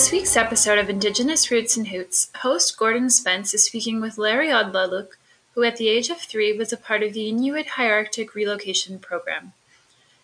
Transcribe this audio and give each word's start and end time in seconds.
This 0.00 0.12
week's 0.12 0.34
episode 0.34 0.78
of 0.78 0.88
Indigenous 0.88 1.50
Roots 1.50 1.76
and 1.76 1.88
Hoots, 1.88 2.30
host 2.36 2.78
Gordon 2.78 3.10
Spence 3.10 3.52
is 3.52 3.66
speaking 3.66 4.00
with 4.00 4.16
Larry 4.16 4.48
Audlaluk, 4.48 5.18
who 5.52 5.62
at 5.62 5.76
the 5.76 5.90
age 5.90 6.08
of 6.08 6.16
three 6.16 6.56
was 6.56 6.72
a 6.72 6.78
part 6.78 7.02
of 7.02 7.12
the 7.12 7.28
Inuit 7.28 7.66
High 7.66 7.90
Arctic 7.90 8.34
Relocation 8.34 8.98
Program. 8.98 9.52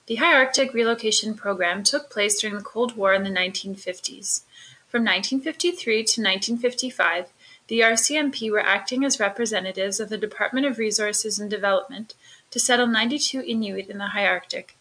The 0.07 0.15
High 0.15 0.33
Arctic 0.33 0.73
Relocation 0.73 1.35
Program 1.35 1.83
took 1.83 2.09
place 2.09 2.41
during 2.41 2.57
the 2.57 2.65
Cold 2.65 2.97
War 2.97 3.13
in 3.13 3.23
the 3.23 3.29
1950s. 3.29 4.45
From 4.89 5.05
1953 5.05 5.97
to 5.97 6.23
1955, 6.23 7.27
the 7.69 7.81
RCMP 7.81 8.51
were 8.51 8.61
acting 8.61 9.05
as 9.05 9.21
representatives 9.21 10.01
of 10.01 10.09
the 10.09 10.17
Department 10.17 10.65
of 10.65 10.79
Resources 10.79 11.39
and 11.39 11.51
Development 11.51 12.15
to 12.51 12.59
settle 12.59 12.87
92 12.87 13.43
Inuit 13.43 13.91
in 13.91 13.99
the 13.99 14.07
High 14.07 14.27
Arctic. 14.27 14.79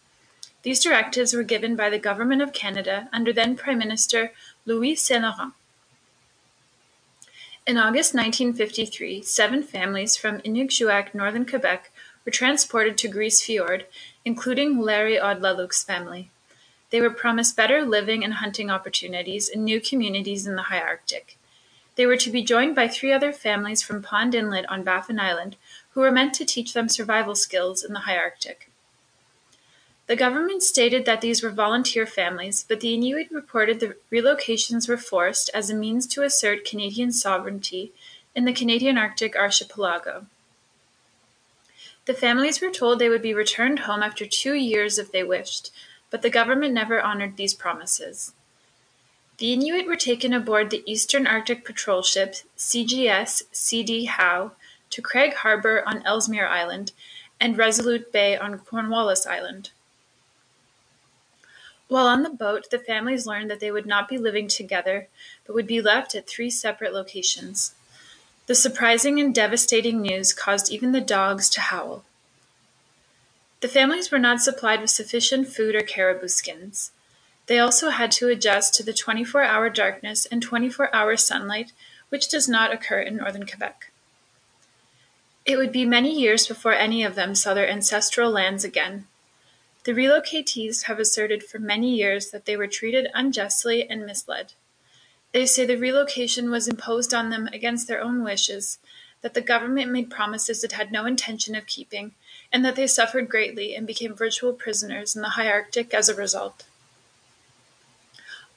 These 0.66 0.80
directives 0.80 1.32
were 1.34 1.44
given 1.44 1.76
by 1.76 1.92
the 1.92 2.00
Government 2.00 2.42
of 2.42 2.52
Canada 2.52 3.08
under 3.14 3.32
then 3.32 3.56
Prime 3.56 3.78
Minister 3.78 4.32
Louis 4.68 4.96
Saint 4.96 5.22
Laurent. 5.22 5.54
In 7.68 7.78
August 7.78 8.16
1953, 8.16 9.22
seven 9.22 9.62
families 9.62 10.18
from 10.18 10.40
Inukjuak, 10.40 11.14
northern 11.14 11.46
Quebec, 11.46 11.92
were 12.26 12.32
transported 12.32 12.98
to 12.98 13.08
Grise 13.08 13.44
Fiord, 13.44 13.86
including 14.26 14.80
Larry 14.80 15.18
Audlaluk's 15.18 15.84
family. 15.84 16.32
They 16.90 17.00
were 17.00 17.12
promised 17.12 17.56
better 17.56 17.86
living 17.86 18.24
and 18.24 18.36
hunting 18.36 18.72
opportunities 18.72 19.50
in 19.50 19.64
new 19.64 19.80
communities 19.80 20.48
in 20.48 20.56
the 20.56 20.64
high 20.64 20.82
Arctic. 20.82 21.38
They 21.96 22.08
were 22.08 22.18
to 22.18 22.32
be 22.32 22.42
joined 22.42 22.74
by 22.76 22.88
three 22.88 23.14
other 23.14 23.32
families 23.32 23.84
from 23.84 24.02
Pond 24.02 24.34
Inlet 24.34 24.68
on 24.68 24.84
Baffin 24.84 25.20
Island, 25.20 25.58
who 25.92 26.02
were 26.02 26.12
meant 26.12 26.34
to 26.36 26.46
teach 26.46 26.74
them 26.74 26.90
survival 26.90 27.36
skills 27.36 27.84
in 27.84 27.94
the 27.94 28.02
high 28.02 28.18
Arctic. 28.18 28.72
The 30.08 30.16
government 30.16 30.62
stated 30.62 31.06
that 31.06 31.22
these 31.22 31.42
were 31.42 31.50
volunteer 31.50 32.06
families, 32.06 32.64
but 32.68 32.80
the 32.80 32.94
Inuit 32.94 33.32
reported 33.32 33.80
the 33.80 33.96
relocations 34.12 34.88
were 34.88 34.98
forced 34.98 35.50
as 35.54 35.70
a 35.70 35.76
means 35.76 36.06
to 36.08 36.22
assert 36.22 36.64
Canadian 36.64 37.12
sovereignty 37.12 37.92
in 38.36 38.46
the 38.46 38.54
Canadian 38.54 39.00
Arctic 39.00 39.36
archipelago. 39.36 40.28
The 42.06 42.14
families 42.14 42.62
were 42.62 42.70
told 42.70 43.00
they 43.00 43.10
would 43.10 43.24
be 43.24 43.34
returned 43.34 43.80
home 43.80 44.04
after 44.04 44.28
two 44.28 44.54
years 44.54 45.00
if 45.00 45.12
they 45.12 45.24
wished, 45.24 45.72
but 46.12 46.22
the 46.22 46.30
government 46.30 46.74
never 46.74 47.02
honored 47.02 47.36
these 47.36 47.56
promises. 47.56 48.34
The 49.38 49.54
Inuit 49.54 49.88
were 49.88 49.96
taken 49.96 50.34
aboard 50.34 50.70
the 50.70 50.84
Eastern 50.86 51.26
Arctic 51.26 51.66
Patrol 51.66 52.04
ship 52.04 52.36
CGS 52.56 53.44
CD 53.52 54.06
Howe 54.06 54.52
to 54.92 55.02
Craig 55.02 55.34
Harbour 55.34 55.84
on 55.88 56.06
Ellesmere 56.06 56.48
Island 56.48 56.92
and 57.42 57.58
Resolute 57.58 58.12
Bay 58.12 58.38
on 58.38 58.60
Cornwallis 58.60 59.26
Island. 59.26 59.72
While 61.88 62.08
on 62.08 62.24
the 62.24 62.30
boat, 62.30 62.70
the 62.72 62.80
families 62.80 63.28
learned 63.28 63.50
that 63.52 63.60
they 63.60 63.72
would 63.72 63.86
not 63.86 64.10
be 64.10 64.18
living 64.18 64.48
together, 64.48 65.08
but 65.46 65.54
would 65.54 65.68
be 65.68 65.82
left 65.82 66.16
at 66.16 66.28
three 66.28 66.50
separate 66.50 66.94
locations. 66.94 67.76
The 68.48 68.56
surprising 68.56 69.20
and 69.20 69.34
devastating 69.34 70.02
news 70.02 70.34
caused 70.34 70.72
even 70.72 70.92
the 70.92 71.02
dogs 71.02 71.50
to 71.52 71.62
howl. 71.62 72.04
The 73.62 73.68
families 73.68 74.12
were 74.12 74.20
not 74.20 74.42
supplied 74.42 74.82
with 74.82 74.90
sufficient 74.90 75.48
food 75.48 75.76
or 75.76 75.82
caribou 75.82 76.28
skins. 76.28 76.92
They 77.48 77.60
also 77.60 77.90
had 77.90 78.12
to 78.14 78.30
adjust 78.30 78.74
to 78.76 78.84
the 78.84 78.94
24 78.94 79.44
hour 79.44 79.70
darkness 79.70 80.26
and 80.26 80.42
24 80.42 80.94
hour 80.94 81.16
sunlight, 81.18 81.72
which 82.10 82.28
does 82.28 82.50
not 82.50 82.74
occur 82.74 83.00
in 83.00 83.18
northern 83.18 83.46
Quebec. 83.46 83.92
It 85.46 85.58
would 85.58 85.72
be 85.72 85.86
many 85.86 86.20
years 86.20 86.48
before 86.48 86.74
any 86.74 87.04
of 87.04 87.16
them 87.16 87.36
saw 87.36 87.54
their 87.54 87.70
ancestral 87.70 88.32
lands 88.32 88.64
again. 88.64 89.08
The 89.86 89.94
relocatees 89.94 90.86
have 90.86 90.98
asserted 90.98 91.44
for 91.44 91.60
many 91.60 91.96
years 91.96 92.32
that 92.32 92.46
they 92.46 92.58
were 92.58 92.66
treated 92.66 93.08
unjustly 93.14 93.88
and 93.88 94.04
misled. 94.04 94.54
They 95.32 95.46
say 95.46 95.64
the 95.64 95.78
relocation 95.78 96.50
was 96.50 96.68
imposed 96.68 97.14
on 97.14 97.30
them 97.30 97.48
against 97.54 97.88
their 97.88 98.02
own 98.02 98.24
wishes, 98.24 98.80
that 99.22 99.36
the 99.36 99.42
government 99.42 99.92
made 99.92 100.10
promises 100.10 100.64
it 100.64 100.72
had 100.72 100.92
no 100.92 101.06
intention 101.06 101.56
of 101.56 101.68
keeping, 101.68 102.16
and 102.52 102.66
that 102.66 102.76
they 102.76 102.88
suffered 102.88 103.30
greatly 103.30 103.76
and 103.76 103.86
became 103.86 104.16
virtual 104.16 104.54
prisoners 104.54 105.16
in 105.16 105.22
the 105.22 105.30
high 105.30 105.48
Arctic 105.48 105.94
as 105.94 106.10
a 106.10 106.16
result. 106.16 106.64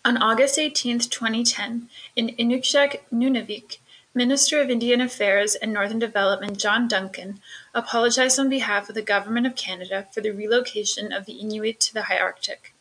On 0.07 0.17
August 0.17 0.59
18, 0.59 1.01
2010, 1.01 1.91
in 2.17 2.29
Inukjuak, 2.37 3.01
Nunavik, 3.13 3.79
Minister 4.19 4.61
of 4.61 4.69
Indian 4.69 5.01
Affairs 5.01 5.55
and 5.55 5.73
Northern 5.73 6.01
Development 6.01 6.59
John 6.59 6.89
Duncan 6.89 7.39
apologized 7.73 8.37
on 8.41 8.49
behalf 8.49 8.89
of 8.89 8.97
the 8.97 9.01
Government 9.01 9.47
of 9.47 9.55
Canada 9.55 10.09
for 10.13 10.21
the 10.21 10.33
relocation 10.33 11.13
of 11.13 11.25
the 11.25 11.35
Inuit 11.35 11.79
to 11.79 11.95
the 11.95 12.03
high 12.03 12.19
Arctic. 12.19 12.75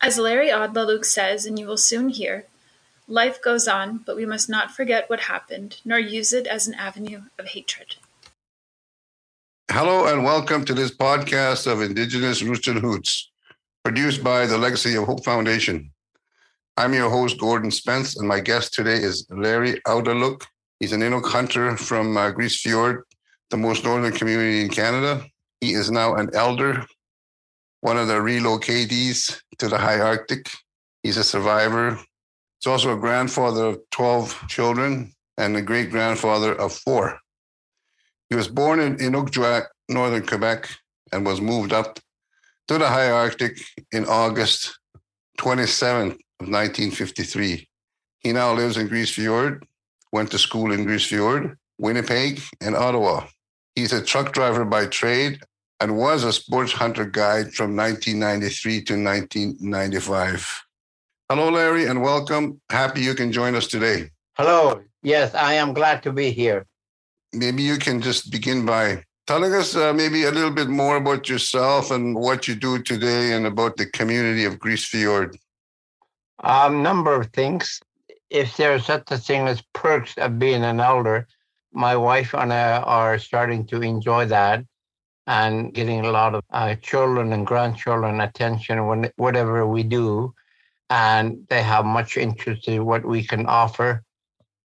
As 0.00 0.16
Larry 0.16 0.48
Audlaluk 0.48 1.04
says, 1.04 1.44
and 1.44 1.58
you 1.58 1.66
will 1.66 1.76
soon 1.76 2.08
hear, 2.08 2.46
life 3.06 3.42
goes 3.42 3.68
on, 3.68 3.98
but 3.98 4.16
we 4.16 4.24
must 4.24 4.48
not 4.48 4.70
forget 4.70 5.10
what 5.10 5.20
happened, 5.20 5.78
nor 5.84 5.98
use 5.98 6.32
it 6.32 6.46
as 6.46 6.66
an 6.66 6.72
avenue 6.72 7.24
of 7.38 7.48
hatred. 7.48 7.96
Hello 9.70 10.06
and 10.06 10.24
welcome 10.24 10.64
to 10.64 10.72
this 10.72 10.90
podcast 10.90 11.70
of 11.70 11.82
Indigenous 11.82 12.42
Roots 12.42 12.66
and 12.66 12.78
Hoots, 12.78 13.30
produced 13.84 14.24
by 14.24 14.46
the 14.46 14.56
Legacy 14.56 14.94
of 14.96 15.04
Hope 15.04 15.22
Foundation. 15.22 15.91
I'm 16.78 16.94
your 16.94 17.10
host, 17.10 17.38
Gordon 17.38 17.70
Spence, 17.70 18.16
and 18.16 18.26
my 18.26 18.40
guest 18.40 18.72
today 18.72 18.94
is 18.94 19.26
Larry 19.30 19.74
Audlaluk. 19.86 20.46
He's 20.80 20.92
an 20.92 21.02
Inuk 21.02 21.26
hunter 21.26 21.76
from 21.76 22.16
uh, 22.16 22.30
Grise 22.30 22.56
Fiord, 22.56 23.02
the 23.50 23.58
most 23.58 23.84
northern 23.84 24.12
community 24.12 24.62
in 24.62 24.70
Canada. 24.70 25.22
He 25.60 25.74
is 25.74 25.90
now 25.90 26.14
an 26.14 26.30
elder, 26.32 26.86
one 27.82 27.98
of 27.98 28.08
the 28.08 28.14
relocatees 28.14 29.38
to 29.58 29.68
the 29.68 29.76
high 29.76 30.00
Arctic. 30.00 30.48
He's 31.02 31.18
a 31.18 31.24
survivor. 31.24 31.96
He's 32.58 32.66
also 32.66 32.94
a 32.94 33.00
grandfather 33.00 33.66
of 33.66 33.78
12 33.90 34.48
children 34.48 35.12
and 35.36 35.54
a 35.54 35.62
great 35.62 35.90
grandfather 35.90 36.54
of 36.54 36.72
four. 36.72 37.18
He 38.30 38.34
was 38.34 38.48
born 38.48 38.80
in 38.80 38.96
Inukjuak, 38.96 39.66
northern 39.90 40.26
Quebec, 40.26 40.70
and 41.12 41.26
was 41.26 41.38
moved 41.38 41.74
up 41.74 42.00
to 42.68 42.78
the 42.78 42.88
high 42.88 43.10
Arctic 43.10 43.60
in 43.92 44.06
August 44.06 44.78
27, 45.36 46.16
1953. 46.48 47.68
He 48.20 48.32
now 48.32 48.54
lives 48.54 48.76
in 48.76 48.88
Grise 48.88 49.10
Fiord, 49.10 49.66
went 50.12 50.30
to 50.30 50.38
school 50.38 50.72
in 50.72 50.84
Grise 50.84 51.04
Fiord, 51.04 51.56
Winnipeg, 51.78 52.40
and 52.60 52.76
Ottawa. 52.76 53.26
He's 53.74 53.92
a 53.92 54.02
truck 54.02 54.32
driver 54.32 54.64
by 54.64 54.86
trade 54.86 55.40
and 55.80 55.96
was 55.96 56.22
a 56.22 56.32
sports 56.32 56.72
hunter 56.72 57.04
guide 57.04 57.52
from 57.52 57.74
1993 57.74 58.84
to 58.84 58.92
1995. 58.92 60.64
Hello, 61.28 61.50
Larry, 61.50 61.86
and 61.86 62.02
welcome. 62.02 62.60
Happy 62.70 63.00
you 63.00 63.14
can 63.14 63.32
join 63.32 63.54
us 63.54 63.66
today. 63.66 64.10
Hello. 64.36 64.82
Yes, 65.02 65.34
I 65.34 65.54
am 65.54 65.72
glad 65.72 66.02
to 66.04 66.12
be 66.12 66.30
here. 66.30 66.66
Maybe 67.32 67.62
you 67.62 67.78
can 67.78 68.00
just 68.00 68.30
begin 68.30 68.64
by 68.64 69.02
telling 69.26 69.52
us 69.54 69.74
uh, 69.74 69.92
maybe 69.92 70.24
a 70.24 70.30
little 70.30 70.50
bit 70.50 70.68
more 70.68 70.96
about 70.96 71.28
yourself 71.28 71.90
and 71.90 72.14
what 72.14 72.46
you 72.46 72.54
do 72.54 72.82
today 72.82 73.32
and 73.32 73.46
about 73.46 73.76
the 73.76 73.86
community 73.86 74.44
of 74.44 74.58
Grise 74.58 74.84
Fiord. 74.84 75.36
A 76.42 76.68
number 76.68 77.14
of 77.14 77.28
things. 77.32 77.80
If 78.28 78.56
there's 78.56 78.86
such 78.86 79.10
a 79.10 79.18
thing 79.18 79.46
as 79.46 79.62
perks 79.74 80.16
of 80.18 80.38
being 80.38 80.64
an 80.64 80.80
elder, 80.80 81.28
my 81.72 81.96
wife 81.96 82.34
and 82.34 82.52
I 82.52 82.80
are 82.80 83.18
starting 83.18 83.64
to 83.66 83.80
enjoy 83.80 84.26
that 84.26 84.64
and 85.26 85.72
getting 85.72 86.04
a 86.04 86.10
lot 86.10 86.34
of 86.34 86.42
uh, 86.50 86.74
children 86.76 87.32
and 87.32 87.46
grandchildren 87.46 88.20
attention 88.20 88.86
when 88.86 89.10
whatever 89.16 89.66
we 89.66 89.84
do, 89.84 90.34
and 90.90 91.46
they 91.48 91.62
have 91.62 91.84
much 91.84 92.16
interest 92.16 92.66
in 92.66 92.84
what 92.84 93.04
we 93.04 93.24
can 93.24 93.46
offer. 93.46 94.02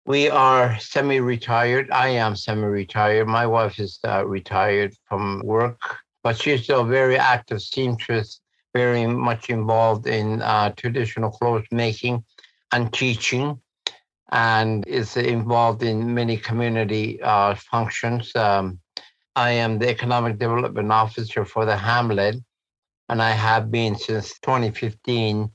We 0.06 0.30
are 0.30 0.78
semi-retired. 0.80 1.90
I 1.90 2.10
am 2.10 2.36
semi-retired. 2.36 3.28
My 3.28 3.48
wife 3.48 3.80
is 3.80 4.00
uh, 4.08 4.24
retired 4.28 4.94
from 5.10 5.42
work, 5.44 5.80
but 6.24 6.40
she's 6.40 6.64
still 6.64 6.84
very 6.84 7.18
active 7.18 7.62
seamstress 7.62 8.40
very 8.76 9.08
much 9.08 9.50
involved 9.50 10.06
in 10.06 10.42
uh, 10.42 10.70
traditional 10.76 11.32
clothes 11.32 11.66
making 11.72 12.22
and 12.74 12.92
teaching, 12.92 13.58
and 14.34 14.86
is 14.86 15.16
involved 15.16 15.82
in 15.82 16.14
many 16.14 16.36
community 16.36 17.22
uh, 17.22 17.56
functions. 17.56 18.36
Um, 18.36 18.80
I 19.38 19.52
am 19.52 19.80
the 19.80 19.90
economic 19.90 20.40
development 20.40 20.92
officer 20.92 21.46
for 21.46 21.64
the 21.66 21.78
Hamlet, 21.78 22.36
and 23.08 23.22
I 23.22 23.32
have 23.32 23.72
been 23.72 23.96
since 23.96 24.38
2015. 24.40 25.50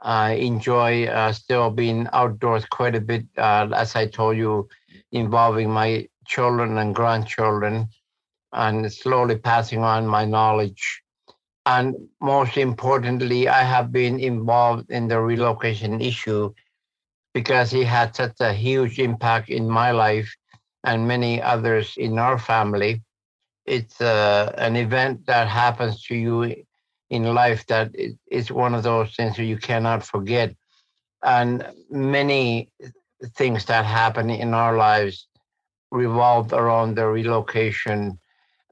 I 0.00 0.30
enjoy 0.32 1.08
uh, 1.08 1.32
still 1.32 1.70
being 1.70 2.08
outdoors 2.14 2.64
quite 2.64 2.94
a 2.94 3.02
bit, 3.02 3.26
uh, 3.36 3.68
as 3.74 3.94
I 3.94 4.06
told 4.06 4.38
you, 4.38 4.66
involving 5.12 5.68
my 5.70 6.08
children 6.26 6.78
and 6.78 6.94
grandchildren, 6.94 7.88
and 8.54 8.90
slowly 8.90 9.36
passing 9.36 9.82
on 9.82 10.06
my 10.06 10.24
knowledge 10.24 11.02
and 11.66 11.94
most 12.20 12.56
importantly, 12.56 13.48
I 13.48 13.62
have 13.62 13.92
been 13.92 14.18
involved 14.20 14.90
in 14.90 15.08
the 15.08 15.20
relocation 15.20 16.00
issue 16.00 16.52
because 17.34 17.70
he 17.70 17.84
had 17.84 18.14
such 18.14 18.36
a 18.40 18.52
huge 18.52 18.98
impact 18.98 19.48
in 19.50 19.68
my 19.68 19.90
life 19.92 20.34
and 20.84 21.06
many 21.08 21.40
others 21.42 21.94
in 21.96 22.18
our 22.18 22.38
family. 22.38 23.02
It's 23.66 24.00
uh, 24.00 24.52
an 24.58 24.76
event 24.76 25.26
that 25.26 25.48
happens 25.48 26.02
to 26.04 26.14
you 26.16 26.54
in 27.10 27.34
life 27.34 27.66
that 27.66 27.92
is 28.30 28.50
one 28.50 28.74
of 28.74 28.82
those 28.82 29.14
things 29.14 29.36
that 29.36 29.44
you 29.44 29.58
cannot 29.58 30.04
forget. 30.04 30.54
and 31.22 31.64
many 31.90 32.70
things 33.36 33.64
that 33.66 33.84
happen 33.84 34.30
in 34.30 34.54
our 34.54 34.76
lives 34.76 35.28
revolved 35.90 36.52
around 36.52 36.94
the 36.96 37.06
relocation. 37.06 38.18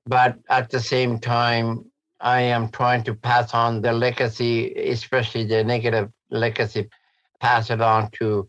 But 0.06 0.38
at 0.49 0.70
the 0.70 0.81
same 0.81 1.19
time, 1.19 1.90
I 2.20 2.41
am 2.41 2.70
trying 2.70 3.05
to 3.05 3.15
pass 3.15 3.55
on 3.55 3.82
the 3.82 3.93
legacy, 3.93 4.75
especially 4.75 5.44
the 5.44 5.62
negative 5.62 6.11
legacy, 6.31 6.88
pass 7.41 7.70
it 7.70 7.81
on 7.81 8.11
to 8.12 8.49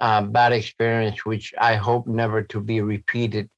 uh, 0.00 0.22
bad 0.22 0.52
experience, 0.52 1.24
which 1.24 1.54
I 1.58 1.74
hope 1.74 2.06
never 2.06 2.42
to 2.42 2.60
be 2.60 2.80
repeated, 2.80 3.50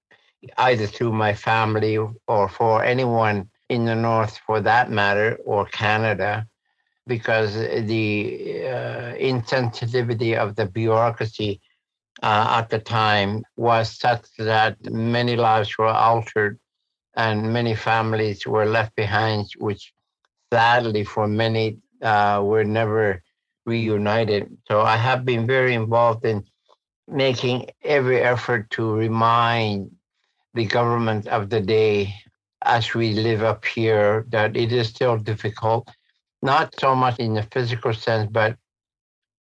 either 0.59 0.87
through 0.87 1.13
my 1.13 1.35
family 1.35 1.97
or 1.97 2.49
for 2.49 2.85
anyone 2.85 3.49
in 3.69 3.85
the 3.85 3.95
North, 3.95 4.39
for 4.47 4.61
that 4.61 4.91
matter, 4.91 5.39
or 5.45 5.67
Canada, 5.67 6.47
because 7.07 7.55
the 7.55 8.65
uh, 8.65 9.15
insensitivity 9.15 10.37
of 10.37 10.57
the 10.57 10.67
bureaucracy 10.67 11.61
uh, 12.23 12.59
at 12.59 12.71
the 12.71 12.79
time 12.79 13.45
was 13.57 13.91
such 13.91 14.25
that 14.39 14.77
many 14.91 15.37
lives 15.37 15.77
were 15.79 15.87
altered 15.87 16.59
and 17.17 17.53
many 17.53 17.75
families 17.75 18.47
were 18.47 18.67
left 18.67 18.95
behind, 18.97 19.47
which 19.59 19.93
sadly 20.53 21.05
for 21.05 21.27
many 21.27 21.79
uh, 22.03 22.41
were 22.45 22.65
never 22.65 23.23
reunited. 23.65 24.57
So 24.69 24.83
I 24.83 24.97
have 24.97 25.25
been 25.25 25.47
very 25.47 25.75
involved 25.75 26.25
in 26.25 26.45
making 27.09 27.71
every 27.83 28.21
effort 28.23 28.71
to 28.71 28.93
remind 28.93 29.91
the 30.55 30.67
government 30.67 31.27
of 31.29 31.51
the 31.51 31.61
day 31.61 32.15
as 32.63 32.95
we 32.95 33.13
live 33.15 33.43
up 33.43 33.65
here 33.65 34.25
that 34.31 34.57
it 34.57 34.73
is 34.73 34.89
still 34.89 35.17
difficult, 35.17 35.89
not 36.43 36.75
so 36.81 36.95
much 36.95 37.19
in 37.19 37.35
the 37.35 37.43
physical 37.43 37.93
sense, 37.93 38.29
but 38.31 38.57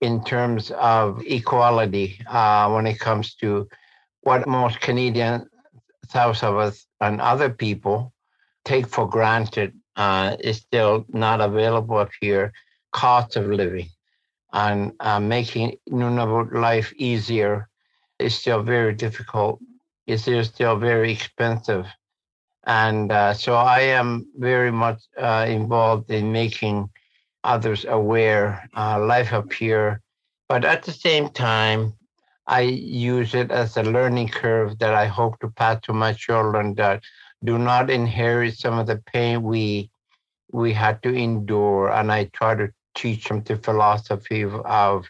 in 0.02 0.24
terms 0.24 0.72
of 0.72 1.22
equality 1.26 2.20
uh, 2.28 2.70
when 2.70 2.86
it 2.86 3.00
comes 3.00 3.36
to 3.36 3.68
what 4.22 4.48
most 4.48 4.80
Canadian 4.82 5.48
south 6.10 6.44
of 6.44 6.58
us 6.58 6.86
and 7.02 7.22
other 7.22 7.50
people 7.50 8.14
take 8.64 8.88
for 8.88 9.08
granted 9.08 9.74
uh, 9.96 10.36
is 10.40 10.58
still 10.58 11.06
not 11.10 11.42
available 11.42 11.98
up 11.98 12.12
here. 12.20 12.52
Cost 12.92 13.36
of 13.36 13.48
living 13.48 13.90
and 14.54 14.94
uh, 15.00 15.20
making 15.20 15.78
Nunavut 15.90 16.54
life 16.54 16.94
easier 16.96 17.68
is 18.20 18.36
still 18.36 18.64
very 18.64 18.94
difficult. 18.94 19.60
It's 20.08 20.24
still 20.48 20.78
very 20.78 21.12
expensive. 21.12 21.86
And 22.66 23.12
uh, 23.12 23.34
so 23.34 23.56
I 23.56 23.82
am 23.82 24.28
very 24.38 24.72
much 24.72 25.04
uh, 25.18 25.46
involved 25.48 26.10
in 26.10 26.32
making 26.32 26.90
others 27.44 27.86
aware, 27.88 28.68
uh, 28.76 29.00
life 29.00 29.34
up 29.34 29.52
here. 29.54 30.02
But 30.48 30.66
at 30.66 30.84
the 30.84 30.92
same 30.92 31.30
time, 31.30 31.94
I 32.48 32.62
use 32.62 33.34
it 33.34 33.52
as 33.52 33.78
a 33.78 33.84
learning 33.84 34.30
curve 34.30 34.80
that 34.80 34.94
I 34.94 35.08
hope 35.08 35.40
to 35.40 35.50
pass 35.50 35.82
to 35.84 35.94
my 35.94 36.14
children 36.14 36.76
that 36.76 37.04
do 37.44 37.58
not 37.58 37.90
inherit 37.90 38.58
some 38.58 38.78
of 38.80 38.88
the 38.88 38.98
pain 38.98 39.44
we 39.44 39.90
we 40.52 40.74
had 40.74 41.02
to 41.04 41.14
endure. 41.14 41.92
And 41.92 42.12
I 42.12 42.26
try 42.26 42.56
to 42.56 42.72
teach 42.96 43.28
them 43.28 43.44
the 43.44 43.58
philosophy 43.58 44.42
of, 44.44 44.56
of 44.66 45.10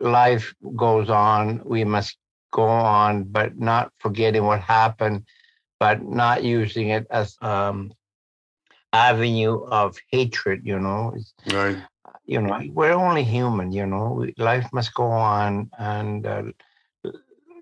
life 0.00 0.54
goes 0.76 1.10
on. 1.10 1.62
We 1.64 1.84
must 1.84 2.18
go 2.52 2.64
on, 2.64 3.24
but 3.24 3.58
not 3.58 3.92
forgetting 3.98 4.44
what 4.44 4.60
happened, 4.60 5.24
but 5.78 6.02
not 6.02 6.44
using 6.44 6.88
it 6.90 7.06
as 7.10 7.36
um, 7.40 7.92
avenue 8.92 9.62
of 9.64 9.96
hatred. 10.10 10.62
You 10.64 10.78
know, 10.78 11.14
right? 11.52 11.78
You 12.26 12.40
know, 12.40 12.60
we're 12.72 12.92
only 12.92 13.24
human. 13.24 13.72
You 13.72 13.86
know, 13.86 14.26
life 14.38 14.68
must 14.72 14.94
go 14.94 15.06
on, 15.06 15.70
and 15.78 16.26
uh, 16.26 16.42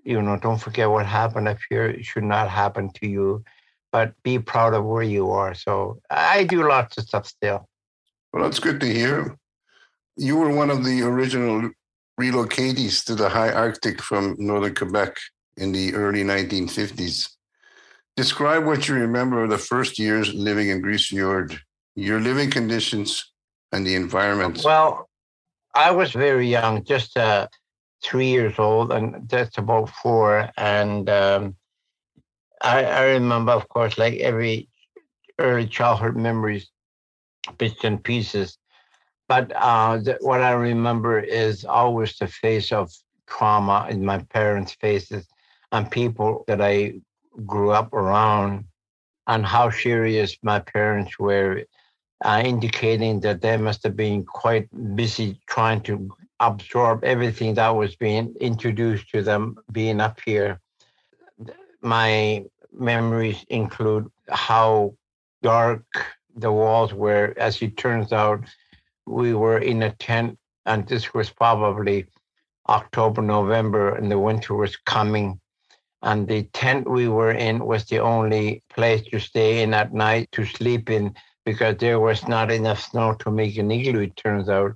you 0.03 0.21
know, 0.21 0.37
don't 0.37 0.59
forget 0.59 0.89
what 0.89 1.05
happened 1.05 1.47
up 1.47 1.57
here. 1.69 1.85
It 1.85 2.05
should 2.05 2.23
not 2.23 2.49
happen 2.49 2.91
to 3.01 3.07
you, 3.07 3.43
but 3.91 4.13
be 4.23 4.39
proud 4.39 4.73
of 4.73 4.85
where 4.85 5.03
you 5.03 5.31
are. 5.31 5.53
So 5.53 5.99
I 6.09 6.43
do 6.43 6.67
lots 6.67 6.97
of 6.97 7.05
stuff 7.05 7.27
still. 7.27 7.67
Well, 8.31 8.43
that's 8.43 8.59
good 8.59 8.79
to 8.81 8.87
hear. 8.87 9.37
You 10.17 10.37
were 10.37 10.53
one 10.53 10.69
of 10.69 10.83
the 10.83 11.01
original 11.01 11.69
relocatees 12.19 13.03
to 13.05 13.15
the 13.15 13.29
high 13.29 13.51
Arctic 13.51 14.01
from 14.01 14.35
northern 14.37 14.75
Quebec 14.75 15.17
in 15.57 15.71
the 15.71 15.93
early 15.93 16.23
1950s. 16.23 17.29
Describe 18.15 18.65
what 18.65 18.87
you 18.87 18.95
remember 18.95 19.43
of 19.43 19.49
the 19.49 19.57
first 19.57 19.97
years 19.97 20.33
living 20.33 20.69
in 20.69 20.81
Fiord, 20.97 21.59
your 21.95 22.19
living 22.19 22.51
conditions, 22.51 23.31
and 23.71 23.85
the 23.85 23.95
environment. 23.95 24.61
Well, 24.63 25.09
I 25.73 25.89
was 25.91 26.11
very 26.11 26.47
young, 26.47 26.83
just 26.83 27.17
uh, 27.17 27.47
three 28.03 28.27
years 28.27 28.59
old, 28.59 28.91
and 28.91 29.27
just 29.29 29.57
about 29.57 29.89
four. 29.89 30.49
And 30.57 31.09
um, 31.09 31.55
I, 32.61 32.83
I 32.85 33.03
remember, 33.11 33.51
of 33.53 33.67
course, 33.69 33.97
like 33.97 34.15
every 34.19 34.69
early 35.39 35.67
childhood 35.67 36.15
memories, 36.15 36.69
bits 37.57 37.83
and 37.83 38.03
pieces. 38.03 38.57
But 39.27 39.51
uh, 39.55 39.97
the, 39.97 40.17
what 40.21 40.41
I 40.41 40.51
remember 40.51 41.19
is 41.19 41.65
always 41.65 42.17
the 42.17 42.27
face 42.27 42.71
of 42.71 42.91
trauma 43.25 43.87
in 43.89 44.05
my 44.05 44.19
parents' 44.19 44.73
faces 44.73 45.27
and 45.71 45.89
people 45.89 46.43
that 46.47 46.61
I 46.61 46.95
grew 47.45 47.71
up 47.71 47.93
around, 47.93 48.65
and 49.25 49.45
how 49.45 49.69
serious 49.71 50.37
my 50.43 50.59
parents 50.59 51.17
were, 51.17 51.63
uh, 52.23 52.41
indicating 52.45 53.21
that 53.21 53.41
they 53.41 53.57
must 53.57 53.83
have 53.83 53.95
been 53.95 54.23
quite 54.25 54.67
busy 54.95 55.39
trying 55.47 55.81
to 55.81 56.11
absorb 56.47 57.03
everything 57.03 57.53
that 57.55 57.69
was 57.69 57.95
being 57.95 58.35
introduced 58.39 59.09
to 59.09 59.21
them 59.21 59.57
being 59.71 60.01
up 60.01 60.19
here. 60.25 60.59
My 61.81 62.45
memories 62.71 63.45
include 63.49 64.09
how 64.29 64.95
dark 65.41 65.85
the 66.35 66.51
walls 66.51 66.93
were. 66.93 67.33
As 67.37 67.61
it 67.61 67.77
turns 67.77 68.11
out, 68.11 68.45
we 69.05 69.33
were 69.33 69.59
in 69.59 69.83
a 69.83 69.91
tent, 69.91 70.37
and 70.65 70.87
this 70.87 71.13
was 71.13 71.29
probably 71.29 72.05
October, 72.69 73.21
November, 73.21 73.95
and 73.95 74.09
the 74.09 74.19
winter 74.19 74.53
was 74.55 74.75
coming. 74.77 75.39
And 76.01 76.27
the 76.27 76.43
tent 76.53 76.89
we 76.89 77.07
were 77.07 77.31
in 77.31 77.65
was 77.65 77.85
the 77.85 77.99
only 77.99 78.63
place 78.69 79.03
to 79.11 79.19
stay 79.19 79.61
in 79.61 79.73
at 79.73 79.93
night 79.93 80.29
to 80.33 80.45
sleep 80.45 80.89
in 80.89 81.15
because 81.45 81.77
there 81.77 81.99
was 81.99 82.27
not 82.27 82.51
enough 82.51 82.81
snow 82.81 83.13
to 83.19 83.31
make 83.31 83.57
an 83.57 83.71
igloo, 83.71 84.01
it 84.01 84.15
turns 84.15 84.49
out. 84.49 84.75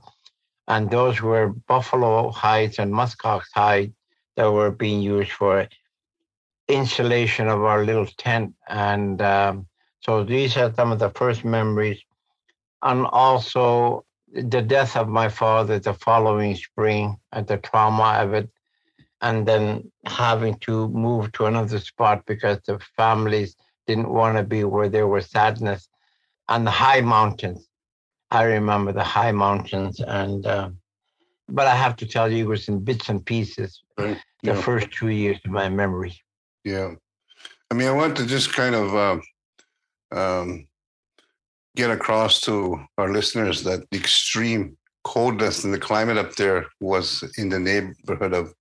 And 0.67 0.89
those 0.89 1.21
were 1.21 1.49
buffalo 1.67 2.29
hides 2.31 2.79
and 2.79 2.93
muskox 2.93 3.43
hides 3.53 3.93
that 4.35 4.51
were 4.51 4.71
being 4.71 5.01
used 5.01 5.31
for 5.31 5.67
insulation 6.67 7.47
of 7.47 7.63
our 7.63 7.85
little 7.85 8.07
tent. 8.17 8.53
And 8.67 9.21
um, 9.21 9.67
so 10.01 10.23
these 10.23 10.57
are 10.57 10.73
some 10.73 10.91
of 10.91 10.99
the 10.99 11.09
first 11.09 11.45
memories. 11.45 12.01
And 12.81 13.05
also 13.05 14.05
the 14.33 14.61
death 14.61 14.95
of 14.95 15.07
my 15.07 15.29
father 15.29 15.79
the 15.79 15.93
following 15.93 16.55
spring 16.55 17.17
and 17.31 17.47
the 17.47 17.57
trauma 17.57 18.17
of 18.19 18.33
it 18.33 18.49
and 19.21 19.47
then 19.47 19.91
having 20.05 20.55
to 20.59 20.89
move 20.89 21.31
to 21.31 21.45
another 21.45 21.79
spot 21.79 22.23
because 22.25 22.59
the 22.65 22.77
families 22.95 23.55
didn't 23.87 24.09
want 24.09 24.37
to 24.37 24.43
be 24.43 24.63
where 24.63 24.89
there 24.89 25.07
was 25.07 25.29
sadness 25.29 25.89
and 26.49 26.67
the 26.67 26.71
high 26.71 27.01
mountains 27.01 27.67
i 28.31 28.43
remember 28.43 28.91
the 28.91 29.03
high 29.03 29.31
mountains 29.31 29.99
and 29.99 30.45
uh, 30.45 30.69
but 31.49 31.67
i 31.67 31.75
have 31.75 31.95
to 31.95 32.05
tell 32.05 32.31
you 32.31 32.45
it 32.45 32.47
was 32.47 32.67
in 32.67 32.79
bits 32.79 33.09
and 33.09 33.25
pieces 33.25 33.81
right. 33.97 34.17
the 34.43 34.53
yeah. 34.53 34.61
first 34.61 34.91
two 34.91 35.09
years 35.09 35.37
of 35.45 35.51
my 35.51 35.69
memory 35.69 36.13
yeah 36.63 36.91
i 37.71 37.73
mean 37.73 37.87
i 37.87 37.91
want 37.91 38.15
to 38.15 38.25
just 38.25 38.53
kind 38.53 38.75
of 38.75 38.95
uh, 38.95 39.19
um, 40.11 40.67
get 41.75 41.91
across 41.91 42.41
to 42.41 42.79
our 42.97 43.11
listeners 43.11 43.63
that 43.63 43.89
the 43.91 43.97
extreme 43.97 44.77
coldness 45.03 45.63
and 45.63 45.73
the 45.73 45.79
climate 45.79 46.17
up 46.17 46.35
there 46.35 46.65
was 46.81 47.23
in 47.37 47.49
the 47.49 47.59
neighborhood 47.59 48.33
of 48.33 48.53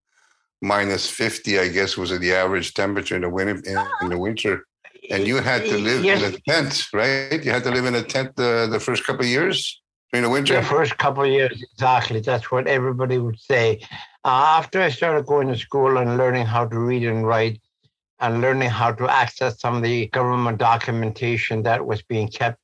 minus 0.62 1.10
50 1.10 1.58
i 1.58 1.68
guess 1.68 1.96
was 1.96 2.16
the 2.18 2.32
average 2.32 2.72
temperature 2.74 3.16
in 3.16 3.22
the 3.22 3.28
winter 3.28 3.60
in, 3.66 3.78
in 4.02 4.10
the 4.10 4.18
winter 4.18 4.64
and 5.10 5.26
you 5.26 5.36
had 5.36 5.64
to 5.64 5.78
live 5.78 6.04
yes. 6.04 6.22
in 6.22 6.34
a 6.34 6.38
tent 6.48 6.88
right? 6.92 7.44
You 7.44 7.50
had 7.50 7.64
to 7.64 7.70
live 7.70 7.86
in 7.86 7.94
a 7.94 8.02
tent 8.02 8.36
the, 8.36 8.68
the 8.70 8.80
first 8.80 9.04
couple 9.04 9.22
of 9.22 9.30
years 9.30 9.80
during 10.12 10.24
the 10.24 10.30
winter? 10.30 10.54
The 10.54 10.62
first 10.62 10.96
couple 10.98 11.24
of 11.24 11.30
years 11.30 11.62
exactly. 11.72 12.20
That's 12.20 12.50
what 12.50 12.66
everybody 12.66 13.18
would 13.18 13.38
say. 13.38 13.80
Uh, 14.24 14.58
after 14.58 14.82
i 14.82 14.90
started 14.90 15.24
going 15.26 15.48
to 15.48 15.56
school 15.56 15.98
and 15.98 16.16
learning 16.16 16.46
how 16.46 16.66
to 16.66 16.78
read 16.78 17.04
and 17.04 17.26
write 17.26 17.60
and 18.20 18.40
learning 18.40 18.70
how 18.70 18.90
to 18.92 19.08
access 19.08 19.60
some 19.60 19.76
of 19.76 19.82
the 19.82 20.06
government 20.08 20.58
documentation 20.58 21.62
that 21.62 21.84
was 21.84 22.02
being 22.02 22.28
kept 22.28 22.58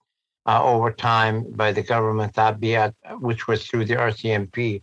uh, 0.46 0.62
over 0.62 0.90
time 0.90 1.44
by 1.52 1.72
the 1.72 1.82
government, 1.82 2.34
that 2.34 2.58
be 2.58 2.74
at, 2.74 2.94
which 3.20 3.46
was 3.46 3.66
through 3.66 3.84
the 3.84 3.94
RCMP 3.94 4.82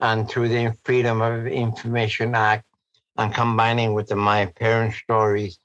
and 0.00 0.28
through 0.28 0.48
the 0.48 0.74
Freedom 0.84 1.22
of 1.22 1.46
Information 1.46 2.34
Act, 2.34 2.64
and 3.16 3.34
combining 3.34 3.94
with 3.94 4.08
the, 4.08 4.16
my 4.16 4.46
parents' 4.46 4.98
stories 4.98 5.58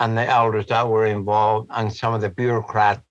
and 0.00 0.18
the 0.18 0.26
elders 0.26 0.66
that 0.68 0.88
were 0.88 1.06
involved 1.06 1.70
and 1.72 1.94
some 1.94 2.14
of 2.14 2.22
the 2.22 2.30
bureaucrats 2.30 3.02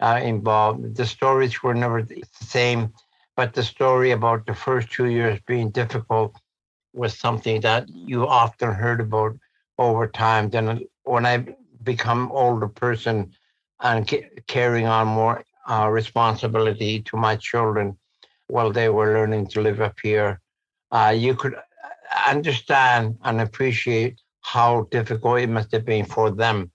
uh, 0.00 0.20
involved. 0.22 0.96
The 0.96 1.06
stories 1.06 1.62
were 1.62 1.74
never 1.74 2.02
the 2.02 2.24
same, 2.32 2.92
But 3.36 3.54
the 3.54 3.64
story 3.64 4.12
about 4.12 4.46
the 4.46 4.54
first 4.54 4.92
two 4.92 5.06
years 5.06 5.40
being 5.46 5.70
difficult 5.70 6.36
was 6.94 7.18
something 7.18 7.60
that 7.62 7.88
you 7.88 8.26
often 8.28 8.72
heard 8.74 9.00
about 9.00 9.38
over 9.78 10.06
time. 10.08 10.50
Then 10.50 10.86
when 11.04 11.26
I 11.26 11.46
become 11.82 12.32
older 12.32 12.68
person 12.68 13.32
and 13.80 14.10
carrying 14.48 14.86
on 14.86 15.08
more 15.08 15.44
uh, 15.68 15.88
responsibility 15.90 17.02
to 17.02 17.16
my 17.16 17.36
children 17.36 17.98
while 18.48 18.72
they 18.72 18.88
were 18.90 19.14
learning 19.14 19.48
to 19.48 19.62
live 19.62 19.80
up 19.80 19.98
here, 20.02 20.40
uh, 20.92 21.14
you 21.16 21.34
could 21.34 21.56
understand 22.28 23.18
and 23.24 23.40
appreciate 23.40 24.21
how 24.42 24.86
difficult 24.90 25.40
it 25.40 25.48
must 25.48 25.72
have 25.72 25.84
been 25.84 26.04
for 26.04 26.30
them 26.30 26.70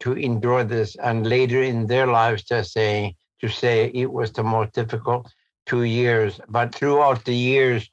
to 0.00 0.12
endure 0.12 0.64
this. 0.64 0.96
And 0.96 1.26
later 1.26 1.62
in 1.62 1.86
their 1.86 2.06
lives, 2.06 2.44
to 2.44 2.64
say 2.64 3.16
to 3.40 3.48
say 3.48 3.90
it 3.94 4.10
was 4.10 4.32
the 4.32 4.42
most 4.42 4.72
difficult 4.72 5.32
two 5.66 5.84
years. 5.84 6.40
But 6.48 6.74
throughout 6.74 7.24
the 7.24 7.34
years, 7.34 7.88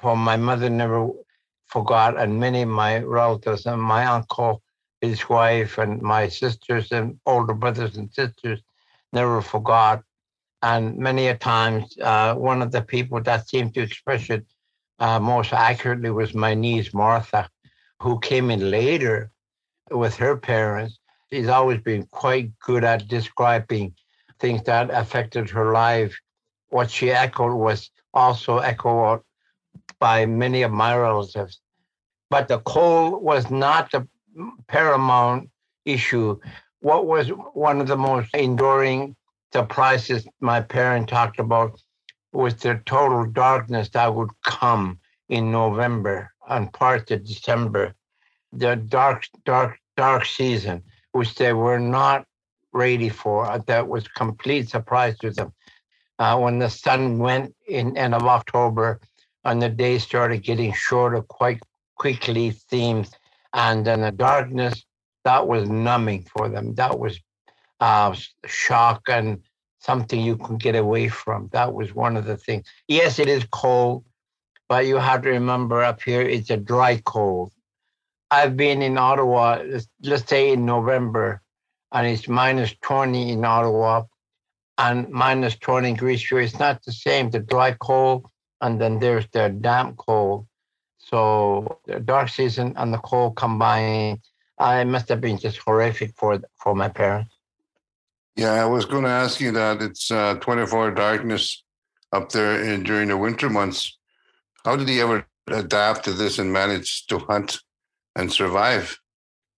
for 0.00 0.16
my 0.16 0.36
mother 0.36 0.68
never 0.68 1.10
forgot, 1.66 2.18
and 2.18 2.38
many 2.38 2.62
of 2.62 2.68
my 2.68 2.98
relatives 2.98 3.66
and 3.66 3.80
my 3.80 4.06
uncle, 4.06 4.62
his 5.00 5.28
wife, 5.28 5.78
and 5.78 6.02
my 6.02 6.28
sisters 6.28 6.92
and 6.92 7.18
older 7.26 7.54
brothers 7.54 7.96
and 7.96 8.12
sisters 8.12 8.60
never 9.12 9.40
forgot. 9.40 10.02
And 10.62 10.96
many 10.96 11.28
a 11.28 11.36
times, 11.36 11.96
uh, 12.02 12.34
one 12.34 12.62
of 12.62 12.72
the 12.72 12.82
people 12.82 13.20
that 13.22 13.48
seemed 13.48 13.74
to 13.74 13.82
express 13.82 14.30
it 14.30 14.46
uh, 14.98 15.18
most 15.20 15.52
accurately 15.52 16.10
was 16.10 16.34
my 16.34 16.54
niece 16.54 16.94
Martha, 16.94 17.48
who 18.04 18.20
came 18.20 18.50
in 18.50 18.70
later 18.70 19.30
with 19.90 20.14
her 20.16 20.36
parents. 20.36 20.98
She's 21.32 21.48
always 21.48 21.80
been 21.80 22.04
quite 22.10 22.50
good 22.58 22.84
at 22.84 23.08
describing 23.08 23.94
things 24.38 24.62
that 24.64 24.90
affected 24.90 25.48
her 25.48 25.72
life. 25.72 26.14
What 26.68 26.90
she 26.90 27.10
echoed 27.10 27.54
was 27.54 27.90
also 28.12 28.58
echoed 28.58 29.22
by 29.98 30.26
many 30.26 30.60
of 30.60 30.70
my 30.70 30.94
relatives. 30.94 31.62
But 32.28 32.48
the 32.48 32.58
coal 32.58 33.20
was 33.20 33.50
not 33.50 33.90
the 33.90 34.06
paramount 34.68 35.48
issue. 35.86 36.38
What 36.80 37.06
was 37.06 37.28
one 37.54 37.80
of 37.80 37.86
the 37.86 37.96
most 37.96 38.28
enduring 38.34 39.16
surprises 39.50 40.28
my 40.40 40.60
parents 40.60 41.10
talked 41.10 41.38
about 41.38 41.80
was 42.34 42.54
the 42.56 42.82
total 42.84 43.24
darkness 43.24 43.88
that 43.90 44.14
would 44.14 44.30
come 44.42 45.00
in 45.30 45.50
November 45.50 46.33
and 46.48 46.72
part 46.72 47.10
of 47.10 47.24
December. 47.24 47.94
The 48.52 48.76
dark, 48.76 49.26
dark, 49.44 49.78
dark 49.96 50.24
season, 50.26 50.82
which 51.12 51.34
they 51.34 51.52
were 51.52 51.78
not 51.78 52.26
ready 52.72 53.08
for. 53.08 53.62
That 53.66 53.88
was 53.88 54.06
complete 54.08 54.68
surprise 54.68 55.18
to 55.18 55.30
them. 55.30 55.52
Uh, 56.18 56.38
when 56.38 56.58
the 56.58 56.70
sun 56.70 57.18
went 57.18 57.54
in 57.66 57.96
end 57.96 58.14
of 58.14 58.22
October 58.22 59.00
and 59.44 59.60
the 59.60 59.68
days 59.68 60.04
started 60.04 60.42
getting 60.42 60.72
shorter 60.72 61.22
quite 61.22 61.60
quickly, 61.96 62.50
themes, 62.50 63.10
and 63.52 63.84
then 63.84 64.00
the 64.00 64.12
darkness, 64.12 64.84
that 65.24 65.46
was 65.46 65.68
numbing 65.68 66.26
for 66.36 66.48
them. 66.48 66.74
That 66.74 66.98
was 66.98 67.18
uh, 67.80 68.14
shock 68.46 69.02
and 69.08 69.42
something 69.78 70.20
you 70.20 70.36
could 70.36 70.60
get 70.60 70.76
away 70.76 71.08
from. 71.08 71.48
That 71.52 71.74
was 71.74 71.94
one 71.94 72.16
of 72.16 72.24
the 72.24 72.36
things. 72.36 72.66
Yes, 72.88 73.18
it 73.18 73.28
is 73.28 73.44
cold, 73.50 74.04
but 74.68 74.86
you 74.86 74.96
have 74.96 75.22
to 75.22 75.30
remember 75.30 75.82
up 75.82 76.02
here 76.02 76.22
it's 76.22 76.50
a 76.50 76.56
dry 76.56 77.00
cold. 77.04 77.52
I've 78.30 78.56
been 78.56 78.82
in 78.82 78.98
Ottawa, 78.98 79.62
let's 80.02 80.28
say 80.28 80.52
in 80.52 80.66
November, 80.66 81.42
and 81.92 82.06
it's 82.06 82.26
minus 82.26 82.74
20 82.82 83.32
in 83.32 83.44
Ottawa 83.44 84.04
and 84.78 85.08
minus 85.10 85.56
20 85.56 85.90
in 85.90 85.96
Fiord. 85.96 86.44
It's 86.44 86.58
not 86.58 86.84
the 86.84 86.92
same, 86.92 87.30
the 87.30 87.38
dry 87.38 87.72
cold, 87.72 88.26
and 88.60 88.80
then 88.80 88.98
there's 88.98 89.26
the 89.28 89.50
damp 89.50 89.98
cold. 89.98 90.46
So 90.98 91.78
the 91.86 92.00
dark 92.00 92.28
season 92.28 92.74
and 92.76 92.92
the 92.92 92.98
cold 92.98 93.36
combined, 93.36 94.20
I 94.58 94.84
must 94.84 95.08
have 95.10 95.20
been 95.20 95.38
just 95.38 95.58
horrific 95.58 96.14
for 96.16 96.40
for 96.56 96.74
my 96.74 96.88
parents. 96.88 97.34
Yeah, 98.36 98.54
I 98.54 98.64
was 98.64 98.84
going 98.84 99.04
to 99.04 99.10
ask 99.10 99.40
you 99.40 99.52
that. 99.52 99.80
It's 99.80 100.10
uh, 100.10 100.34
24 100.40 100.90
darkness 100.92 101.62
up 102.12 102.32
there 102.32 102.60
in, 102.62 102.82
during 102.82 103.08
the 103.08 103.16
winter 103.16 103.48
months. 103.48 103.96
How 104.64 104.76
did 104.76 104.88
he 104.88 105.00
ever 105.00 105.26
adapt 105.48 106.04
to 106.04 106.12
this 106.12 106.38
and 106.38 106.52
manage 106.52 107.06
to 107.06 107.18
hunt 107.18 107.60
and 108.16 108.32
survive? 108.32 108.98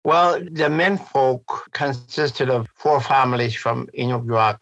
Well, 0.05 0.41
the 0.51 0.71
men 0.71 0.99
folk 0.99 1.69
consisted 1.73 2.49
of 2.51 2.69
four 2.75 3.01
families 3.01 3.55
from 3.55 3.89
Inukjuak 3.99 4.59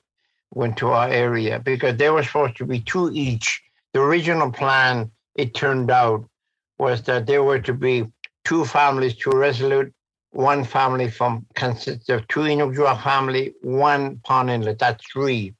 went 0.53 0.77
to 0.79 0.91
our 0.91 1.09
area 1.09 1.59
because 1.59 1.97
they 1.97 2.11
were 2.11 2.23
supposed 2.23 2.57
to 2.57 2.67
be 2.67 2.81
two 2.81 3.11
each. 3.13 3.63
The 3.93 4.01
original 4.01 4.51
plan, 4.51 5.11
it 5.35 5.55
turned 5.55 5.91
out, 5.91 6.29
was 6.79 7.03
that 7.03 7.27
there 7.27 7.43
were 7.43 7.61
to 7.61 7.75
be 7.75 8.07
two 8.45 8.65
families, 8.65 9.17
two 9.17 9.31
resolute 9.31 9.93
one 10.35 10.65
family 10.65 11.09
from 11.09 11.47
consists 11.55 12.09
of 12.09 12.27
two 12.27 12.41
Inukjuak 12.41 13.03
family, 13.03 13.55
one 13.63 14.19
Pond 14.25 14.51
Inlet. 14.51 14.81
That's 14.81 15.05
three. 15.07 15.55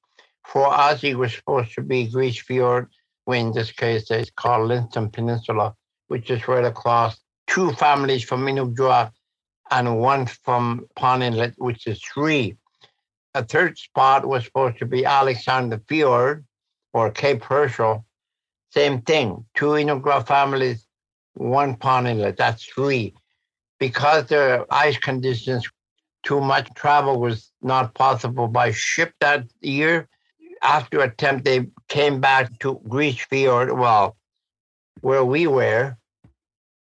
For 0.45 0.67
us, 0.67 1.05
it 1.05 1.17
was 1.17 1.33
supposed 1.33 1.75
to 1.75 1.83
be 1.83 2.09
Grise 2.09 2.39
Fiord, 2.39 2.89
in 3.33 3.53
this 3.53 3.73
case 3.73 4.11
it's 4.11 4.31
called 4.31 4.69
Lindstrom 4.69 5.11
Peninsula, 5.11 5.75
which 6.09 6.31
is 6.31 6.47
right 6.47 6.65
across 6.65 7.19
two 7.47 7.73
families 7.73 8.25
from 8.25 8.45
Inukjuak 8.47 9.13
and 9.71 9.99
one 9.99 10.27
from 10.27 10.87
Pond 10.97 11.23
Inlet, 11.23 11.55
which 11.57 11.87
is 11.87 12.03
three. 12.03 12.57
A 13.35 13.43
third 13.45 13.79
spot 13.79 14.27
was 14.27 14.45
supposed 14.45 14.79
to 14.79 14.87
be 14.87 15.05
Alexander 15.05 15.81
Fiord 15.89 16.45
or 16.93 17.11
Cape 17.11 17.43
Herschel. 17.43 18.05
Same 18.71 19.01
thing, 19.03 19.45
two 19.55 19.71
Inukjuak 19.71 20.27
families, 20.27 20.87
one 21.35 21.77
Pond 21.77 22.07
Inlet. 22.07 22.37
That's 22.37 22.65
three 22.65 23.15
because 23.79 24.27
the 24.27 24.67
ice 24.71 24.99
conditions, 24.99 25.69
too 26.23 26.41
much 26.41 26.69
travel 26.75 27.21
was 27.21 27.51
not 27.61 27.95
possible 27.95 28.49
by 28.49 28.71
ship 28.71 29.13
that 29.21 29.45
year. 29.61 30.09
After 30.65 31.01
attempt, 31.03 31.47
they 31.47 31.69
came 31.89 32.21
back 32.21 32.59
to 32.61 32.81
Grise 32.89 33.21
Fiord, 33.21 33.73
well, 33.79 34.17
where 35.03 35.25
we 35.25 35.47
were, 35.47 35.97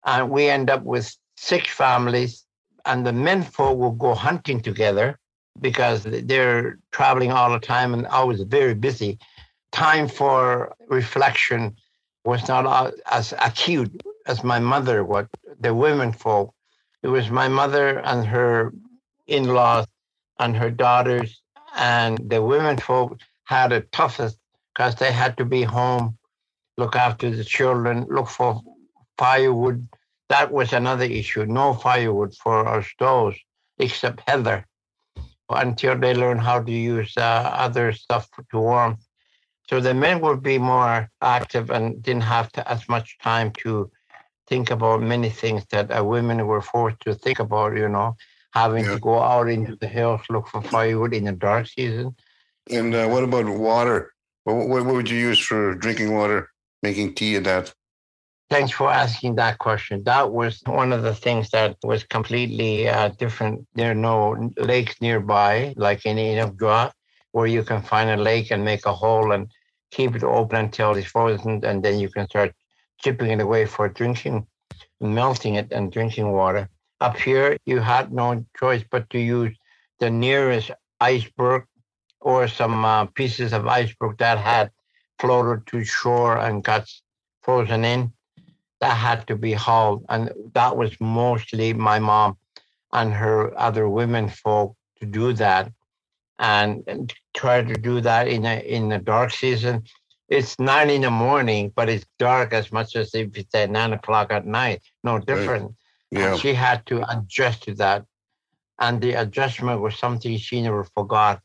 and 0.06 0.30
we 0.30 0.50
end 0.50 0.70
up 0.70 0.84
with 0.84 1.16
six 1.38 1.70
families, 1.74 2.46
and 2.86 3.06
the 3.08 3.14
men 3.14 3.44
folk 3.44 3.80
will 3.80 3.92
go 3.92 4.16
hunting 4.16 4.62
together 4.62 5.20
because 5.62 6.04
they're 6.04 6.80
traveling 6.92 7.32
all 7.32 7.52
the 7.52 7.60
time 7.60 7.94
and 7.96 8.08
always 8.08 8.42
very 8.44 8.76
busy. 8.76 9.20
Time 9.72 10.08
for 10.10 10.76
reflection 10.90 11.76
was 12.26 12.48
not 12.50 12.94
as 13.12 13.34
acute 13.40 14.04
as 14.28 14.44
my 14.44 14.60
mother, 14.60 15.06
what 15.06 15.28
the 15.62 15.74
women 15.74 16.14
folk 16.14 16.54
it 17.04 17.08
was 17.08 17.30
my 17.32 17.48
mother 17.48 18.00
and 18.00 18.28
her 18.28 18.74
in 19.28 19.46
laws 19.54 19.88
and 20.40 20.56
her 20.58 20.70
daughters, 20.70 21.42
and 21.78 22.18
the 22.30 22.42
women 22.42 22.78
folk 22.78 23.20
had 23.50 23.72
it 23.72 23.92
toughest 23.92 24.38
because 24.70 24.94
they 24.96 25.12
had 25.12 25.36
to 25.36 25.44
be 25.44 25.64
home, 25.64 26.16
look 26.78 26.96
after 26.96 27.32
the 27.32 27.44
children, 27.44 28.06
look 28.08 28.28
for 28.28 28.62
firewood. 29.18 29.88
That 30.30 30.52
was 30.52 30.72
another 30.72 31.06
issue 31.06 31.46
no 31.48 31.74
firewood 31.74 32.36
for 32.36 32.68
our 32.68 32.84
stoves 32.84 33.38
except 33.80 34.30
heather 34.30 34.68
until 35.50 35.98
they 35.98 36.14
learn 36.14 36.38
how 36.38 36.62
to 36.62 36.72
use 36.72 37.12
uh, 37.18 37.50
other 37.66 37.92
stuff 37.92 38.30
to 38.52 38.60
warm. 38.60 39.00
So 39.68 39.80
the 39.80 39.96
men 39.96 40.22
would 40.22 40.44
be 40.44 40.60
more 40.60 41.10
active 41.20 41.72
and 41.72 42.04
didn't 42.04 42.30
have 42.36 42.52
to, 42.52 42.72
as 42.72 42.88
much 42.88 43.18
time 43.18 43.52
to 43.64 43.90
think 44.46 44.70
about 44.70 45.02
many 45.02 45.32
things 45.32 45.66
that 45.72 45.90
uh, 45.90 46.04
women 46.04 46.46
were 46.46 46.62
forced 46.62 47.00
to 47.02 47.16
think 47.16 47.40
about, 47.40 47.76
you 47.76 47.90
know, 47.90 48.16
having 48.54 48.86
yeah. 48.86 48.94
to 48.94 49.00
go 49.00 49.20
out 49.20 49.50
into 49.50 49.76
the 49.76 49.88
hills, 49.88 50.22
look 50.30 50.48
for 50.48 50.62
firewood 50.62 51.16
in 51.16 51.24
the 51.24 51.32
dark 51.32 51.66
season. 51.66 52.16
And 52.70 52.94
uh, 52.94 53.08
what 53.08 53.24
about 53.24 53.48
water? 53.48 54.14
What, 54.44 54.68
what, 54.68 54.86
what 54.86 54.96
would 54.96 55.10
you 55.10 55.18
use 55.18 55.40
for 55.40 55.76
drinking 55.76 56.14
water, 56.14 56.50
making 56.84 57.16
tea 57.16 57.36
and 57.36 57.46
that? 57.46 57.74
Thanks 58.50 58.72
for 58.72 58.90
asking 58.90 59.36
that 59.36 59.60
question. 59.60 60.04
That 60.06 60.32
was 60.32 60.62
one 60.66 60.92
of 60.92 61.04
the 61.04 61.14
things 61.14 61.52
that 61.52 61.78
was 61.84 62.04
completely 62.04 62.90
uh, 62.90 63.10
different. 63.10 63.68
There 63.76 63.92
are 63.92 63.96
no 63.96 64.52
lakes 64.58 64.96
nearby, 65.02 65.76
like 65.78 66.04
in 66.06 66.18
Inukjuak, 66.18 66.92
where 67.32 67.46
you 67.46 67.64
can 67.64 67.84
find 67.84 68.10
a 68.10 68.18
lake 68.18 68.50
and 68.50 68.66
make 68.66 68.88
a 68.88 68.94
hole 68.94 69.34
and 69.34 69.52
keep 69.92 70.16
it 70.16 70.24
open 70.24 70.58
until 70.58 70.96
it's 70.96 71.08
frozen, 71.08 71.64
and 71.64 71.84
then 71.84 72.00
you 72.00 72.10
can 72.10 72.26
start 72.28 72.54
chipping 73.00 73.30
it 73.30 73.40
away 73.40 73.66
for 73.66 73.88
drinking, 73.88 74.48
melting 75.00 75.56
it 75.56 75.72
and 75.72 75.92
drinking 75.92 76.32
water. 76.32 76.70
Up 77.02 77.18
here, 77.18 77.58
you 77.66 77.80
had 77.80 78.12
no 78.12 78.44
choice 78.60 78.84
but 78.90 79.10
to 79.12 79.20
use 79.20 79.56
the 80.00 80.10
nearest 80.10 80.72
iceberg 81.00 81.66
or 82.30 82.48
some 82.48 82.86
uh, 82.86 83.06
pieces 83.20 83.50
of 83.54 83.68
iceberg 83.68 84.18
that 84.18 84.38
had 84.38 84.72
floated 85.20 85.66
to 85.68 85.84
shore 85.84 86.38
and 86.38 86.64
got 86.64 86.84
frozen 87.42 87.84
in. 87.84 88.02
That 88.82 88.96
had 89.08 89.28
to 89.28 89.36
be 89.36 89.54
hauled. 89.54 90.06
And 90.08 90.32
that 90.54 90.78
was 90.78 90.92
mostly 91.00 91.74
my 91.74 92.00
mom 92.00 92.38
and 92.94 93.14
her 93.14 93.38
other 93.68 93.90
women 93.90 94.30
folk 94.30 94.76
to 95.00 95.06
do 95.06 95.34
that 95.34 95.72
and, 96.38 96.84
and 96.88 97.14
try 97.34 97.62
to 97.62 97.76
do 97.90 98.00
that 98.02 98.28
in 98.28 98.46
a 98.46 98.56
in 98.76 98.90
the 98.90 99.00
dark 99.00 99.32
season 99.32 99.84
it's 100.30 100.60
nine 100.60 100.90
in 100.90 101.02
the 101.02 101.10
morning, 101.10 101.72
but 101.76 101.90
it's 101.90 102.06
dark 102.20 102.54
as 102.54 102.72
much 102.72 102.96
as 102.96 103.14
if 103.16 103.36
it's 103.36 103.54
at 103.56 103.72
nine 103.72 103.94
o'clock 103.94 104.32
at 104.32 104.46
night. 104.46 104.82
No 105.04 105.18
different. 105.18 105.74
Yeah. 106.12 106.32
And 106.32 106.40
she 106.40 106.54
had 106.54 106.86
to 106.88 107.04
adjust 107.12 107.64
to 107.64 107.74
that. 107.76 108.06
And 108.80 109.02
the 109.02 109.14
adjustment 109.14 109.82
was 109.82 109.98
something 109.98 110.38
she 110.38 110.62
never 110.62 110.84
forgot. 110.84 111.42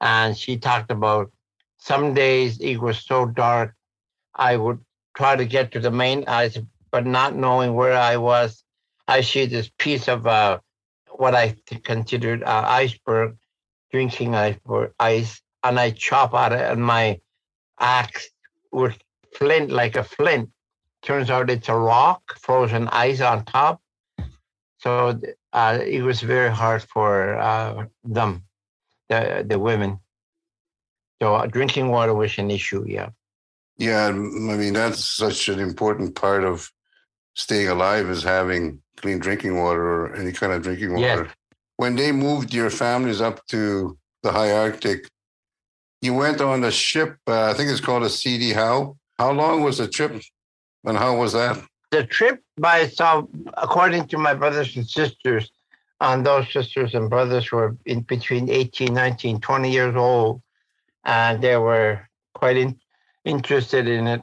And 0.00 0.36
she 0.36 0.58
talked 0.58 0.90
about 0.90 1.32
some 1.78 2.14
days 2.14 2.58
it 2.60 2.78
was 2.78 3.04
so 3.04 3.26
dark, 3.26 3.74
I 4.34 4.56
would 4.56 4.80
try 5.16 5.36
to 5.36 5.44
get 5.44 5.72
to 5.72 5.80
the 5.80 5.90
main 5.90 6.24
ice, 6.26 6.58
but 6.90 7.06
not 7.06 7.34
knowing 7.34 7.74
where 7.74 7.96
I 7.96 8.16
was. 8.16 8.62
I 9.08 9.20
see 9.20 9.46
this 9.46 9.70
piece 9.78 10.08
of 10.08 10.26
uh, 10.26 10.58
what 11.10 11.34
I 11.34 11.56
considered 11.84 12.42
uh, 12.42 12.64
iceberg, 12.66 13.36
drinking 13.90 14.34
iceberg, 14.34 14.92
ice, 14.98 15.40
and 15.62 15.78
I 15.78 15.90
chop 15.90 16.34
at 16.34 16.52
it, 16.52 16.60
and 16.60 16.84
my 16.84 17.20
axe 17.78 18.28
would 18.72 18.96
flint 19.34 19.70
like 19.70 19.96
a 19.96 20.04
flint. 20.04 20.50
Turns 21.02 21.30
out 21.30 21.50
it's 21.50 21.68
a 21.68 21.76
rock, 21.76 22.22
frozen 22.38 22.88
ice 22.88 23.20
on 23.20 23.44
top. 23.44 23.80
So 24.78 25.20
uh, 25.52 25.78
it 25.84 26.02
was 26.02 26.20
very 26.20 26.50
hard 26.50 26.82
for 26.82 27.38
uh, 27.38 27.86
them, 28.04 28.44
the 29.08 29.44
the 29.46 29.58
women. 29.58 29.98
So 31.20 31.34
uh, 31.34 31.46
drinking 31.46 31.90
water 31.90 32.14
was 32.14 32.36
an 32.38 32.50
issue. 32.50 32.84
Yeah. 32.86 33.10
Yeah, 33.78 34.06
I 34.06 34.12
mean 34.12 34.72
that's 34.72 35.04
such 35.04 35.48
an 35.48 35.58
important 35.58 36.14
part 36.14 36.44
of 36.44 36.70
staying 37.34 37.68
alive 37.68 38.08
is 38.08 38.22
having 38.22 38.80
clean 38.96 39.18
drinking 39.18 39.58
water 39.58 39.82
or 39.82 40.14
any 40.16 40.32
kind 40.32 40.52
of 40.52 40.62
drinking 40.62 40.94
water. 40.94 41.24
Yes. 41.24 41.34
When 41.76 41.94
they 41.94 42.10
moved 42.10 42.54
your 42.54 42.70
families 42.70 43.20
up 43.20 43.46
to 43.48 43.98
the 44.22 44.32
high 44.32 44.52
Arctic, 44.52 45.10
you 46.00 46.14
went 46.14 46.40
on 46.40 46.64
a 46.64 46.70
ship. 46.70 47.16
Uh, 47.26 47.50
I 47.50 47.54
think 47.54 47.70
it's 47.70 47.80
called 47.80 48.02
a 48.02 48.08
CD 48.08 48.52
Howe. 48.52 48.96
How 49.18 49.32
long 49.32 49.62
was 49.62 49.78
the 49.78 49.88
trip, 49.88 50.22
and 50.84 50.96
how 50.96 51.16
was 51.18 51.32
that? 51.34 51.62
The 51.90 52.04
trip 52.04 52.42
by 52.58 52.78
itself, 52.80 53.28
according 53.54 54.08
to 54.08 54.18
my 54.18 54.34
brothers 54.34 54.76
and 54.76 54.88
sisters, 54.88 55.50
and 56.00 56.24
those 56.24 56.52
sisters 56.52 56.94
and 56.94 57.08
brothers 57.10 57.50
were 57.50 57.76
in 57.86 58.00
between 58.00 58.50
18, 58.50 58.92
19, 58.92 59.40
20 59.40 59.70
years 59.70 59.96
old, 59.96 60.42
and 61.04 61.42
they 61.42 61.56
were 61.56 62.06
quite 62.34 62.56
in, 62.56 62.78
interested 63.24 63.88
in 63.88 64.06
it. 64.06 64.22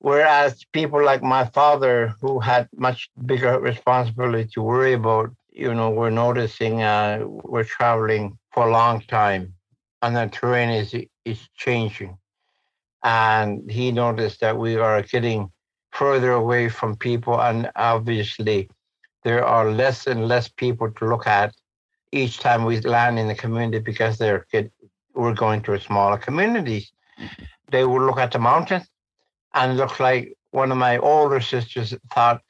Whereas 0.00 0.64
people 0.72 1.04
like 1.04 1.22
my 1.22 1.44
father, 1.46 2.14
who 2.20 2.38
had 2.38 2.68
much 2.76 3.10
bigger 3.26 3.58
responsibility 3.58 4.48
to 4.54 4.62
worry 4.62 4.92
about, 4.92 5.30
you 5.50 5.74
know, 5.74 5.90
we're 5.90 6.10
noticing 6.10 6.82
uh, 6.82 7.20
we're 7.24 7.64
traveling 7.64 8.38
for 8.52 8.68
a 8.68 8.70
long 8.70 9.00
time 9.02 9.54
and 10.02 10.16
the 10.16 10.26
terrain 10.26 10.70
is, 10.70 10.94
is 11.24 11.48
changing. 11.56 12.16
And 13.02 13.70
he 13.70 13.92
noticed 13.92 14.40
that 14.40 14.56
we 14.56 14.76
are 14.76 15.02
getting 15.02 15.50
further 15.92 16.32
away 16.32 16.68
from 16.68 16.96
people. 16.96 17.40
And 17.40 17.70
obviously, 17.76 18.68
there 19.24 19.44
are 19.44 19.70
less 19.70 20.06
and 20.06 20.28
less 20.28 20.48
people 20.48 20.90
to 20.92 21.06
look 21.06 21.26
at 21.26 21.54
each 22.12 22.38
time 22.38 22.64
we 22.64 22.80
land 22.80 23.18
in 23.18 23.28
the 23.28 23.34
community 23.34 23.78
because 23.78 24.18
they're 24.18 24.46
we're 25.14 25.34
going 25.34 25.60
to 25.62 25.74
a 25.74 25.80
smaller 25.80 26.16
communities. 26.16 26.92
They 27.70 27.84
would 27.84 28.02
look 28.02 28.18
at 28.18 28.32
the 28.32 28.38
mountains 28.38 28.88
and 29.54 29.76
look 29.76 29.98
like 30.00 30.34
one 30.52 30.70
of 30.70 30.78
my 30.78 30.98
older 30.98 31.40
sisters 31.40 31.94
thought, 32.14 32.40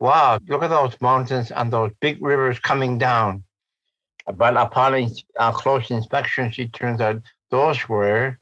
wow, 0.00 0.38
look 0.48 0.62
at 0.62 0.70
those 0.70 1.00
mountains 1.00 1.50
and 1.50 1.72
those 1.72 1.92
big 2.00 2.20
rivers 2.20 2.58
coming 2.58 2.98
down. 2.98 3.44
But 4.34 4.56
upon 4.56 4.94
ins- 4.94 5.24
uh, 5.38 5.52
close 5.52 5.90
inspection, 5.90 6.52
it 6.58 6.72
turns 6.72 7.00
out 7.00 7.22
those 7.50 7.88
were 7.88 8.38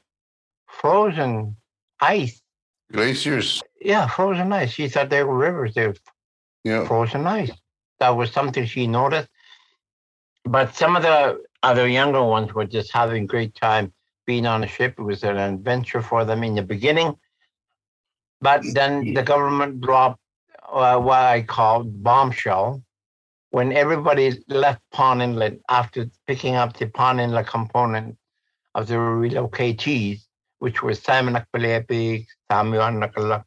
frozen 0.67 1.55
ice. 2.01 2.41
Glaciers. 2.91 3.61
Yeah, 3.79 4.07
frozen 4.07 4.51
ice. 4.51 4.71
She 4.71 4.89
thought 4.89 5.09
they 5.09 5.23
were 5.23 5.37
rivers. 5.37 5.73
They 5.75 5.87
were 5.87 5.95
Yeah. 6.63 6.85
frozen 6.85 7.25
ice. 7.27 7.51
That 7.99 8.09
was 8.09 8.31
something 8.31 8.65
she 8.65 8.87
noticed. 8.87 9.29
But 10.45 10.75
some 10.75 10.95
of 10.95 11.03
the 11.03 11.43
other 11.63 11.87
younger 11.87 12.23
ones 12.23 12.53
were 12.53 12.65
just 12.65 12.93
having 12.93 13.23
a 13.23 13.27
great 13.27 13.55
time 13.55 13.93
being 14.25 14.45
on 14.45 14.61
the 14.61 14.67
ship. 14.67 14.95
It 14.97 15.01
was 15.03 15.23
an 15.23 15.37
adventure 15.37 16.01
for 16.01 16.23
them 16.25 16.43
in 16.43 16.55
the 16.55 16.61
beginning. 16.61 17.17
But 18.41 18.61
then 18.73 19.13
the 19.13 19.23
government 19.23 19.81
dropped 19.81 20.19
uh, 20.71 20.99
what 20.99 21.19
I 21.19 21.41
call 21.41 21.83
bombshell. 21.83 22.83
When 23.49 23.71
everybody 23.71 24.43
left 24.49 24.81
Pond 24.91 25.21
Inlet 25.21 25.59
after 25.69 26.09
picking 26.27 26.55
up 26.55 26.77
the 26.77 26.87
Pond 26.87 27.19
Inlet 27.19 27.47
component 27.47 28.17
of 28.75 28.87
the 28.87 28.95
relocatees, 28.95 30.21
which 30.59 30.83
was 30.83 31.01
Simon 31.01 31.35
Akbalepi, 31.35 32.27
Samuel 32.51 32.91
Nakala, 33.01 33.43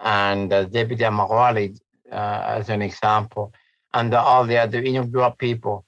and 0.00 0.52
uh, 0.52 0.66
Amawali, 0.66 1.78
uh, 2.10 2.42
as 2.46 2.68
an 2.68 2.82
example, 2.82 3.52
and 3.94 4.12
all 4.14 4.44
the 4.44 4.58
other 4.58 4.82
Inuit 4.82 5.38
people. 5.38 5.84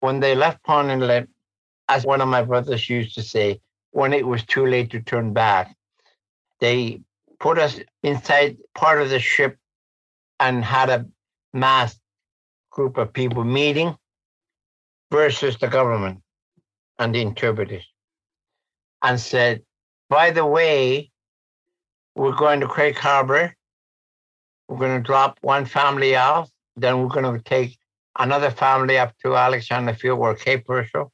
When 0.00 0.20
they 0.20 0.34
left 0.34 0.62
Pond 0.64 0.90
Inlet, 0.90 1.28
as 1.88 2.04
one 2.04 2.20
of 2.20 2.28
my 2.28 2.42
brothers 2.42 2.88
used 2.88 3.14
to 3.14 3.22
say, 3.22 3.60
when 3.90 4.12
it 4.12 4.26
was 4.26 4.44
too 4.44 4.66
late 4.66 4.90
to 4.90 5.00
turn 5.00 5.32
back, 5.32 5.76
they 6.60 7.00
put 7.38 7.58
us 7.58 7.78
inside 8.02 8.56
part 8.74 9.02
of 9.02 9.10
the 9.10 9.18
ship 9.18 9.58
and 10.40 10.64
had 10.64 10.90
a 10.90 11.06
mass 11.52 11.98
group 12.70 12.96
of 12.96 13.12
people 13.12 13.44
meeting 13.44 13.96
versus 15.10 15.56
the 15.58 15.68
government 15.68 16.20
and 16.98 17.14
the 17.14 17.20
interpreters 17.20 17.84
and 19.02 19.20
said, 19.20 19.62
by 20.08 20.30
the 20.30 20.44
way, 20.44 21.10
we're 22.16 22.34
going 22.34 22.60
to 22.60 22.66
Craig 22.66 22.96
Harbor. 22.96 23.54
We're 24.68 24.78
going 24.78 24.96
to 24.96 25.06
drop 25.06 25.38
one 25.42 25.66
family 25.66 26.16
off. 26.16 26.50
Then 26.76 27.00
we're 27.00 27.08
going 27.08 27.36
to 27.36 27.42
take 27.42 27.78
another 28.18 28.50
family 28.50 28.98
up 28.98 29.16
to 29.18 29.36
Alexander 29.36 29.94
Fiord 29.94 30.18
or 30.18 30.34
Cape 30.34 30.64
Herschel. 30.68 31.12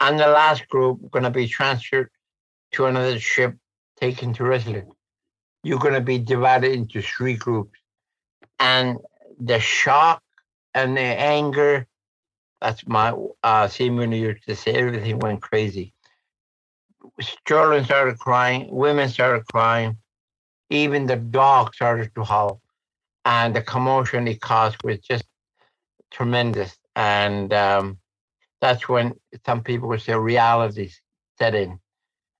And 0.00 0.18
the 0.18 0.26
last 0.26 0.68
group 0.68 1.10
going 1.10 1.24
to 1.24 1.30
be 1.30 1.48
transferred 1.48 2.10
to 2.72 2.86
another 2.86 3.18
ship 3.18 3.56
taken 3.98 4.32
to 4.34 4.44
Resolute. 4.44 4.88
You're 5.62 5.78
going 5.78 5.94
to 5.94 6.00
be 6.00 6.18
divided 6.18 6.72
into 6.72 7.00
three 7.00 7.34
groups. 7.34 7.78
And 8.60 8.98
the 9.40 9.58
shock 9.58 10.22
and 10.74 10.96
the 10.96 11.00
anger, 11.00 11.86
that's 12.60 12.86
my 12.86 13.14
uh 13.42 13.68
used 13.78 14.46
to 14.46 14.56
say, 14.56 14.72
everything 14.72 15.18
went 15.18 15.42
crazy. 15.42 15.92
Children 17.46 17.84
started 17.84 18.18
crying, 18.18 18.68
women 18.70 19.08
started 19.08 19.46
crying, 19.46 19.96
even 20.70 21.06
the 21.06 21.16
dog 21.16 21.74
started 21.74 22.14
to 22.14 22.24
howl. 22.24 22.60
And 23.26 23.56
the 23.56 23.60
commotion 23.62 24.28
it 24.28 24.40
caused 24.40 24.82
was 24.84 25.00
just 25.00 25.24
tremendous. 26.12 26.78
And 26.94 27.52
um, 27.52 27.98
that's 28.60 28.88
when 28.88 29.14
some 29.44 29.62
people 29.64 29.88
would 29.88 30.00
say 30.00 30.14
reality 30.14 30.90
set 31.38 31.54
in. 31.54 31.80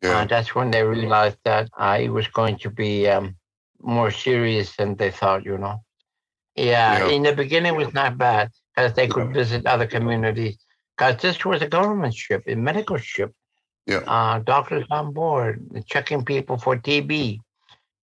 Yeah. 0.02 0.20
And 0.20 0.30
that's 0.30 0.54
when 0.54 0.70
they 0.70 0.84
realized 0.84 1.38
that 1.44 1.70
uh, 1.76 1.98
it 2.00 2.10
was 2.10 2.28
going 2.28 2.58
to 2.60 2.70
be 2.70 3.08
um, 3.08 3.36
more 3.82 4.12
serious 4.12 4.76
than 4.76 4.94
they 4.94 5.10
thought, 5.10 5.44
you 5.44 5.58
know. 5.58 5.82
Yeah, 6.54 7.00
Yeah. 7.00 7.08
in 7.08 7.22
the 7.24 7.34
beginning 7.34 7.74
it 7.74 7.76
was 7.76 7.92
not 7.92 8.16
bad 8.16 8.50
because 8.74 8.92
they 8.94 9.08
could 9.08 9.26
Yeah. 9.28 9.32
visit 9.40 9.66
other 9.66 9.86
communities. 9.86 10.56
Because 10.96 11.20
this 11.20 11.44
was 11.44 11.62
a 11.62 11.68
government 11.68 12.14
ship, 12.14 12.44
a 12.46 12.54
medical 12.54 12.96
ship. 12.96 13.34
Yeah. 13.86 14.04
Uh, 14.06 14.38
doctors 14.38 14.86
on 14.90 15.12
board, 15.12 15.84
checking 15.86 16.24
people 16.24 16.56
for 16.58 16.76
TB 16.76 17.40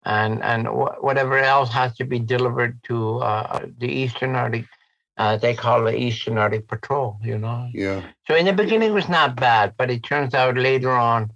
and 0.04 0.42
and 0.42 0.66
wh- 0.66 1.02
whatever 1.02 1.38
else 1.38 1.70
has 1.70 1.94
to 1.96 2.04
be 2.04 2.18
delivered 2.18 2.82
to 2.84 3.18
uh, 3.18 3.66
the 3.78 3.88
Eastern 3.88 4.36
Arctic. 4.36 4.66
Uh, 5.16 5.36
they 5.36 5.54
call 5.54 5.82
the 5.82 5.96
Eastern 5.96 6.38
Arctic 6.38 6.68
Patrol, 6.68 7.18
you 7.22 7.38
know. 7.38 7.68
Yeah. 7.74 8.02
So 8.26 8.36
in 8.36 8.46
the 8.46 8.52
beginning 8.52 8.90
it 8.90 8.94
was 8.94 9.08
not 9.08 9.34
bad, 9.36 9.74
but 9.76 9.90
it 9.90 10.02
turns 10.02 10.32
out 10.34 10.56
later 10.56 10.92
on 10.92 11.32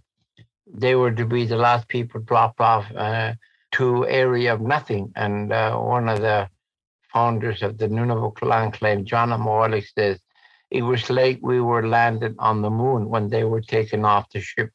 they 0.72 0.94
were 0.94 1.10
to 1.10 1.26
be 1.26 1.44
the 1.44 1.56
last 1.56 1.88
people 1.88 2.20
dropped 2.20 2.60
off 2.60 2.86
uh, 2.94 3.34
to 3.72 4.06
area 4.06 4.54
of 4.54 4.60
nothing. 4.60 5.12
And 5.16 5.52
uh, 5.52 5.76
one 5.76 6.08
of 6.08 6.20
the 6.20 6.48
founders 7.12 7.62
of 7.62 7.78
the 7.78 7.88
Nunavut 7.88 8.36
clan 8.36 8.70
claim, 8.70 9.04
John 9.04 9.30
Amagoalik, 9.30 9.86
says 9.94 10.20
it 10.70 10.82
was 10.82 11.10
like 11.10 11.40
we 11.42 11.60
were 11.60 11.86
landed 11.86 12.36
on 12.38 12.62
the 12.62 12.70
moon 12.70 13.08
when 13.08 13.28
they 13.28 13.44
were 13.44 13.60
taken 13.60 14.04
off 14.04 14.30
the 14.30 14.40
ship 14.40 14.70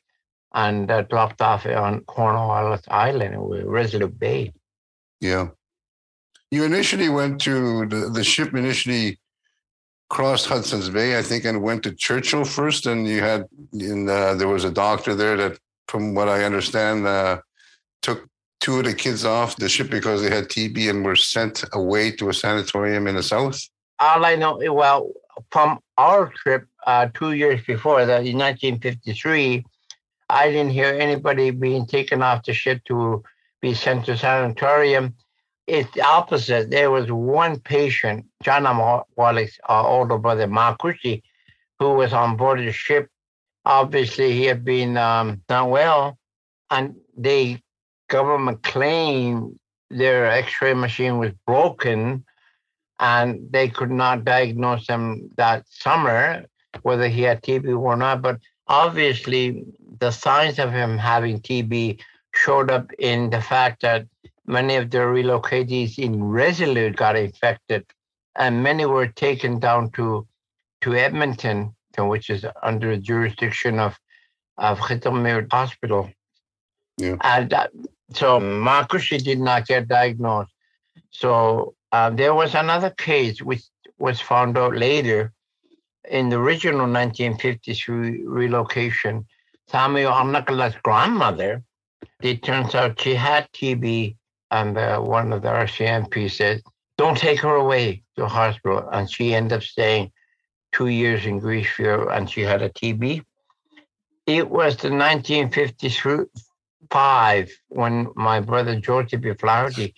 and 0.57 0.89
uh, 0.89 1.03
dropped 1.03 1.39
off 1.39 1.65
on 1.67 2.01
Cornwallis 2.01 2.81
Island, 2.89 3.35
or 3.35 3.63
Resolute 3.63 4.19
Bay. 4.19 4.51
Yeah. 5.21 5.49
You 6.49 6.63
initially 6.63 7.09
went 7.09 7.39
to 7.41 7.85
the, 7.85 8.09
the 8.09 8.23
ship 8.23 8.55
initially 8.55 9.19
crossed 10.09 10.47
Hudson's 10.47 10.89
Bay, 10.89 11.19
I 11.19 11.21
think, 11.21 11.45
and 11.45 11.61
went 11.61 11.83
to 11.83 11.93
Churchill 11.93 12.43
first. 12.43 12.87
And 12.87 13.07
you 13.07 13.21
had, 13.21 13.45
in, 13.71 14.09
uh, 14.09 14.33
there 14.33 14.47
was 14.47 14.63
a 14.63 14.71
doctor 14.71 15.13
there 15.13 15.37
that, 15.37 15.59
from 15.87 16.15
what 16.15 16.27
I 16.27 16.43
understand, 16.43 17.05
uh, 17.05 17.41
took 18.01 18.27
two 18.59 18.79
of 18.79 18.85
the 18.85 18.95
kids 18.95 19.25
off 19.25 19.57
the 19.57 19.69
ship 19.69 19.91
because 19.91 20.23
they 20.23 20.33
had 20.35 20.45
TB 20.45 20.89
and 20.89 21.05
were 21.05 21.15
sent 21.15 21.63
away 21.73 22.11
to 22.11 22.29
a 22.29 22.33
sanatorium 22.33 23.05
in 23.05 23.15
the 23.15 23.23
south. 23.23 23.61
all 23.99 24.25
I 24.25 24.35
know, 24.35 24.59
well, 24.73 25.11
from 25.51 25.79
our 25.99 26.31
trip 26.41 26.65
uh, 26.87 27.09
two 27.13 27.33
years 27.33 27.63
before 27.63 28.05
that, 28.07 28.25
in 28.25 28.37
1953, 28.37 29.63
I 30.29 30.51
didn't 30.51 30.71
hear 30.71 30.93
anybody 30.93 31.51
being 31.51 31.85
taken 31.85 32.21
off 32.21 32.43
the 32.43 32.53
ship 32.53 32.83
to 32.85 33.23
be 33.61 33.73
sent 33.73 34.05
to 34.05 34.17
sanatorium. 34.17 35.15
It's 35.67 35.91
the 35.93 36.01
opposite. 36.01 36.69
There 36.69 36.91
was 36.91 37.11
one 37.11 37.59
patient, 37.59 38.25
John 38.41 38.63
Wallick's 39.17 39.59
uh, 39.67 39.85
older 39.85 40.17
brother, 40.17 40.47
Makushi, 40.47 41.23
who 41.79 41.93
was 41.93 42.13
on 42.13 42.37
board 42.37 42.59
the 42.59 42.71
ship. 42.71 43.09
Obviously, 43.65 44.31
he 44.31 44.45
had 44.45 44.63
been 44.63 44.95
um, 44.97 45.41
not 45.49 45.69
well, 45.69 46.17
and 46.69 46.95
the 47.17 47.59
government 48.09 48.63
claimed 48.63 49.59
their 49.89 50.29
X-ray 50.31 50.73
machine 50.73 51.17
was 51.17 51.31
broken, 51.45 52.25
and 52.99 53.47
they 53.51 53.67
could 53.67 53.91
not 53.91 54.23
diagnose 54.25 54.87
him 54.87 55.29
that 55.37 55.65
summer 55.69 56.45
whether 56.83 57.07
he 57.07 57.21
had 57.23 57.41
TB 57.43 57.77
or 57.77 57.95
not. 57.95 58.21
But 58.21 58.39
obviously, 58.67 59.65
the 59.99 60.11
signs 60.11 60.59
of 60.59 60.71
him 60.71 60.97
having 60.97 61.39
TB 61.39 61.99
showed 62.33 62.71
up 62.71 62.91
in 62.99 63.29
the 63.29 63.41
fact 63.41 63.81
that 63.81 64.05
many 64.45 64.75
of 64.75 64.89
the 64.89 64.99
relocatees 64.99 65.97
in 65.97 66.23
Resolute 66.23 66.95
got 66.95 67.15
infected, 67.15 67.85
and 68.35 68.63
many 68.63 68.85
were 68.85 69.07
taken 69.07 69.59
down 69.59 69.91
to 69.91 70.27
to 70.81 70.95
Edmonton, 70.95 71.73
which 71.97 72.29
is 72.29 72.45
under 72.63 72.95
the 72.95 73.01
jurisdiction 73.01 73.79
of 73.79 73.97
of 74.57 74.79
Khitamir 74.79 75.51
Hospital. 75.51 76.09
Yeah. 76.97 77.15
And 77.21 77.53
uh, 77.53 77.67
so 78.13 78.39
Makushi 78.39 79.23
did 79.23 79.39
not 79.39 79.67
get 79.67 79.87
diagnosed. 79.87 80.51
So 81.11 81.75
uh, 81.91 82.09
there 82.09 82.33
was 82.33 82.55
another 82.55 82.89
case 82.89 83.41
which 83.41 83.63
was 83.99 84.19
found 84.19 84.57
out 84.57 84.75
later 84.75 85.33
in 86.09 86.29
the 86.29 86.37
original 86.37 86.87
1953 86.87 88.23
relocation. 88.25 89.25
Samuel 89.69 90.11
Amnakala's 90.11 90.75
grandmother, 90.83 91.63
it 92.21 92.43
turns 92.43 92.73
out 92.73 93.01
she 93.01 93.15
had 93.15 93.51
TB, 93.51 94.15
and 94.51 94.77
uh, 94.77 94.99
one 94.99 95.33
of 95.33 95.41
the 95.41 95.49
RCMP 95.49 96.31
said, 96.31 96.61
don't 96.97 97.17
take 97.17 97.41
her 97.41 97.55
away 97.55 98.03
to 98.15 98.27
hospital. 98.27 98.87
And 98.91 99.09
she 99.09 99.33
ended 99.33 99.57
up 99.57 99.63
staying 99.63 100.11
two 100.71 100.87
years 100.87 101.25
in 101.25 101.39
Grise 101.39 101.67
and 101.79 102.29
she 102.29 102.41
had 102.41 102.61
a 102.61 102.69
TB. 102.69 103.23
It 104.25 104.49
was 104.49 104.75
the 104.77 104.89
1955 104.89 107.51
when 107.69 108.07
my 108.15 108.39
brother 108.39 108.79
George 108.79 109.13
B. 109.19 109.33
Flaherty 109.33 109.93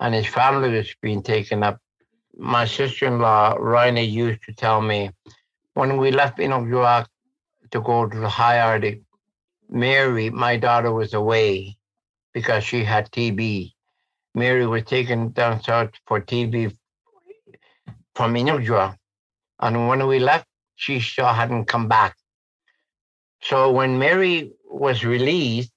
and 0.00 0.14
his 0.14 0.26
family 0.26 0.70
was 0.70 0.94
being 1.02 1.22
taken 1.22 1.62
up. 1.62 1.78
My 2.36 2.64
sister-in-law, 2.64 3.58
Raina, 3.58 4.10
used 4.10 4.42
to 4.44 4.54
tell 4.54 4.80
me 4.80 5.10
when 5.74 5.98
we 5.98 6.10
left 6.10 6.38
Inukjuak 6.38 7.06
to 7.70 7.80
go 7.80 8.06
to 8.08 8.18
the 8.18 8.28
high 8.28 8.60
Arctic, 8.60 9.02
Mary, 9.68 10.30
my 10.30 10.56
daughter, 10.56 10.92
was 10.92 11.14
away 11.14 11.76
because 12.32 12.64
she 12.64 12.84
had 12.84 13.10
TB. 13.10 13.72
Mary 14.34 14.66
was 14.66 14.84
taken 14.84 15.30
down 15.32 15.62
south 15.62 15.90
for 16.06 16.20
TB 16.20 16.76
from 18.14 18.34
Inukjuak. 18.34 18.96
And 19.60 19.88
when 19.88 20.06
we 20.06 20.18
left, 20.18 20.46
she 20.74 21.00
still 21.00 21.26
hadn't 21.26 21.66
come 21.66 21.88
back. 21.88 22.16
So 23.42 23.70
when 23.70 23.98
Mary 23.98 24.52
was 24.68 25.04
released, 25.04 25.72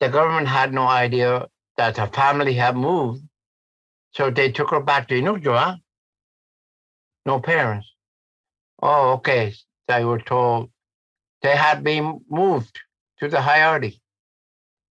the 0.00 0.08
government 0.08 0.48
had 0.48 0.72
no 0.72 0.86
idea 0.86 1.48
that 1.76 1.96
her 1.96 2.06
family 2.08 2.54
had 2.54 2.76
moved. 2.76 3.22
So 4.12 4.30
they 4.30 4.50
took 4.52 4.70
her 4.70 4.80
back 4.80 5.08
to 5.08 5.14
Inukjuak. 5.14 5.78
No 7.24 7.40
parents. 7.40 7.92
Oh, 8.82 9.12
okay. 9.14 9.54
They 9.88 10.04
were 10.04 10.20
told 10.20 10.70
they 11.42 11.56
had 11.56 11.84
been 11.84 12.20
moved 12.28 12.78
to 13.20 13.28
the 13.28 13.40
high 13.40 13.62
Arctic. 13.62 13.94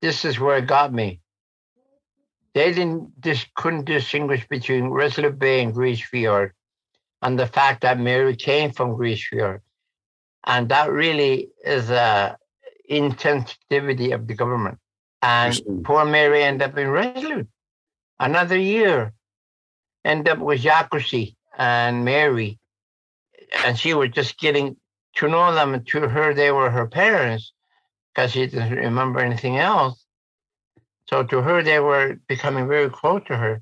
This 0.02 0.26
is 0.26 0.40
where 0.40 0.58
it 0.58 0.68
got 0.68 0.94
me. 0.94 1.22
They 2.54 2.74
didn't 2.74 3.20
just 3.22 3.54
couldn't 3.56 3.86
distinguish 3.86 4.48
between 4.48 4.90
Resolute 4.90 5.38
Bay 5.38 5.62
and 5.62 5.74
Grise 5.74 6.02
Fiord 6.02 6.54
and 7.22 7.38
the 7.38 7.48
fact 7.48 7.82
that 7.82 8.00
Mary 8.00 8.36
came 8.36 8.72
from 8.72 8.96
Grise 8.96 9.24
Fiord. 9.24 9.62
And 10.46 10.70
that 10.70 10.92
really 10.92 11.50
is 11.64 11.90
a 11.90 12.38
insensitivity 12.90 14.14
of 14.14 14.28
the 14.28 14.34
government. 14.34 14.80
And 15.22 15.60
poor 15.84 16.06
Mary 16.06 16.44
ended 16.44 16.70
up 16.70 16.78
in 16.78 16.90
Resolute. 16.90 17.48
Another 18.20 18.58
year. 18.58 19.14
Ended 20.06 20.30
up 20.30 20.40
with 20.40 20.62
Jacuzzi 20.62 21.36
and 21.58 22.06
Mary 22.06 22.60
and 23.66 23.78
she 23.78 23.94
was 23.94 24.10
just 24.10 24.40
getting 24.40 24.76
to 25.18 25.28
know 25.28 25.54
them. 25.54 25.84
To 25.84 26.02
her, 26.08 26.34
they 26.34 26.52
were 26.52 26.70
her 26.70 26.88
parents 26.88 27.54
because 28.14 28.32
she 28.32 28.48
didn't 28.48 28.78
remember 28.78 29.20
anything 29.20 29.58
else. 29.58 30.04
So 31.08 31.24
to 31.24 31.42
her, 31.42 31.64
they 31.64 31.80
were 31.80 32.18
becoming 32.28 32.68
very 32.68 32.90
close 32.90 33.22
to 33.28 33.38
her 33.38 33.62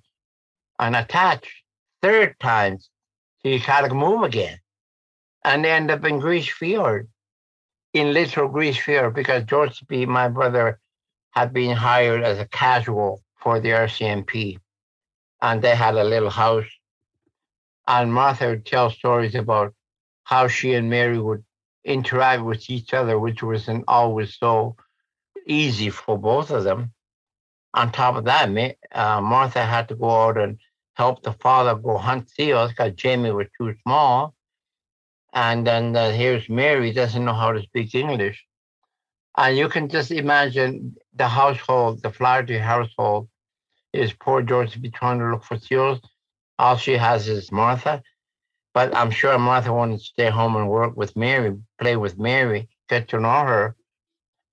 and 0.79 0.95
attached. 0.95 1.51
Third 2.01 2.35
time, 2.39 2.79
she 3.43 3.57
had 3.57 3.87
to 3.87 3.93
move 3.93 4.23
again. 4.23 4.59
And 5.43 5.63
they 5.63 5.71
end 5.71 5.91
up 5.91 6.03
in 6.05 6.19
Grise 6.19 6.49
Fiord, 6.49 7.07
in 7.93 8.13
little 8.13 8.47
Grise 8.47 8.77
Fiord, 8.77 9.13
because 9.13 9.43
George 9.43 9.83
B., 9.87 10.05
my 10.05 10.27
brother, 10.27 10.79
had 11.31 11.53
been 11.53 11.75
hired 11.75 12.23
as 12.23 12.39
a 12.39 12.47
casual 12.47 13.21
for 13.35 13.59
the 13.59 13.69
RCMP. 13.69 14.57
And 15.41 15.61
they 15.61 15.75
had 15.75 15.95
a 15.95 16.03
little 16.03 16.31
house 16.31 16.65
and 17.87 18.13
Martha 18.13 18.47
would 18.49 18.65
tell 18.65 18.89
stories 18.89 19.35
about 19.35 19.73
how 20.25 20.47
she 20.47 20.73
and 20.73 20.89
Mary 20.89 21.19
would 21.19 21.43
interact 21.83 22.43
with 22.43 22.69
each 22.69 22.93
other, 22.93 23.17
which 23.17 23.41
wasn't 23.41 23.85
always 23.88 24.38
so 24.38 24.75
easy 25.47 25.89
for 25.89 26.17
both 26.17 26.51
of 26.51 26.63
them. 26.63 26.91
On 27.73 27.91
top 27.91 28.15
of 28.15 28.25
that, 28.25 28.49
uh, 28.91 29.21
Martha 29.21 29.63
had 29.63 29.88
to 29.89 29.95
go 29.95 30.09
out 30.09 30.38
and 30.38 30.59
help 30.93 31.23
the 31.23 31.33
father 31.33 31.75
go 31.75 31.97
hunt 31.97 32.29
seals 32.29 32.71
because 32.71 32.93
Jamie 32.93 33.31
was 33.31 33.47
too 33.57 33.73
small. 33.83 34.33
And 35.33 35.65
then 35.65 35.95
uh, 35.95 36.11
here's 36.11 36.47
Mary, 36.49 36.91
doesn't 36.93 37.25
know 37.25 37.33
how 37.33 37.51
to 37.51 37.61
speak 37.61 37.95
English. 37.95 38.45
And 39.38 39.57
you 39.57 39.67
can 39.67 39.89
just 39.89 40.11
imagine 40.11 40.95
the 41.13 41.27
household, 41.27 42.01
the 42.01 42.11
Flaherty 42.11 42.57
household, 42.57 43.27
is 43.91 44.13
poor 44.13 44.41
George 44.41 44.71
to 44.71 44.79
be 44.79 44.89
trying 44.89 45.19
to 45.19 45.25
look 45.25 45.43
for 45.43 45.57
seals 45.57 45.99
all 46.57 46.77
she 46.77 46.93
has 46.93 47.27
is 47.27 47.51
Martha. 47.51 48.01
But 48.75 48.95
I'm 48.95 49.09
sure 49.09 49.39
Martha 49.39 49.73
wanted 49.73 49.99
to 49.99 50.03
stay 50.03 50.29
home 50.29 50.57
and 50.57 50.69
work 50.69 50.97
with 50.97 51.15
Mary, 51.15 51.57
play 51.79 51.95
with 51.95 52.19
Mary, 52.19 52.69
get 52.89 53.07
to 53.09 53.19
know 53.21 53.45
her. 53.45 53.75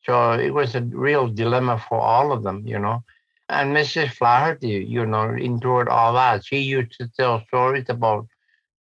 So 0.04 0.34
it 0.34 0.54
was 0.54 0.76
a 0.76 0.82
real 0.82 1.28
dilemma 1.28 1.84
for 1.88 2.00
all 2.00 2.32
of 2.32 2.44
them, 2.44 2.64
you 2.64 2.78
know. 2.78 3.04
And 3.48 3.76
Mrs. 3.76 4.12
Flaherty, 4.12 4.86
you 4.88 5.04
know, 5.06 5.30
endured 5.34 5.88
all 5.88 6.14
that. 6.14 6.44
She 6.46 6.58
used 6.60 6.92
to 7.00 7.08
tell 7.08 7.44
stories 7.48 7.86
about 7.88 8.28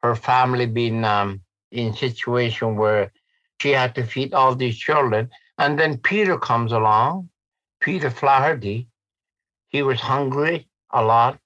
her 0.03 0.15
family 0.15 0.65
being 0.65 1.05
um, 1.05 1.41
in 1.71 1.93
situation 1.93 2.75
where 2.75 3.13
she 3.61 3.71
had 3.71 3.95
to 3.95 4.05
feed 4.05 4.33
all 4.33 4.55
these 4.55 4.77
children. 4.77 5.29
And 5.57 5.79
then 5.79 5.99
Peter 5.99 6.37
comes 6.37 6.73
along, 6.73 7.29
Peter 7.79 8.09
Flaherty. 8.09 8.89
He 9.69 9.83
was 9.83 10.01
hungry 10.01 10.67
a 10.91 11.01
lot 11.03 11.39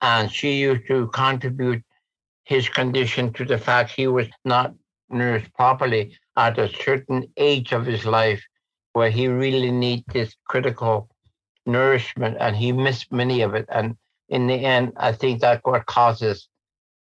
and 0.00 0.30
she 0.30 0.60
used 0.60 0.86
to 0.88 1.08
contribute 1.08 1.82
his 2.46 2.68
condition 2.68 3.32
to 3.34 3.44
the 3.44 3.58
fact 3.58 3.90
he 3.90 4.06
was 4.06 4.28
not 4.44 4.72
nursed 5.10 5.52
properly 5.54 6.16
at 6.36 6.58
a 6.58 6.72
certain 6.72 7.28
age 7.36 7.72
of 7.72 7.84
his 7.84 8.06
life 8.06 8.42
where 8.92 9.10
he 9.10 9.26
really 9.28 9.70
needs 9.70 10.04
this 10.12 10.34
critical 10.46 11.08
nourishment 11.66 12.36
and 12.40 12.56
he 12.56 12.70
missed 12.72 13.12
many 13.12 13.42
of 13.42 13.54
it. 13.54 13.66
And 13.68 13.96
in 14.28 14.46
the 14.48 14.54
end 14.54 14.92
i 14.96 15.12
think 15.12 15.40
that's 15.40 15.64
what 15.64 15.86
causes 15.86 16.48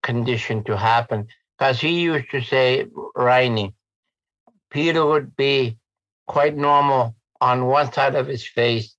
condition 0.02 0.62
to 0.64 0.76
happen. 0.76 1.26
Because 1.58 1.80
he 1.80 2.00
used 2.00 2.30
to 2.30 2.42
say 2.42 2.86
Rainy, 3.14 3.74
peter 4.70 5.04
would 5.04 5.34
be 5.36 5.78
quite 6.26 6.56
normal 6.56 7.16
on 7.40 7.66
one 7.66 7.92
side 7.92 8.14
of 8.14 8.26
his 8.26 8.46
face 8.46 8.94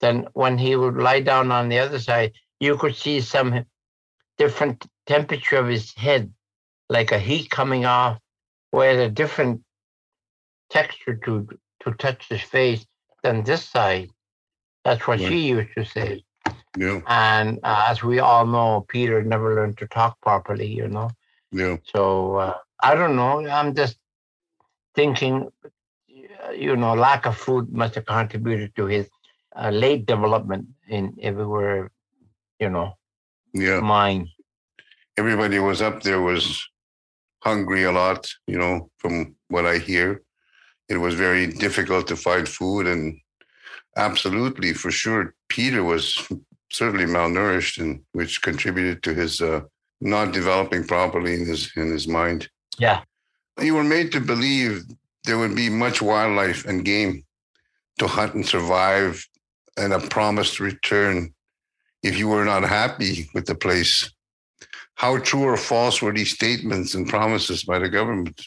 then 0.00 0.26
when 0.32 0.56
he 0.56 0.76
would 0.76 0.96
lie 0.96 1.20
down 1.20 1.50
on 1.52 1.68
the 1.68 1.78
other 1.78 1.98
side. 1.98 2.32
You 2.58 2.76
could 2.76 2.96
see 2.96 3.20
some 3.20 3.64
different 4.38 4.86
temperature 5.10 5.56
of 5.56 5.68
his 5.68 5.92
head, 5.94 6.32
like 6.88 7.10
a 7.12 7.18
heat 7.18 7.50
coming 7.50 7.84
off, 7.84 8.18
where 8.70 9.00
a 9.00 9.08
different 9.08 9.62
texture 10.70 11.16
to 11.24 11.32
to 11.82 11.92
touch 12.04 12.28
his 12.28 12.42
face 12.42 12.86
than 13.22 13.42
this 13.42 13.64
side. 13.64 14.08
That's 14.84 15.06
what 15.06 15.20
she 15.20 15.38
used 15.54 15.74
to 15.76 15.84
say. 15.84 16.24
Yeah. 16.76 17.00
And 17.06 17.58
uh, 17.62 17.86
as 17.90 18.02
we 18.02 18.20
all 18.20 18.46
know, 18.46 18.86
Peter 18.88 19.22
never 19.22 19.54
learned 19.54 19.78
to 19.78 19.86
talk 19.88 20.20
properly, 20.20 20.68
you 20.80 20.88
know. 20.88 21.10
Yeah. 21.52 21.76
So 21.92 22.36
uh, 22.36 22.58
I 22.80 22.94
don't 22.94 23.16
know. 23.16 23.46
I'm 23.46 23.74
just 23.74 23.96
thinking, 24.94 25.50
you 26.54 26.76
know, 26.76 26.94
lack 26.94 27.26
of 27.26 27.36
food 27.36 27.72
must 27.72 27.96
have 27.96 28.06
contributed 28.06 28.74
to 28.76 28.86
his 28.86 29.08
uh, 29.56 29.70
late 29.70 30.06
development 30.06 30.66
in 30.88 31.16
everywhere 31.20 31.90
you 32.60 32.68
know, 32.68 32.92
yeah, 33.54 33.80
mine. 33.80 34.28
Everybody 35.20 35.58
was 35.58 35.80
up 35.82 36.02
there 36.02 36.22
was 36.22 36.44
hungry 37.48 37.82
a 37.84 37.92
lot, 37.92 38.22
you 38.46 38.58
know, 38.62 38.90
from 39.00 39.14
what 39.48 39.66
I 39.66 39.76
hear. 39.90 40.08
it 40.92 40.98
was 41.06 41.14
very 41.14 41.46
difficult 41.46 42.04
to 42.08 42.16
find 42.16 42.46
food. 42.48 42.86
And 42.86 43.02
absolutely, 43.96 44.72
for 44.72 44.90
sure, 44.90 45.34
Peter 45.48 45.82
was 45.84 46.04
certainly 46.72 47.06
malnourished, 47.06 47.76
and 47.82 48.00
which 48.12 48.42
contributed 48.42 49.02
to 49.02 49.14
his 49.14 49.40
uh, 49.40 49.60
not 50.00 50.32
developing 50.32 50.82
properly 50.86 51.34
in 51.34 51.46
his 51.46 51.70
in 51.76 51.88
his 51.96 52.06
mind. 52.08 52.48
Yeah, 52.78 53.02
you 53.60 53.74
were 53.74 53.90
made 53.96 54.10
to 54.12 54.20
believe 54.32 54.72
there 55.24 55.38
would 55.38 55.56
be 55.64 55.68
much 55.84 55.98
wildlife 56.00 56.64
and 56.68 56.84
game 56.94 57.14
to 57.98 58.06
hunt 58.06 58.34
and 58.34 58.46
survive, 58.46 59.12
and 59.76 59.92
a 59.92 60.00
promised 60.16 60.60
return 60.60 61.14
if 62.02 62.18
you 62.18 62.26
were 62.28 62.46
not 62.52 62.64
happy 62.80 63.28
with 63.34 63.46
the 63.46 63.58
place. 63.66 64.10
How 65.00 65.16
true 65.16 65.44
or 65.44 65.56
false 65.56 66.02
were 66.02 66.12
these 66.12 66.32
statements 66.32 66.94
and 66.94 67.08
promises 67.08 67.64
by 67.64 67.78
the 67.78 67.88
government? 67.88 68.38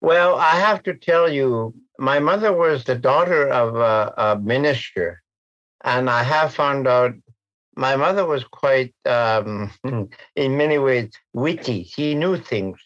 Well, 0.00 0.36
I 0.36 0.52
have 0.52 0.82
to 0.84 0.94
tell 0.94 1.30
you, 1.30 1.74
my 1.98 2.18
mother 2.20 2.54
was 2.54 2.84
the 2.84 2.94
daughter 2.94 3.50
of 3.50 3.76
a, 3.76 4.14
a 4.16 4.38
minister, 4.40 5.20
and 5.84 6.08
I 6.08 6.22
have 6.22 6.54
found 6.54 6.88
out 6.88 7.12
my 7.76 7.96
mother 7.96 8.24
was 8.24 8.44
quite, 8.44 8.94
um, 9.04 9.70
in 10.36 10.56
many 10.56 10.78
ways, 10.78 11.10
witty. 11.34 11.84
She 11.84 12.14
knew 12.14 12.38
things. 12.38 12.78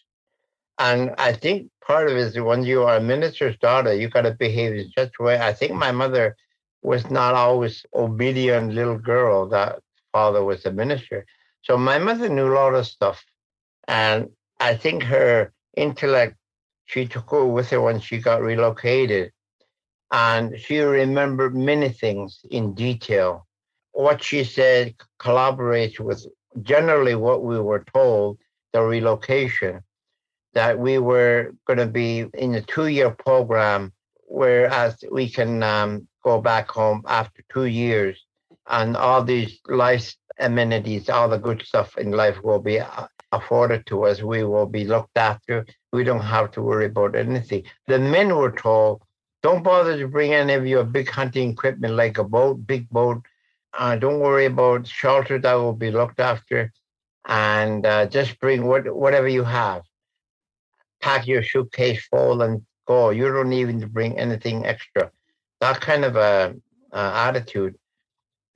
And 0.77 1.15
I 1.17 1.31
think 1.31 1.71
part 1.87 2.09
of 2.09 2.17
it 2.17 2.35
is 2.35 2.37
when 2.37 2.63
you 2.63 2.83
are 2.83 2.97
a 2.97 3.01
minister's 3.15 3.57
daughter, 3.59 3.93
you 3.93 4.09
got 4.09 4.23
to 4.23 4.31
behave 4.31 4.73
in 4.75 4.91
such 4.91 5.13
a 5.21 5.23
way. 5.23 5.39
I 5.39 5.53
think 5.53 5.71
my 5.71 5.93
mother 5.93 6.35
was 6.81 7.09
not 7.09 7.33
always 7.33 7.85
obedient 7.93 8.73
little 8.73 8.97
girl 8.97 9.47
that 9.55 9.79
father 10.11 10.43
was 10.43 10.65
a 10.65 10.73
minister. 10.73 11.25
So 11.61 11.77
my 11.77 11.99
mother 11.99 12.29
knew 12.29 12.51
a 12.51 12.55
lot 12.55 12.73
of 12.73 12.87
stuff. 12.87 13.23
And 13.87 14.29
I 14.59 14.75
think 14.75 15.03
her 15.03 15.53
intellect, 15.75 16.35
she 16.85 17.05
took 17.05 17.31
with 17.31 17.69
her 17.69 17.81
when 17.81 17.99
she 17.99 18.19
got 18.19 18.41
relocated. 18.41 19.31
And 20.11 20.59
she 20.59 20.79
remembered 20.79 21.55
many 21.55 21.89
things 21.89 22.39
in 22.49 22.73
detail. 22.73 23.47
What 23.91 24.23
she 24.23 24.43
said 24.43 24.95
collaborates 25.19 25.99
with 25.99 26.25
generally 26.63 27.15
what 27.15 27.43
we 27.43 27.59
were 27.59 27.85
told 27.93 28.39
the 28.73 28.81
relocation, 28.81 29.81
that 30.53 30.79
we 30.79 30.97
were 30.97 31.53
going 31.65 31.79
to 31.79 31.87
be 31.87 32.25
in 32.33 32.55
a 32.55 32.61
two 32.61 32.87
year 32.87 33.11
program, 33.11 33.93
whereas 34.27 34.97
we 35.11 35.29
can 35.29 35.61
um, 35.63 36.07
go 36.23 36.41
back 36.41 36.69
home 36.69 37.03
after 37.07 37.43
two 37.51 37.65
years 37.65 38.23
and 38.67 38.95
all 38.95 39.23
these 39.23 39.59
life 39.67 40.15
amenities, 40.39 41.09
all 41.09 41.29
the 41.29 41.37
good 41.37 41.61
stuff 41.65 41.97
in 41.97 42.11
life 42.11 42.41
will 42.43 42.59
be 42.59 42.79
uh, 42.79 43.07
afforded 43.31 43.85
to 43.87 44.05
us. 44.05 44.21
We 44.21 44.43
will 44.43 44.65
be 44.65 44.85
looked 44.85 45.17
after. 45.17 45.65
We 45.91 46.03
don't 46.03 46.21
have 46.21 46.51
to 46.51 46.61
worry 46.61 46.85
about 46.85 47.15
anything. 47.15 47.63
The 47.87 47.99
men 47.99 48.35
were 48.35 48.51
told, 48.51 49.01
don't 49.41 49.63
bother 49.63 49.97
to 49.97 50.07
bring 50.07 50.33
any 50.33 50.53
of 50.53 50.65
your 50.67 50.83
big 50.83 51.09
hunting 51.09 51.51
equipment 51.51 51.93
like 51.93 52.17
a 52.17 52.23
boat, 52.23 52.65
big 52.65 52.89
boat. 52.89 53.23
Uh, 53.77 53.95
don't 53.95 54.19
worry 54.19 54.45
about 54.45 54.87
shelter 54.87 55.39
that 55.39 55.53
will 55.53 55.73
be 55.73 55.91
looked 55.91 56.19
after. 56.19 56.71
And 57.27 57.85
uh, 57.85 58.07
just 58.07 58.39
bring 58.39 58.65
what, 58.65 58.93
whatever 58.93 59.27
you 59.27 59.43
have. 59.43 59.83
Pack 61.01 61.27
your 61.27 61.43
suitcase 61.43 62.05
full 62.07 62.41
and 62.41 62.65
go. 62.87 63.11
You 63.11 63.31
don't 63.31 63.53
even 63.53 63.87
bring 63.87 64.19
anything 64.19 64.65
extra. 64.65 65.11
That 65.61 65.79
kind 65.79 66.03
of 66.03 66.15
a, 66.15 66.55
a 66.91 66.97
attitude. 66.97 67.75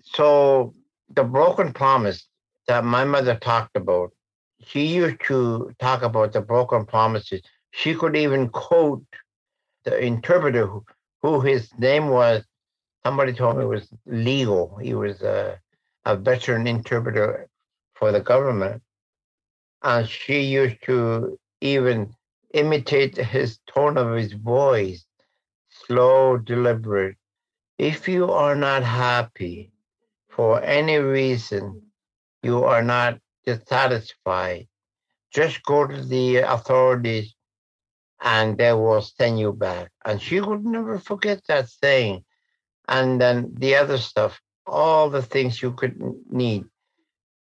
So 0.02 0.74
the 1.10 1.24
broken 1.24 1.74
promise 1.74 2.28
that 2.68 2.84
my 2.84 3.04
mother 3.04 3.36
talked 3.36 3.76
about, 3.76 4.12
she 4.66 4.86
used 4.86 5.22
to 5.26 5.72
talk 5.80 6.02
about 6.04 6.34
the 6.34 6.42
broken 6.42 6.86
promises. 6.86 7.42
She 7.72 7.96
could 7.96 8.16
even 8.16 8.50
quote 8.50 9.04
the 9.84 9.98
interpreter 10.00 10.66
who, 10.68 10.86
who 11.22 11.42
his 11.42 11.70
name 11.78 12.10
was. 12.10 12.44
Somebody 13.06 13.34
told 13.34 13.58
me 13.58 13.64
it 13.64 13.68
was 13.68 13.90
legal. 14.06 14.78
He 14.78 14.94
was 14.94 15.22
a, 15.22 15.60
a 16.06 16.16
veteran 16.16 16.68
interpreter 16.68 17.50
for 17.96 18.12
the 18.12 18.22
government. 18.22 18.82
And 19.82 20.08
she 20.08 20.42
used 20.42 20.78
to 20.86 21.38
even 21.60 22.16
imitate 22.54 23.18
his 23.18 23.60
tone 23.68 23.98
of 23.98 24.16
his 24.16 24.34
voice, 24.34 25.06
slow, 25.70 26.38
deliberate. 26.38 27.18
If 27.78 28.08
you 28.08 28.32
are 28.32 28.56
not 28.56 28.84
happy, 28.84 29.74
for 30.36 30.62
any 30.64 30.98
reason 30.98 31.82
you 32.42 32.64
are 32.64 32.84
not 32.84 33.20
dissatisfied, 33.46 34.68
just 35.32 35.64
go 35.64 35.86
to 35.86 36.02
the 36.04 36.38
authorities 36.38 37.36
and 38.22 38.58
they 38.58 38.74
will 38.74 39.02
send 39.02 39.40
you 39.40 39.54
back. 39.54 39.92
And 40.06 40.22
she 40.22 40.42
would 40.42 40.66
never 40.66 40.98
forget 40.98 41.42
that 41.48 41.70
saying. 41.70 42.24
And 42.88 43.22
then 43.22 43.54
the 43.54 43.76
other 43.76 43.98
stuff, 43.98 44.42
all 44.66 45.10
the 45.10 45.22
things 45.22 45.62
you 45.62 45.72
could 45.74 46.02
need 46.30 46.66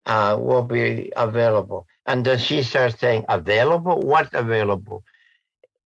uh, 0.05 0.37
will 0.39 0.63
be 0.63 1.13
available. 1.17 1.87
And 2.05 2.25
then 2.25 2.39
she 2.39 2.63
starts 2.63 2.99
saying, 2.99 3.25
available? 3.29 4.01
What 4.01 4.33
available? 4.35 5.03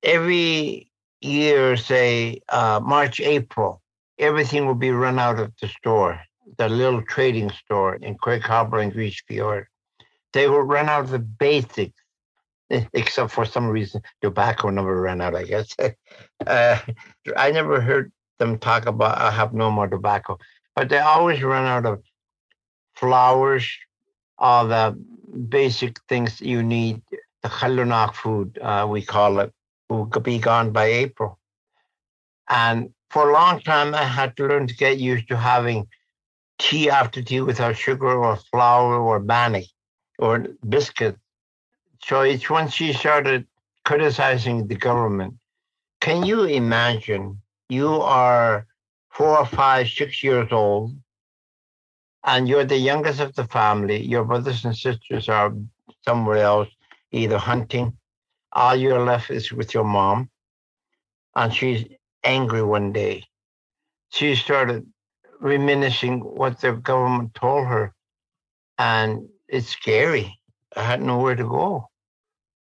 Every 0.03 0.91
year, 1.21 1.77
say 1.77 2.41
uh, 2.49 2.81
March, 2.83 3.21
April, 3.21 3.81
everything 4.19 4.67
will 4.67 4.75
be 4.75 4.91
run 4.91 5.19
out 5.19 5.39
of 5.39 5.53
the 5.61 5.69
store 5.69 6.21
the 6.61 6.69
little 6.69 7.01
trading 7.01 7.51
store 7.51 7.95
in 7.95 8.15
Craig 8.17 8.43
Harbor 8.43 8.81
and 8.81 8.93
Grise 8.93 9.23
Fiord. 9.27 9.67
They 10.35 10.47
will 10.47 10.61
run 10.61 10.91
out 10.91 11.05
of 11.05 11.11
the 11.11 11.19
basics, 11.19 11.99
except 12.71 13.31
for 13.31 13.47
some 13.47 13.67
reason 13.67 14.03
tobacco 14.21 14.69
never 14.69 15.01
ran 15.01 15.23
out, 15.23 15.35
I 15.35 15.45
guess. 15.45 15.75
uh, 16.47 16.79
I 17.35 17.51
never 17.51 17.81
heard 17.81 18.13
them 18.39 18.59
talk 18.59 18.85
about 18.85 19.17
I 19.17 19.31
have 19.31 19.55
no 19.55 19.71
more 19.71 19.89
tobacco, 19.89 20.39
but 20.77 20.91
they 20.91 20.99
always 20.99 21.43
run 21.43 21.65
out 21.65 21.87
of 21.87 22.03
flours, 22.95 23.67
all 24.39 24.69
the 24.69 25.03
basic 25.49 25.99
things 26.11 26.43
you 26.43 26.63
need. 26.63 27.01
The 27.43 27.49
Khalunak 27.49 28.15
food, 28.15 28.59
uh, 28.61 28.87
we 28.87 29.01
call 29.01 29.41
it, 29.41 29.51
will 29.89 30.05
be 30.05 30.39
gone 30.39 30.73
by 30.73 30.85
April. 30.85 31.39
And 32.51 32.93
for 33.09 33.31
a 33.31 33.33
long 33.33 33.61
time, 33.61 33.95
I 33.95 34.05
had 34.05 34.37
to 34.37 34.47
learn 34.47 34.67
to 34.67 34.75
get 34.75 34.99
used 34.99 35.27
to 35.29 35.39
having 35.39 35.89
tea 36.61 36.91
after 36.91 37.23
tea 37.23 37.41
without 37.41 37.77
sugar 37.77 38.13
or 38.13 38.37
flour 38.37 39.01
or 39.01 39.19
bannock 39.19 39.65
or 40.19 40.47
biscuit. 40.69 41.17
So 42.05 42.21
it's 42.21 42.49
when 42.49 42.69
she 42.69 42.93
started 42.93 43.47
criticizing 43.85 44.69
the 44.69 44.77
government. 44.77 45.35
Can 46.01 46.25
you 46.25 46.45
imagine 46.45 47.41
you 47.69 48.01
are 48.03 48.67
four 49.11 49.39
or 49.39 49.47
five, 49.47 49.89
six 49.89 50.23
years 50.23 50.49
old, 50.53 50.97
and 52.25 52.49
you're 52.49 52.65
the 52.65 52.77
youngest 52.77 53.21
of 53.21 53.35
the 53.35 53.45
family. 53.45 54.03
Your 54.05 54.25
brothers 54.25 54.65
and 54.65 54.77
sisters 54.77 55.29
are 55.29 55.53
somewhere 56.05 56.39
else, 56.39 56.69
either 57.13 57.39
hunting. 57.39 57.97
All 58.53 58.77
you're 58.77 59.05
left 59.05 59.31
is 59.31 59.53
with 59.53 59.75
your 59.75 59.85
mom. 59.85 60.31
And 61.35 61.55
she's 61.55 61.85
angry 62.25 62.63
one 62.63 62.93
day. 62.93 63.25
She 64.11 64.35
started 64.35 64.87
reminiscing 65.41 66.21
what 66.21 66.61
the 66.61 66.73
government 66.73 67.35
told 67.35 67.67
her. 67.67 67.95
And 68.79 69.29
it's 69.49 69.69
scary. 69.69 70.39
I 70.77 70.83
had 70.83 71.03
nowhere 71.03 71.35
to 71.35 71.45
go. 71.45 71.89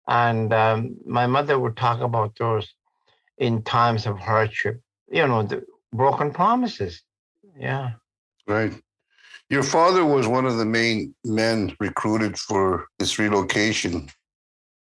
And 0.07 0.53
um, 0.53 0.97
my 1.05 1.27
mother 1.27 1.59
would 1.59 1.77
talk 1.77 2.01
about 2.01 2.37
those 2.39 2.73
in 3.37 3.61
times 3.63 4.05
of 4.05 4.17
hardship, 4.19 4.81
you 5.11 5.27
know, 5.27 5.43
the 5.43 5.63
broken 5.93 6.31
promises. 6.31 7.03
Yeah. 7.57 7.91
Right. 8.47 8.73
Your 9.49 9.63
father 9.63 10.05
was 10.05 10.27
one 10.27 10.45
of 10.45 10.57
the 10.57 10.65
main 10.65 11.15
men 11.25 11.75
recruited 11.79 12.37
for 12.37 12.87
this 12.99 13.17
relocation. 13.17 14.09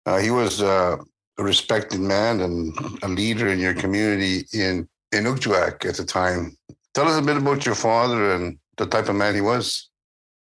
Uh, 0.05 0.17
he 0.17 0.31
was 0.31 0.61
uh, 0.61 0.97
a 1.37 1.43
respected 1.43 1.99
man 1.99 2.41
and 2.41 2.77
a 3.03 3.07
leader 3.07 3.47
in 3.47 3.59
your 3.59 3.73
community 3.73 4.45
in 4.53 4.87
Inukjuak 5.13 5.85
at 5.85 5.95
the 5.95 6.05
time. 6.05 6.57
Tell 6.97 7.09
us 7.09 7.19
a 7.19 7.21
bit 7.21 7.37
about 7.37 7.63
your 7.63 7.75
father 7.75 8.31
and 8.31 8.57
the 8.77 8.87
type 8.87 9.07
of 9.07 9.15
man 9.15 9.35
he 9.35 9.41
was. 9.41 9.87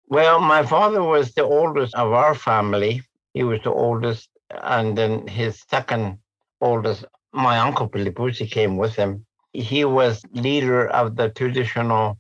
Well, 0.09 0.41
my 0.41 0.65
father 0.65 1.01
was 1.01 1.31
the 1.31 1.45
oldest 1.45 1.95
of 1.95 2.11
our 2.11 2.35
family. 2.35 3.01
He 3.33 3.45
was 3.45 3.61
the 3.63 3.71
oldest, 3.71 4.27
and 4.49 4.97
then 4.97 5.25
his 5.25 5.63
second 5.69 6.17
oldest, 6.59 7.05
my 7.31 7.59
uncle 7.59 7.87
Pilipusi, 7.87 8.51
came 8.51 8.75
with 8.75 8.93
him. 8.93 9.25
He 9.53 9.85
was 9.85 10.21
leader 10.33 10.85
of 10.89 11.15
the 11.15 11.29
traditional 11.29 12.19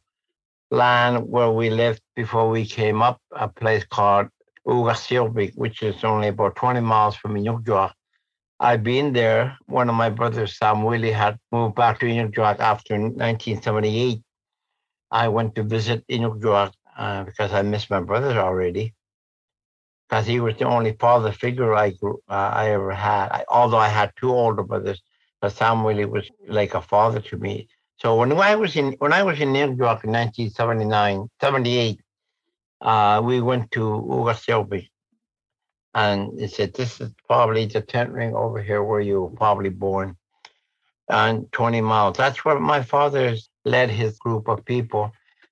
land 0.71 1.27
where 1.27 1.51
we 1.51 1.69
lived 1.69 2.01
before 2.15 2.49
we 2.49 2.65
came 2.65 3.01
up, 3.01 3.19
a 3.33 3.49
place 3.49 3.83
called 3.83 4.27
Ugasilbik, 4.65 5.51
which 5.55 5.83
is 5.83 6.01
only 6.05 6.29
about 6.29 6.55
20 6.55 6.79
miles 6.79 7.17
from 7.17 7.35
Inukjuak. 7.35 7.91
I've 8.63 8.81
been 8.83 9.11
there. 9.11 9.57
One 9.65 9.89
of 9.89 9.95
my 9.95 10.09
brothers, 10.09 10.57
Sam 10.57 10.83
Willie, 10.83 11.11
had 11.11 11.37
moved 11.51 11.75
back 11.75 11.99
to 11.99 12.05
Inukjuak 12.05 12.59
after 12.61 12.93
1978. 12.93 14.21
I 15.11 15.27
went 15.27 15.55
to 15.55 15.63
visit 15.63 16.05
Inukjuak 16.07 16.71
uh, 16.97 17.25
because 17.25 17.51
I 17.51 17.61
missed 17.61 17.89
my 17.89 17.99
brother 17.99 18.39
already. 18.39 18.93
Because 20.07 20.25
he 20.27 20.39
was 20.39 20.55
the 20.55 20.65
only 20.65 20.93
father 20.93 21.33
figure 21.33 21.75
I 21.75 21.91
grew, 21.91 22.21
uh, 22.29 22.51
I 22.53 22.69
ever 22.71 22.93
had. 22.93 23.31
I, 23.31 23.43
although 23.49 23.83
I 23.89 23.89
had 23.89 24.13
two 24.15 24.31
older 24.31 24.63
brothers, 24.63 25.01
But 25.41 25.51
Sam 25.51 25.83
Willie 25.83 26.05
was 26.05 26.29
like 26.47 26.73
a 26.73 26.81
father 26.81 27.19
to 27.19 27.37
me. 27.37 27.67
So 27.97 28.15
when 28.15 28.31
I 28.31 28.55
was 28.55 28.77
in 28.77 28.93
when 28.99 29.11
I 29.11 29.23
was 29.23 29.41
in 29.41 29.53
York 29.55 30.05
in 30.05 30.11
1979, 30.13 31.27
78, 31.41 31.99
uh, 32.81 33.21
we 33.25 33.41
went 33.41 33.71
to 33.71 33.81
Ugaselby. 33.81 34.92
And 35.93 36.39
he 36.39 36.47
said, 36.47 36.73
This 36.73 36.99
is 36.99 37.11
probably 37.27 37.65
the 37.65 37.81
tent 37.81 38.11
ring 38.11 38.35
over 38.35 38.61
here 38.61 38.83
where 38.83 39.01
you 39.01 39.21
were 39.21 39.29
probably 39.29 39.69
born. 39.69 40.17
And 41.09 41.51
20 41.51 41.81
miles. 41.81 42.17
That's 42.17 42.43
where 42.45 42.59
my 42.59 42.81
father 42.81 43.35
led 43.65 43.89
his 43.89 44.17
group 44.17 44.47
of 44.47 44.65
people. 44.65 45.11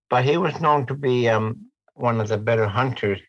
But 0.09 0.25
he 0.25 0.37
was 0.37 0.59
known 0.59 0.85
to 0.87 0.95
be 0.95 1.29
um, 1.29 1.67
one 1.93 2.19
of 2.19 2.29
the 2.29 2.37
better 2.37 2.67
hunters 2.67 3.19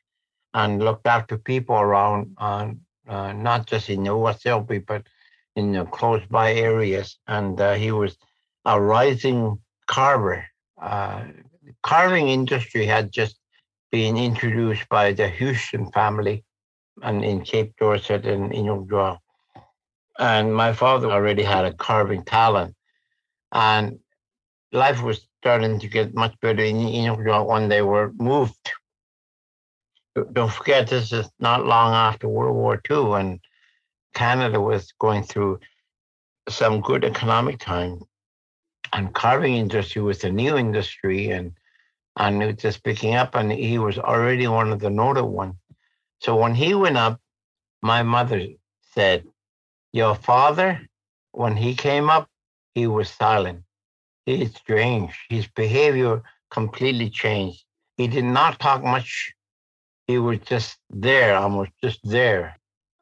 and 0.55 0.83
looked 0.83 1.07
after 1.07 1.37
people 1.37 1.77
around, 1.77 2.35
uh, 2.38 2.70
uh, 3.09 3.33
not 3.33 3.66
just 3.66 3.90
in 3.90 4.01
Ugaselby, 4.05 4.87
but 4.87 5.07
in 5.57 5.72
the 5.72 5.85
close 5.85 6.22
by 6.31 6.55
areas. 6.55 7.18
And 7.27 7.61
uh, 7.61 7.75
he 7.75 7.92
was 7.92 8.16
a 8.64 8.81
rising 8.81 9.59
carver. 9.87 10.46
Uh, 10.81 11.25
carving 11.83 12.29
industry 12.29 12.87
had 12.87 13.12
just 13.12 13.37
been 13.90 14.16
introduced 14.16 14.88
by 14.88 15.12
the 15.12 15.29
Houston 15.29 15.90
family 15.92 16.44
and 17.00 17.24
in 17.24 17.42
Cape 17.42 17.74
Dorset 17.78 18.26
and 18.26 18.52
in 18.52 18.66
Inukjuak. 18.66 19.18
And 20.18 20.55
my 20.55 20.72
father 20.72 21.11
already 21.11 21.42
had 21.42 21.64
a 21.64 21.72
carving 21.72 22.24
talent. 22.24 22.74
And 23.52 23.98
life 24.72 25.02
was 25.02 25.26
starting 25.40 25.81
to 25.81 25.88
get 25.88 26.14
much 26.14 26.35
better 26.40 26.62
in 26.62 26.76
Inukjuak 26.76 27.46
when 27.46 27.68
they 27.68 27.83
were 27.83 28.12
moved. 28.14 28.70
Don't 30.33 30.52
forget, 30.52 30.88
this 30.88 31.12
is 31.12 31.28
not 31.40 31.66
long 31.66 31.94
after 31.94 32.28
World 32.28 32.55
War 32.55 32.81
II, 32.90 33.14
and 33.14 33.40
Canada 34.14 34.61
was 34.61 34.92
going 34.98 35.22
through 35.22 35.59
some 36.48 36.81
good 36.81 37.05
economic 37.05 37.59
time. 37.59 38.00
And 38.92 39.14
carving 39.14 39.57
industry 39.57 40.02
was 40.02 40.22
a 40.22 40.31
new 40.31 40.57
industry, 40.59 41.31
and 41.31 41.52
and 42.16 42.42
it 42.42 42.46
was 42.46 42.57
just 42.57 42.85
picking 42.85 43.14
up. 43.14 43.35
And 43.35 43.50
he 43.50 43.78
was 43.78 43.98
already 43.98 44.46
one 44.46 44.70
of 44.70 44.81
the 44.81 44.90
noted 44.90 45.24
ones. 45.24 45.55
So 46.23 46.37
when 46.37 46.55
he 46.55 46.73
went 46.73 46.97
up, 46.97 47.21
my 47.83 48.05
mother 48.05 48.47
said, 48.95 49.25
Your 49.93 50.15
father, 50.15 50.81
when 51.33 51.57
he 51.57 51.75
came 51.75 52.09
up, 52.09 52.29
he 52.77 52.87
was 52.87 53.11
silent. 53.11 53.65
He's 54.25 54.55
strange. 54.55 55.13
His 55.29 55.49
behavior 55.49 56.23
completely 56.49 57.11
changed. 57.11 57.65
He 57.97 58.07
did 58.07 58.25
not 58.25 58.61
talk 58.61 58.85
much. 58.85 59.35
He 60.07 60.19
was 60.19 60.39
just 60.41 60.79
there, 60.91 61.37
almost 61.37 61.73
just 61.83 61.99
there. 62.05 62.57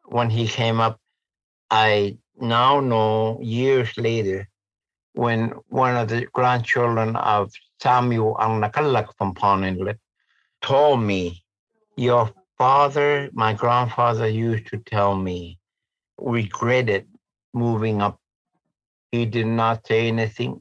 When 0.07 0.31
he 0.31 0.49
came 0.49 0.81
up, 0.81 0.99
I 1.71 2.17
now 2.41 2.81
know 2.81 3.39
years 3.43 3.99
later 3.99 4.49
when 5.13 5.53
one 5.69 5.95
of 5.95 6.09
the 6.09 6.27
grandchildren 6.33 7.17
of 7.17 7.53
Samuel 7.83 8.37
Annakalak 8.41 9.09
from 9.19 9.35
Pond 9.35 9.67
Inlet 9.67 9.99
told 10.63 11.03
me, 11.03 11.45
Your 11.97 12.33
father, 12.61 13.31
my 13.33 13.55
grandfather 13.55 14.29
used 14.29 14.67
to 14.67 14.77
tell 14.77 15.17
me, 15.17 15.59
regretted 16.19 17.07
moving 17.55 18.03
up. 18.03 18.21
He 19.13 19.25
did 19.25 19.47
not 19.47 19.87
say 19.87 20.09
anything, 20.09 20.61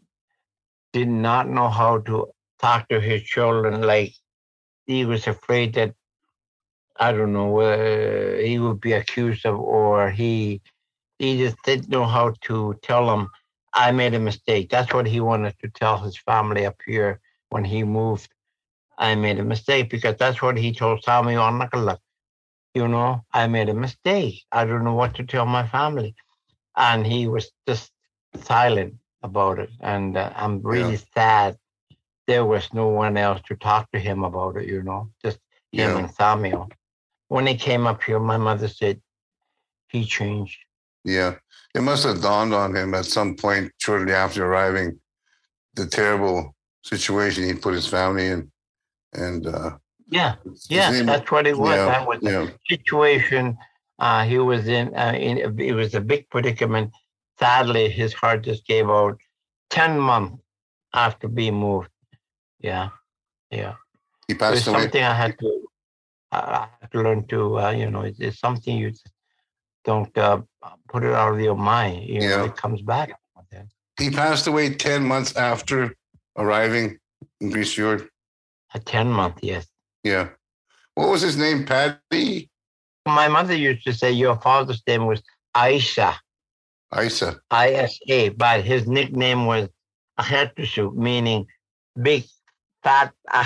did 0.93 1.09
not 1.09 1.49
know 1.49 1.67
how 1.67 1.97
to 2.07 2.27
talk 2.61 2.87
to 2.87 3.01
his 3.01 3.23
children. 3.23 3.81
Like 3.81 4.13
he 4.87 5.03
was 5.03 5.27
afraid 5.27 5.73
that, 5.73 5.93
I 6.95 7.11
don't 7.11 7.33
know, 7.33 7.59
uh, 7.59 8.37
he 8.37 8.59
would 8.59 8.79
be 8.79 8.93
accused 8.93 9.45
of, 9.45 9.59
or 9.59 10.09
he, 10.09 10.61
he 11.17 11.37
just 11.37 11.57
didn't 11.65 11.89
know 11.89 12.05
how 12.05 12.33
to 12.43 12.75
tell 12.81 13.07
them, 13.07 13.27
I 13.73 13.91
made 13.91 14.13
a 14.13 14.19
mistake. 14.19 14.69
That's 14.69 14.93
what 14.93 15.05
he 15.05 15.19
wanted 15.19 15.55
to 15.59 15.69
tell 15.69 15.97
his 15.97 16.17
family 16.17 16.65
up 16.65 16.77
here 16.85 17.19
when 17.49 17.65
he 17.65 17.83
moved 17.83 18.29
I 18.99 19.15
made 19.15 19.39
a 19.39 19.43
mistake 19.43 19.89
because 19.89 20.17
that's 20.17 20.41
what 20.41 20.57
he 20.57 20.73
told 20.73 21.03
Tommy 21.03 21.35
on 21.35 21.57
Nakalak. 21.57 21.99
You 22.75 22.87
know, 22.87 23.23
I 23.33 23.47
made 23.47 23.69
a 23.69 23.73
mistake. 23.73 24.43
I 24.51 24.65
don't 24.65 24.83
know 24.83 24.93
what 24.93 25.15
to 25.15 25.23
tell 25.23 25.45
my 25.45 25.65
family. 25.65 26.15
And 26.75 27.07
he 27.07 27.27
was 27.27 27.49
just 27.65 27.91
silent 28.43 28.95
about 29.23 29.57
it. 29.57 29.69
And 29.79 30.17
uh, 30.17 30.31
I'm 30.35 30.61
really 30.61 30.91
yeah. 30.91 31.13
sad 31.15 31.57
there 32.27 32.45
was 32.45 32.71
no 32.73 32.89
one 32.89 33.17
else 33.17 33.41
to 33.47 33.55
talk 33.55 33.89
to 33.91 33.99
him 33.99 34.23
about 34.23 34.55
it, 34.57 34.67
you 34.67 34.83
know, 34.83 35.09
just 35.23 35.39
him 35.71 35.89
yeah. 35.89 35.97
and 35.97 36.13
Samuel. 36.13 36.69
When 37.27 37.47
he 37.47 37.55
came 37.55 37.87
up 37.87 38.03
here, 38.03 38.19
my 38.19 38.37
mother 38.37 38.67
said 38.67 39.01
he 39.87 40.05
changed. 40.05 40.57
Yeah. 41.03 41.35
It 41.73 41.81
must 41.81 42.03
have 42.03 42.21
dawned 42.21 42.53
on 42.53 42.75
him 42.75 42.93
at 42.93 43.05
some 43.05 43.35
point 43.35 43.71
shortly 43.79 44.13
after 44.13 44.45
arriving 44.45 44.99
the 45.73 45.87
terrible 45.87 46.55
situation 46.83 47.45
he 47.45 47.53
put 47.53 47.73
his 47.73 47.87
family 47.87 48.27
in 48.27 48.51
and 49.13 49.47
uh, 49.47 49.71
yeah, 50.07 50.35
yeah, 50.69 51.03
that's 51.03 51.29
what 51.31 51.47
it 51.47 51.57
was. 51.57 51.75
Yeah, 51.75 51.85
that 51.85 52.07
was 52.07 52.19
yeah. 52.21 52.45
the 52.45 52.53
situation 52.69 53.57
uh, 53.99 54.23
he 54.23 54.39
was 54.39 54.67
in. 54.67 54.95
Uh, 54.95 55.13
in. 55.15 55.37
It 55.59 55.73
was 55.73 55.93
a 55.95 56.01
big 56.01 56.29
predicament. 56.29 56.91
Sadly, 57.39 57.89
his 57.89 58.13
heart 58.13 58.43
just 58.43 58.65
gave 58.65 58.89
out 58.89 59.17
ten 59.69 59.99
months 59.99 60.43
after 60.93 61.27
being 61.27 61.55
moved. 61.55 61.89
Yeah, 62.59 62.89
yeah. 63.51 63.75
He 64.27 64.33
passed 64.33 64.67
away. 64.67 64.81
Something 64.81 65.03
I 65.03 65.13
had 65.13 65.39
to, 65.39 65.69
I 66.31 66.67
had 66.81 66.91
to 66.91 67.01
learn 67.01 67.27
to. 67.27 67.59
Uh, 67.59 67.71
you 67.71 67.89
know, 67.89 68.01
it's, 68.01 68.19
it's 68.19 68.39
something 68.39 68.77
you 68.77 68.93
don't 69.85 70.15
uh, 70.17 70.41
put 70.87 71.03
it 71.03 71.13
out 71.13 71.33
of 71.33 71.39
your 71.39 71.55
mind. 71.55 72.03
You 72.03 72.21
yeah. 72.21 72.37
know, 72.37 72.45
it 72.45 72.55
comes 72.55 72.81
back. 72.81 73.11
He 73.99 74.09
passed 74.09 74.47
away 74.47 74.73
ten 74.73 75.03
months 75.03 75.35
after 75.35 75.93
arriving 76.37 76.99
in 77.41 77.51
Fiord. 77.51 78.07
A 78.73 78.79
10 78.79 79.09
month, 79.09 79.39
yes. 79.41 79.67
Yeah. 80.03 80.29
What 80.95 81.09
was 81.09 81.21
his 81.21 81.37
name? 81.37 81.65
Paddy? 81.65 82.49
My 83.05 83.27
mother 83.27 83.55
used 83.55 83.83
to 83.85 83.93
say 83.93 84.11
your 84.11 84.39
father's 84.39 84.81
name 84.87 85.05
was 85.05 85.21
Aisha. 85.55 86.15
Isa. 86.97 87.39
I-S-A, 87.51 88.29
but 88.29 88.63
his 88.63 88.87
nickname 88.87 89.45
was 89.45 89.69
Ahetushu, 90.19 90.95
meaning 90.95 91.45
big, 92.01 92.25
fat. 92.83 93.13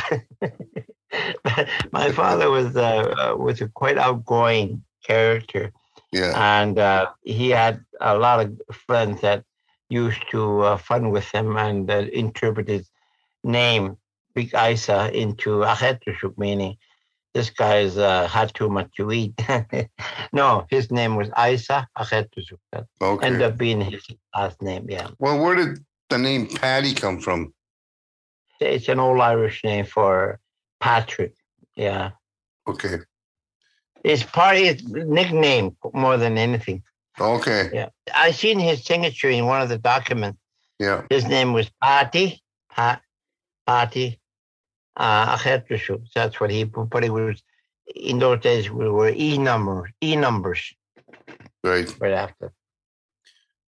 my 1.92 2.12
father 2.12 2.50
was 2.50 2.76
uh, 2.76 3.36
was 3.38 3.62
a 3.62 3.68
quite 3.68 3.98
outgoing 3.98 4.84
character. 5.06 5.72
Yeah. 6.12 6.34
And 6.36 6.80
uh, 6.80 7.12
he 7.24 7.50
had 7.50 7.84
a 8.00 8.18
lot 8.18 8.46
of 8.46 8.60
friends 8.88 9.22
that 9.22 9.44
used 9.90 10.22
to 10.32 10.62
uh, 10.62 10.78
fun 10.78 11.12
with 11.12 11.30
him 11.32 11.58
and 11.58 11.90
uh, 11.90 12.06
interpret 12.14 12.68
his 12.68 12.90
name 13.44 13.98
Big 14.36 14.54
Isa 14.54 15.12
into 15.14 15.60
Ahetushuk, 15.60 16.38
meaning 16.38 16.78
this 17.34 17.50
guy's 17.50 17.98
uh, 17.98 18.28
had 18.28 18.54
too 18.54 18.70
much 18.70 18.90
to 18.98 19.12
eat. 19.12 19.34
no, 20.34 20.66
his 20.70 20.92
name 20.92 21.16
was 21.16 21.30
Isa 21.30 21.88
Ahetushuk. 21.98 22.60
That 22.72 22.86
okay. 23.02 23.26
ended 23.26 23.42
up 23.42 23.58
being 23.58 23.82
his 23.82 24.06
last 24.36 24.62
name, 24.62 24.88
yeah. 24.90 25.10
Well, 25.20 25.42
where 25.42 25.56
did 25.56 25.80
the 26.10 26.18
name 26.18 26.48
Paddy 26.48 26.94
come 26.94 27.20
from? 27.20 27.54
It's 28.60 28.88
an 28.88 29.00
old 29.00 29.20
Irish 29.20 29.64
name 29.64 29.86
for 29.86 30.40
Patrick, 30.80 31.34
yeah. 31.76 32.12
Okay. 32.68 33.00
It's 34.04 34.24
part 34.24 34.58
of 34.58 34.64
his 34.64 34.84
nickname 34.84 35.76
more 35.94 36.18
than 36.18 36.38
anything. 36.38 36.84
Okay. 37.20 37.70
Yeah. 37.74 37.90
I 38.16 38.32
seen 38.32 38.60
his 38.60 38.84
signature 38.84 39.30
in 39.30 39.46
one 39.46 39.62
of 39.62 39.70
the 39.70 39.78
documents. 39.78 40.40
Yeah. 40.80 41.04
His 41.10 41.26
name 41.26 41.54
was 41.54 41.70
Patty, 41.82 42.42
Pat, 42.70 43.02
Patty 43.66 44.20
uh. 44.98 45.38
That's 46.16 46.40
what 46.40 46.52
he 46.52 46.66
put, 46.66 46.90
but 46.90 47.04
it 47.04 47.12
was 47.12 47.42
in 47.96 48.20
those 48.20 48.40
days 48.42 48.70
we 48.70 48.90
were 48.90 49.10
e 49.10 49.38
numbers, 49.38 49.92
e 50.02 50.16
numbers. 50.16 50.74
Right. 51.64 51.94
Right 52.00 52.14
after. 52.14 52.54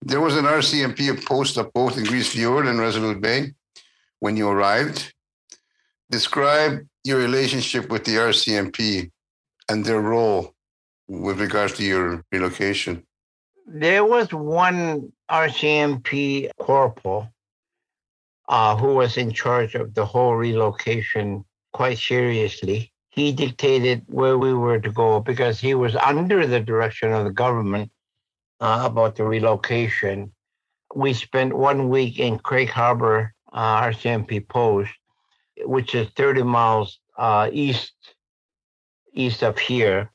There 0.01 0.21
was 0.21 0.35
an 0.37 0.45
RCMP 0.45 1.25
post 1.25 1.57
up 1.57 1.73
both 1.73 1.97
in 1.97 2.03
Grise 2.03 2.27
Fiord 2.27 2.67
and 2.67 2.79
Resolute 2.79 3.21
Bay 3.21 3.53
when 4.19 4.37
you 4.37 4.47
arrived. 4.47 5.13
Describe 6.11 6.85
your 7.03 7.17
relationship 7.17 7.89
with 7.89 8.05
the 8.05 8.15
RCMP 8.15 9.11
and 9.69 9.83
their 9.83 10.01
role 10.01 10.53
with 11.07 11.39
regards 11.39 11.73
to 11.73 11.83
your 11.83 12.23
relocation. 12.31 13.03
There 13.67 14.05
was 14.05 14.31
one 14.31 15.11
RCMP 15.29 16.51
corporal 16.59 17.29
uh, 18.47 18.75
who 18.75 18.93
was 18.93 19.17
in 19.17 19.31
charge 19.31 19.75
of 19.75 19.93
the 19.93 20.05
whole 20.05 20.35
relocation 20.35 21.43
quite 21.73 21.97
seriously. 21.97 22.91
He 23.09 23.31
dictated 23.31 24.03
where 24.07 24.37
we 24.37 24.53
were 24.53 24.79
to 24.79 24.91
go 24.91 25.19
because 25.19 25.59
he 25.59 25.73
was 25.73 25.95
under 25.95 26.45
the 26.45 26.59
direction 26.59 27.11
of 27.13 27.23
the 27.23 27.31
government 27.31 27.91
uh, 28.59 28.83
about 28.85 29.15
the 29.15 29.23
relocation. 29.23 30.33
We 30.93 31.13
spent 31.13 31.53
one 31.53 31.89
week 31.89 32.19
in 32.19 32.39
Craig 32.39 32.69
Harbor, 32.69 33.33
uh, 33.51 33.81
RCMP 33.81 34.47
post, 34.47 34.91
which 35.59 35.95
is 35.95 36.09
30 36.15 36.43
miles 36.43 36.99
uh, 37.17 37.49
east 37.51 37.93
east 39.13 39.43
of 39.43 39.57
here, 39.57 40.11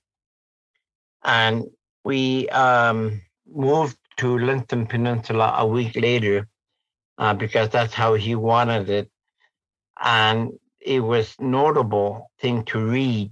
and 1.25 1.65
we 2.05 2.49
um, 2.51 3.23
moved 3.51 3.97
to 4.19 4.39
Linton 4.39 4.87
Peninsula 4.87 5.55
a 5.57 5.67
week 5.67 5.97
later 5.97 6.47
uh, 7.21 7.35
because 7.35 7.69
that's 7.69 7.93
how 7.95 8.15
he 8.15 8.35
wanted 8.35 8.89
it. 8.89 9.11
And 10.03 10.53
it 10.81 11.01
was 11.01 11.37
notable 11.39 12.31
thing 12.41 12.65
to 12.65 12.83
read 12.83 13.31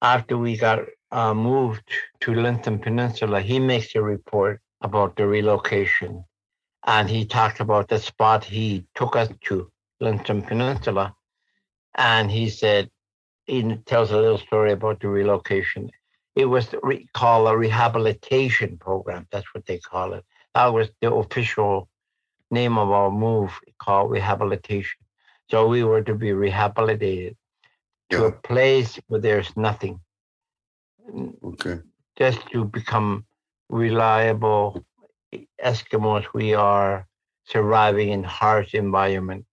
after 0.00 0.38
we 0.38 0.56
got 0.56 0.84
uh, 1.10 1.34
moved 1.34 1.82
to 2.20 2.32
Linton 2.32 2.78
Peninsula. 2.78 3.40
He 3.40 3.58
makes 3.58 3.94
a 3.96 4.02
report 4.02 4.60
about 4.80 5.16
the 5.16 5.26
relocation. 5.26 6.24
And 6.86 7.10
he 7.10 7.26
talked 7.26 7.58
about 7.58 7.88
the 7.88 7.98
spot 7.98 8.44
he 8.44 8.86
took 8.94 9.16
us 9.16 9.28
to, 9.46 9.70
Linton 10.00 10.42
Peninsula. 10.42 11.12
And 11.96 12.30
he 12.30 12.48
said, 12.48 12.88
he 13.46 13.76
tells 13.84 14.12
a 14.12 14.16
little 14.16 14.38
story 14.38 14.70
about 14.70 15.00
the 15.00 15.08
relocation. 15.08 15.90
It 16.36 16.44
was 16.44 16.72
called 17.14 17.48
a 17.48 17.56
rehabilitation 17.56 18.78
program. 18.78 19.26
That's 19.32 19.52
what 19.52 19.66
they 19.66 19.78
call 19.78 20.12
it. 20.12 20.24
That 20.54 20.66
was 20.66 20.88
the 21.00 21.12
official 21.12 21.88
name 22.50 22.78
of 22.78 22.90
our 22.90 23.10
move 23.10 23.52
called 23.78 24.10
rehabilitation. 24.10 25.00
So 25.50 25.66
we 25.66 25.84
were 25.84 26.02
to 26.02 26.14
be 26.14 26.32
rehabilitated 26.32 27.36
to 28.10 28.24
a 28.24 28.32
place 28.32 28.98
where 29.08 29.20
there's 29.20 29.56
nothing. 29.56 30.00
Okay. 31.44 31.80
Just 32.16 32.40
to 32.52 32.64
become 32.64 33.24
reliable 33.68 34.84
Eskimos, 35.62 36.24
we 36.32 36.54
are 36.54 37.06
surviving 37.44 38.10
in 38.10 38.24
harsh 38.24 38.74
environment 38.74 39.46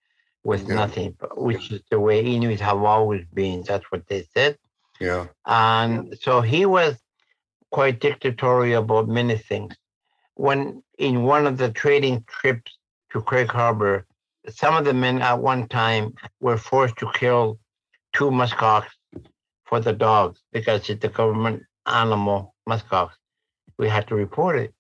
with 0.43 0.67
Yeah. 0.67 0.75
nothing, 0.75 1.17
which 1.35 1.71
is 1.71 1.81
the 1.89 1.99
way 1.99 2.23
Inuit 2.23 2.59
have 2.59 2.81
always 2.83 3.25
been. 3.33 3.63
That's 3.63 3.85
what 3.91 4.07
they 4.07 4.23
said. 4.33 4.57
Yeah. 4.99 5.27
And 5.45 6.17
so 6.21 6.41
he 6.41 6.65
was 6.65 6.97
quite 7.71 7.99
dictatorial 7.99 8.83
about 8.83 9.07
many 9.07 9.37
things. 9.37 9.75
When 10.35 10.83
in 10.97 11.23
one 11.23 11.47
of 11.47 11.57
the 11.57 11.71
trading 11.71 12.23
trips 12.27 12.77
to 13.15 13.21
Craig 13.21 13.49
Harbor, 13.49 14.05
some 14.49 14.75
of 14.75 14.83
the 14.83 14.93
men 14.93 15.21
at 15.21 15.39
one 15.39 15.69
time 15.69 16.13
were 16.41 16.57
forced 16.57 16.97
to 16.97 17.09
kill 17.13 17.57
two 18.11 18.29
muskox 18.29 18.87
for 19.63 19.79
the 19.79 19.93
dogs 19.93 20.41
because 20.51 20.89
it's 20.89 21.01
the 21.01 21.07
government 21.07 21.63
animal 21.85 22.53
muskox. 22.67 23.11
We 23.77 23.87
had 23.87 24.05
to 24.09 24.15
report 24.15 24.59
it 24.59 24.73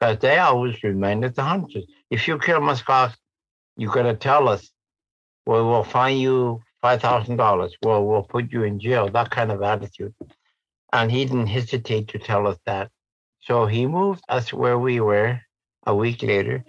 because 0.00 0.18
they 0.20 0.38
always 0.38 0.82
reminded 0.82 1.34
the 1.34 1.42
hunters 1.42 1.84
if 2.10 2.26
you 2.26 2.38
kill 2.38 2.60
muskox, 2.60 3.14
you 3.76 3.88
got 3.88 4.04
to 4.04 4.14
tell 4.14 4.48
us. 4.48 4.70
Well, 5.44 5.68
we'll 5.68 5.84
fine 5.84 6.16
you 6.16 6.62
five 6.80 7.02
thousand 7.02 7.36
dollars. 7.36 7.74
Well, 7.82 8.02
we'll 8.06 8.22
put 8.22 8.50
you 8.50 8.62
in 8.62 8.80
jail. 8.80 9.10
That 9.10 9.30
kind 9.30 9.52
of 9.52 9.60
attitude, 9.62 10.14
and 10.92 11.12
he 11.12 11.26
didn't 11.26 11.48
hesitate 11.48 12.08
to 12.08 12.18
tell 12.18 12.46
us 12.46 12.58
that. 12.64 12.90
So 13.40 13.66
he 13.66 13.86
moved 13.86 14.22
us 14.28 14.54
where 14.54 14.78
we 14.78 15.00
were 15.00 15.40
a 15.86 15.94
week 15.94 16.22
later. 16.22 16.64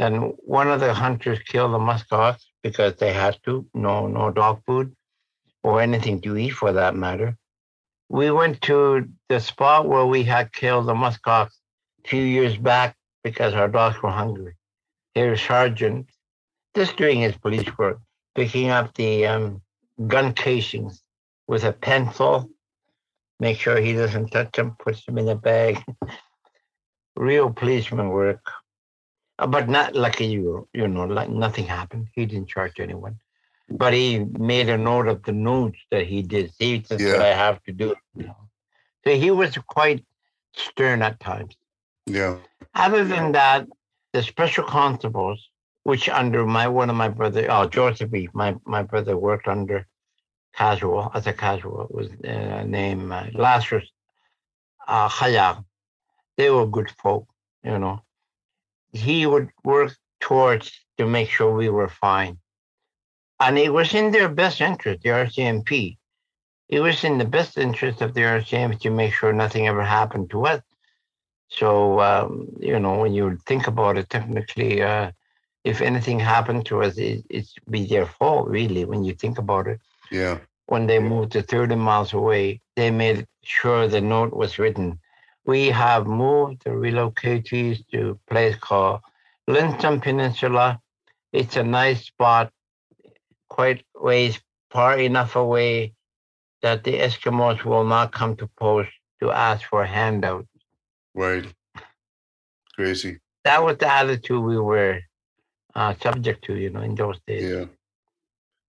Then 0.00 0.32
one 0.38 0.68
of 0.68 0.80
the 0.80 0.94
hunters 0.94 1.40
killed 1.40 1.74
the 1.74 1.78
muskox 1.78 2.38
because 2.62 2.96
they 2.96 3.12
had 3.12 3.36
to. 3.44 3.66
No, 3.74 4.06
no 4.06 4.30
dog 4.30 4.62
food 4.64 4.96
or 5.62 5.82
anything 5.82 6.22
to 6.22 6.38
eat 6.38 6.54
for 6.54 6.72
that 6.72 6.96
matter. 6.96 7.36
We 8.08 8.30
went 8.30 8.62
to 8.62 9.06
the 9.28 9.40
spot 9.40 9.86
where 9.86 10.06
we 10.06 10.22
had 10.22 10.54
killed 10.54 10.86
the 10.86 10.94
muskox 10.94 11.48
a 12.02 12.08
few 12.08 12.22
years 12.22 12.56
back 12.56 12.96
because 13.22 13.52
our 13.52 13.68
dogs 13.68 14.02
were 14.02 14.08
hungry. 14.08 14.54
Here's 15.14 15.42
Sergeant, 15.42 16.06
just 16.74 16.96
doing 16.96 17.20
his 17.20 17.36
police 17.36 17.76
work, 17.76 17.98
picking 18.34 18.70
up 18.70 18.94
the 18.94 19.26
um, 19.26 19.60
gun 20.06 20.32
casings 20.32 21.02
with 21.46 21.64
a 21.64 21.74
pencil, 21.74 22.48
make 23.38 23.58
sure 23.58 23.78
he 23.78 23.92
doesn't 23.92 24.30
touch 24.30 24.52
them, 24.52 24.76
puts 24.78 25.04
them 25.04 25.18
in 25.18 25.28
a 25.28 25.36
bag. 25.36 25.84
Real 27.16 27.50
policeman 27.50 28.08
work. 28.08 28.40
But 29.48 29.68
not 29.68 29.94
lucky 29.94 30.26
you, 30.26 30.68
you 30.72 30.88
know, 30.88 31.04
like 31.04 31.30
nothing 31.30 31.66
happened. 31.66 32.08
He 32.14 32.26
didn't 32.26 32.48
charge 32.48 32.78
anyone. 32.78 33.18
But 33.68 33.92
he 33.92 34.18
made 34.18 34.68
a 34.68 34.76
note 34.76 35.06
of 35.06 35.22
the 35.22 35.32
notes 35.32 35.78
that 35.90 36.06
he 36.06 36.22
did. 36.22 36.52
See, 36.54 36.78
this 36.78 36.90
what 36.90 37.00
Yeah. 37.00 37.22
I 37.22 37.28
have 37.28 37.62
to 37.64 37.72
do. 37.72 37.94
You 38.16 38.26
know. 38.26 38.36
So 39.04 39.14
he 39.14 39.30
was 39.30 39.56
quite 39.66 40.04
stern 40.54 41.02
at 41.02 41.20
times. 41.20 41.56
Yeah. 42.06 42.38
Other 42.74 43.04
than 43.04 43.32
that, 43.32 43.66
the 44.12 44.22
special 44.22 44.64
constables, 44.64 45.48
which 45.84 46.08
under 46.08 46.44
my 46.44 46.66
one 46.68 46.90
of 46.90 46.96
my 46.96 47.08
brother, 47.08 47.46
oh 47.48 47.66
Joseph, 47.66 48.10
my 48.34 48.56
my 48.64 48.82
brother 48.82 49.16
worked 49.16 49.48
under 49.48 49.86
casual 50.54 51.10
as 51.14 51.26
a 51.26 51.32
casual 51.32 51.86
was 51.90 52.08
uh, 52.24 52.64
named 52.64 53.12
uh, 53.12 53.26
Lazarus 53.34 53.88
uh. 54.90 55.60
They 56.36 56.50
were 56.50 56.66
good 56.66 56.90
folk, 56.90 57.26
you 57.62 57.78
know. 57.78 58.02
He 58.92 59.26
would 59.26 59.50
work 59.64 59.96
towards 60.20 60.72
to 60.98 61.06
make 61.06 61.28
sure 61.30 61.54
we 61.54 61.68
were 61.68 61.88
fine, 61.88 62.38
and 63.40 63.58
it 63.58 63.72
was 63.72 63.94
in 63.94 64.10
their 64.12 64.28
best 64.28 64.60
interest, 64.60 65.02
the 65.02 65.10
RCMP. 65.10 65.96
It 66.68 66.80
was 66.80 67.02
in 67.04 67.18
the 67.18 67.24
best 67.24 67.58
interest 67.58 68.00
of 68.00 68.14
the 68.14 68.22
RCMP 68.22 68.78
to 68.80 68.90
make 68.90 69.12
sure 69.12 69.32
nothing 69.32 69.66
ever 69.66 69.82
happened 69.82 70.30
to 70.30 70.46
us. 70.46 70.62
So 71.48 72.00
um, 72.00 72.48
you 72.60 72.78
know, 72.78 72.98
when 73.00 73.12
you 73.14 73.38
think 73.46 73.66
about 73.66 73.98
it, 73.98 74.08
technically, 74.08 74.82
uh, 74.82 75.10
if 75.64 75.80
anything 75.80 76.18
happened 76.20 76.66
to 76.66 76.82
us, 76.82 76.96
it, 76.98 77.24
it's 77.28 77.54
be 77.68 77.86
their 77.86 78.06
fault, 78.06 78.48
really. 78.48 78.84
When 78.84 79.04
you 79.04 79.14
think 79.14 79.38
about 79.38 79.66
it, 79.66 79.80
Yeah. 80.10 80.38
when 80.66 80.86
they 80.86 80.98
moved 81.00 81.32
to 81.32 81.42
30 81.42 81.76
miles 81.76 82.12
away, 82.12 82.60
they 82.76 82.90
made 82.90 83.26
sure 83.42 83.86
the 83.88 84.00
note 84.00 84.32
was 84.32 84.58
written. 84.58 84.98
We 85.44 85.68
have 85.68 86.06
moved 86.06 86.64
the 86.64 86.70
relocatees 86.70 87.86
to 87.88 88.10
a 88.10 88.32
place 88.32 88.56
called 88.56 89.00
Linton 89.48 90.00
Peninsula. 90.00 90.80
It's 91.32 91.56
a 91.56 91.62
nice 91.62 92.04
spot, 92.06 92.52
quite 93.48 93.84
ways 93.94 94.38
far 94.70 94.98
enough 94.98 95.36
away 95.36 95.94
that 96.62 96.84
the 96.84 96.98
Eskimos 96.98 97.64
will 97.64 97.84
not 97.84 98.12
come 98.12 98.36
to 98.36 98.46
post 98.58 98.90
to 99.20 99.30
ask 99.30 99.66
for 99.68 99.84
handouts. 99.84 100.46
handout. 101.14 101.44
Right. 101.44 101.54
Crazy. 102.74 103.18
that 103.44 103.62
was 103.62 103.76
the 103.78 103.92
attitude 103.92 104.42
we 104.42 104.58
were 104.58 105.00
uh, 105.74 105.94
subject 106.02 106.44
to, 106.44 106.56
you 106.56 106.70
know, 106.70 106.80
in 106.80 106.94
those 106.94 107.18
days. 107.26 107.50
Yeah. 107.50 107.64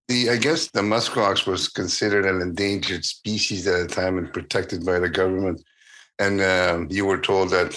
The 0.08 0.30
I 0.30 0.36
guess 0.36 0.68
the 0.68 0.80
muskox 0.80 1.46
was 1.46 1.68
considered 1.68 2.26
an 2.26 2.40
endangered 2.42 3.04
species 3.04 3.66
at 3.66 3.88
the 3.88 3.94
time 3.94 4.18
and 4.18 4.32
protected 4.32 4.84
by 4.84 4.98
the 4.98 5.08
government. 5.08 5.62
And 6.18 6.40
um, 6.40 6.88
you 6.90 7.06
were 7.06 7.20
told 7.20 7.50
that 7.50 7.76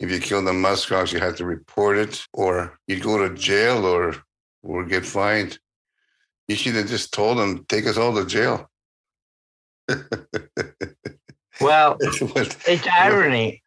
if 0.00 0.10
you 0.10 0.18
killed 0.18 0.46
the 0.46 0.52
muskox, 0.52 1.12
you 1.12 1.20
had 1.20 1.36
to 1.36 1.44
report 1.44 1.96
it, 1.96 2.26
or 2.32 2.78
you'd 2.86 3.02
go 3.02 3.18
to 3.18 3.34
jail, 3.34 3.86
or 3.86 4.16
or 4.62 4.84
get 4.84 5.04
fined. 5.04 5.58
You 6.48 6.56
should 6.56 6.74
have 6.74 6.88
just 6.88 7.12
told 7.12 7.38
them, 7.38 7.64
take 7.68 7.86
us 7.86 7.96
all 7.96 8.14
to 8.14 8.26
jail. 8.26 8.68
Well, 11.60 11.96
it's 12.00 12.86
irony. 12.88 13.62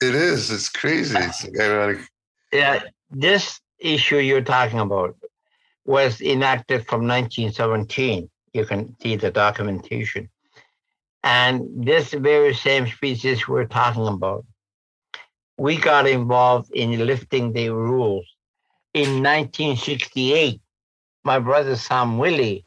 it 0.00 0.14
is. 0.14 0.50
It's 0.50 0.68
crazy. 0.68 1.16
It's 1.18 1.46
ironic. 1.58 1.98
Yeah, 2.52 2.82
this 3.10 3.60
issue 3.78 4.18
you're 4.18 4.42
talking 4.42 4.78
about 4.78 5.16
was 5.84 6.20
enacted 6.20 6.86
from 6.86 7.06
1917. 7.06 8.30
You 8.52 8.64
can 8.64 8.96
see 9.00 9.16
the 9.16 9.30
documentation. 9.30 10.28
And 11.22 11.84
this 11.84 12.12
very 12.12 12.54
same 12.54 12.86
species 12.86 13.46
we're 13.46 13.66
talking 13.66 14.06
about, 14.06 14.44
we 15.58 15.76
got 15.76 16.06
involved 16.06 16.70
in 16.72 17.06
lifting 17.06 17.52
the 17.52 17.68
rules. 17.68 18.26
In 18.94 19.22
1968, 19.22 20.60
my 21.24 21.38
brother 21.38 21.76
Sam 21.76 22.18
Willie, 22.18 22.64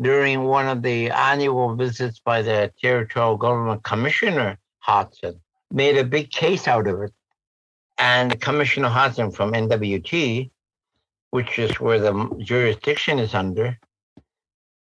during 0.00 0.44
one 0.44 0.66
of 0.66 0.82
the 0.82 1.10
annual 1.10 1.76
visits 1.76 2.20
by 2.24 2.40
the 2.40 2.72
territorial 2.80 3.36
government 3.36 3.84
commissioner, 3.84 4.58
Hodgson, 4.78 5.40
made 5.70 5.98
a 5.98 6.04
big 6.04 6.30
case 6.30 6.66
out 6.66 6.86
of 6.86 7.02
it. 7.02 7.12
And 7.98 8.40
Commissioner 8.40 8.88
Hodgson 8.88 9.30
from 9.30 9.52
NWT, 9.52 10.50
which 11.30 11.58
is 11.58 11.78
where 11.78 12.00
the 12.00 12.30
jurisdiction 12.38 13.18
is 13.18 13.34
under, 13.34 13.78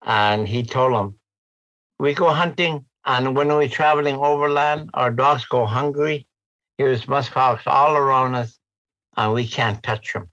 and 0.03 0.47
he 0.47 0.63
told 0.63 0.93
them, 0.93 1.17
we 1.97 2.13
go 2.13 2.29
hunting, 2.29 2.85
and 3.05 3.35
when 3.35 3.47
we're 3.49 3.69
traveling 3.69 4.15
overland, 4.15 4.89
our 4.93 5.11
dogs 5.11 5.45
go 5.45 5.65
hungry. 5.65 6.27
Here's 6.77 7.05
muskox 7.05 7.61
all 7.65 7.95
around 7.95 8.35
us, 8.35 8.59
and 9.15 9.33
we 9.33 9.47
can't 9.47 9.81
touch 9.83 10.13
them. 10.13 10.29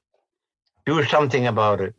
Do 0.87 1.05
something 1.05 1.47
about 1.47 1.81
it. 1.81 1.95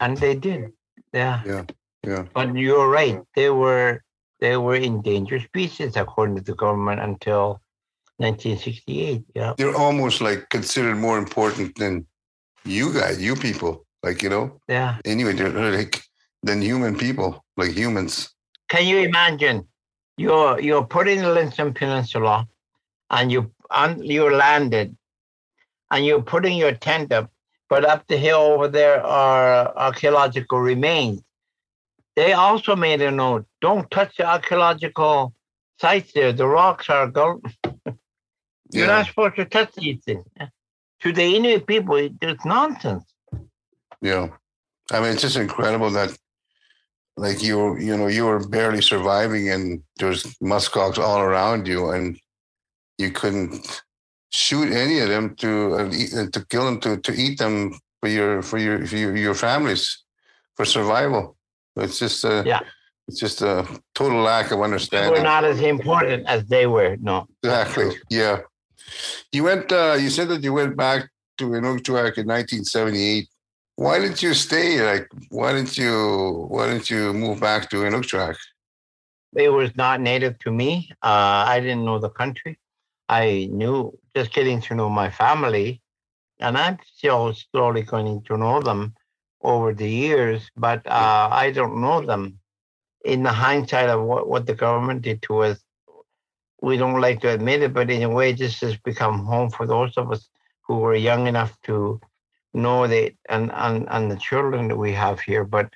And 0.00 0.16
they 0.16 0.34
did. 0.34 0.72
Yeah. 1.12 1.64
Yeah. 2.06 2.24
But 2.34 2.54
you're 2.56 2.88
right. 2.88 3.20
They 3.34 3.50
were 3.50 4.02
they 4.40 4.56
were 4.56 4.76
endangered 4.76 5.42
species 5.42 5.96
according 5.96 6.36
to 6.36 6.42
the 6.42 6.54
government 6.54 7.00
until 7.00 7.60
1968. 8.18 9.24
Yeah. 9.34 9.54
They're 9.56 9.74
almost 9.74 10.20
like 10.20 10.48
considered 10.50 10.96
more 10.96 11.18
important 11.18 11.76
than 11.78 12.06
you 12.64 12.92
guys, 12.92 13.22
you 13.22 13.34
people. 13.36 13.84
Like, 14.02 14.22
you 14.22 14.28
know, 14.28 14.60
Yeah. 14.68 14.98
anyway, 15.04 15.32
they're 15.32 15.50
like 15.50 16.02
than 16.42 16.60
human 16.60 16.96
people, 16.96 17.42
like 17.56 17.70
humans. 17.72 18.30
Can 18.68 18.86
you 18.86 18.98
imagine? 18.98 19.66
You're 20.16 20.60
you're 20.60 20.84
put 20.84 21.08
in 21.08 21.22
the 21.22 21.32
Linton 21.32 21.74
Peninsula, 21.74 22.46
and 23.10 23.32
you 23.32 23.50
un, 23.70 24.02
you 24.02 24.30
landed 24.30 24.96
and 25.90 26.06
you're 26.06 26.22
putting 26.22 26.56
your 26.56 26.72
tent 26.72 27.12
up, 27.12 27.30
but 27.68 27.84
up 27.84 28.06
the 28.06 28.16
hill 28.16 28.38
over 28.40 28.68
there 28.68 29.04
are 29.04 29.76
archaeological 29.76 30.58
remains. 30.60 31.22
They 32.16 32.32
also 32.32 32.76
made 32.76 33.02
a 33.02 33.10
note: 33.10 33.46
don't 33.60 33.90
touch 33.90 34.16
the 34.16 34.26
archaeological 34.26 35.34
sites 35.80 36.12
there. 36.12 36.32
The 36.32 36.46
rocks 36.46 36.88
are 36.88 37.08
gold. 37.08 37.44
You're 38.72 38.86
Yeah. 38.86 38.86
not 38.86 39.06
supposed 39.06 39.36
to 39.36 39.44
touch 39.44 39.72
these 39.74 40.02
things. 40.04 40.24
To 41.00 41.12
the 41.12 41.36
Inuit 41.36 41.66
people, 41.66 41.96
it's 41.96 42.44
nonsense. 42.44 43.04
Yeah. 44.00 44.28
I 44.90 45.00
mean, 45.00 45.12
it's 45.12 45.22
just 45.22 45.36
incredible 45.36 45.90
that, 45.90 46.16
like, 47.16 47.42
you 47.42 47.58
were, 47.58 47.78
you 47.80 47.96
know, 47.96 48.08
you 48.08 48.24
were 48.24 48.46
barely 48.48 48.82
surviving 48.82 49.50
and 49.50 49.82
there's 49.98 50.24
muskox 50.42 50.98
all 50.98 51.20
around 51.20 51.66
you 51.68 51.90
and 51.90 52.18
you 52.98 53.10
couldn't 53.10 53.82
shoot 54.32 54.72
any 54.72 54.98
of 54.98 55.08
them 55.08 55.34
to 55.36 55.74
uh, 55.76 55.90
eat, 55.92 56.12
uh, 56.14 56.26
to 56.30 56.44
kill 56.46 56.64
them 56.64 56.80
to, 56.80 56.96
to 56.98 57.12
eat 57.12 57.38
them 57.38 57.72
for 58.00 58.08
your 58.08 58.42
for 58.42 58.58
your 58.58 58.84
for 58.86 58.96
your, 58.96 59.16
your 59.16 59.34
families 59.34 60.02
for 60.56 60.64
survival. 60.64 61.36
It's 61.76 61.98
just 61.98 62.24
a 62.24 62.42
Yeah. 62.44 62.60
it's 63.08 63.20
just 63.20 63.42
a 63.42 63.66
total 63.94 64.20
lack 64.22 64.50
of 64.50 64.60
understanding 64.60 65.12
We're 65.12 65.22
not 65.22 65.44
as 65.44 65.60
important 65.60 66.26
as 66.26 66.44
they 66.46 66.66
were. 66.66 66.96
No. 67.00 67.26
Exactly. 67.42 67.96
Yeah. 68.10 68.40
You 69.32 69.44
went. 69.44 69.70
Uh, 69.72 69.96
you 69.98 70.10
said 70.10 70.28
that 70.28 70.42
you 70.42 70.52
went 70.52 70.76
back 70.76 71.08
to 71.38 71.44
Inukjuak 71.50 72.18
in 72.18 72.26
1978. 72.26 73.28
Why 73.76 73.98
didn't 73.98 74.22
you 74.22 74.34
stay? 74.34 74.80
Like, 74.80 75.08
why 75.30 75.52
didn't 75.52 75.76
you? 75.76 76.46
Why 76.48 76.68
didn't 76.68 76.90
you 76.90 77.12
move 77.12 77.40
back 77.40 77.70
to 77.70 77.76
Inukjuak? 77.76 78.36
It 79.36 79.48
was 79.48 79.74
not 79.76 80.00
native 80.00 80.38
to 80.40 80.52
me. 80.52 80.90
Uh, 81.02 81.44
I 81.48 81.60
didn't 81.60 81.84
know 81.84 81.98
the 81.98 82.10
country. 82.10 82.58
I 83.08 83.48
knew 83.50 83.98
just 84.14 84.32
getting 84.32 84.60
to 84.62 84.74
know 84.74 84.88
my 84.88 85.10
family, 85.10 85.82
and 86.38 86.56
I'm 86.56 86.78
still 86.96 87.34
slowly 87.34 87.82
getting 87.82 88.22
to 88.22 88.36
know 88.36 88.60
them 88.60 88.94
over 89.42 89.74
the 89.74 89.88
years, 89.88 90.50
but 90.56 90.86
uh, 90.86 91.28
I 91.30 91.50
don't 91.50 91.80
know 91.80 92.00
them. 92.00 92.38
In 93.04 93.22
the 93.22 93.32
hindsight 93.32 93.90
of 93.90 94.02
what, 94.02 94.28
what 94.28 94.46
the 94.46 94.54
government 94.54 95.02
did 95.02 95.20
to 95.22 95.40
us, 95.40 95.58
we 96.62 96.78
don't 96.78 97.00
like 97.00 97.20
to 97.20 97.28
admit 97.28 97.62
it, 97.62 97.74
but 97.74 97.90
in 97.90 98.02
a 98.02 98.08
way, 98.08 98.32
this 98.32 98.60
has 98.60 98.76
become 98.78 99.26
home 99.26 99.50
for 99.50 99.66
those 99.66 99.98
of 99.98 100.10
us 100.10 100.28
who 100.62 100.78
were 100.78 100.94
young 100.94 101.26
enough 101.26 101.60
to 101.64 102.00
know 102.54 102.86
that 102.86 103.12
and, 103.28 103.50
and, 103.52 103.86
and 103.90 104.10
the 104.10 104.16
children 104.16 104.68
that 104.68 104.76
we 104.76 104.92
have 104.92 105.20
here. 105.20 105.44
But 105.44 105.70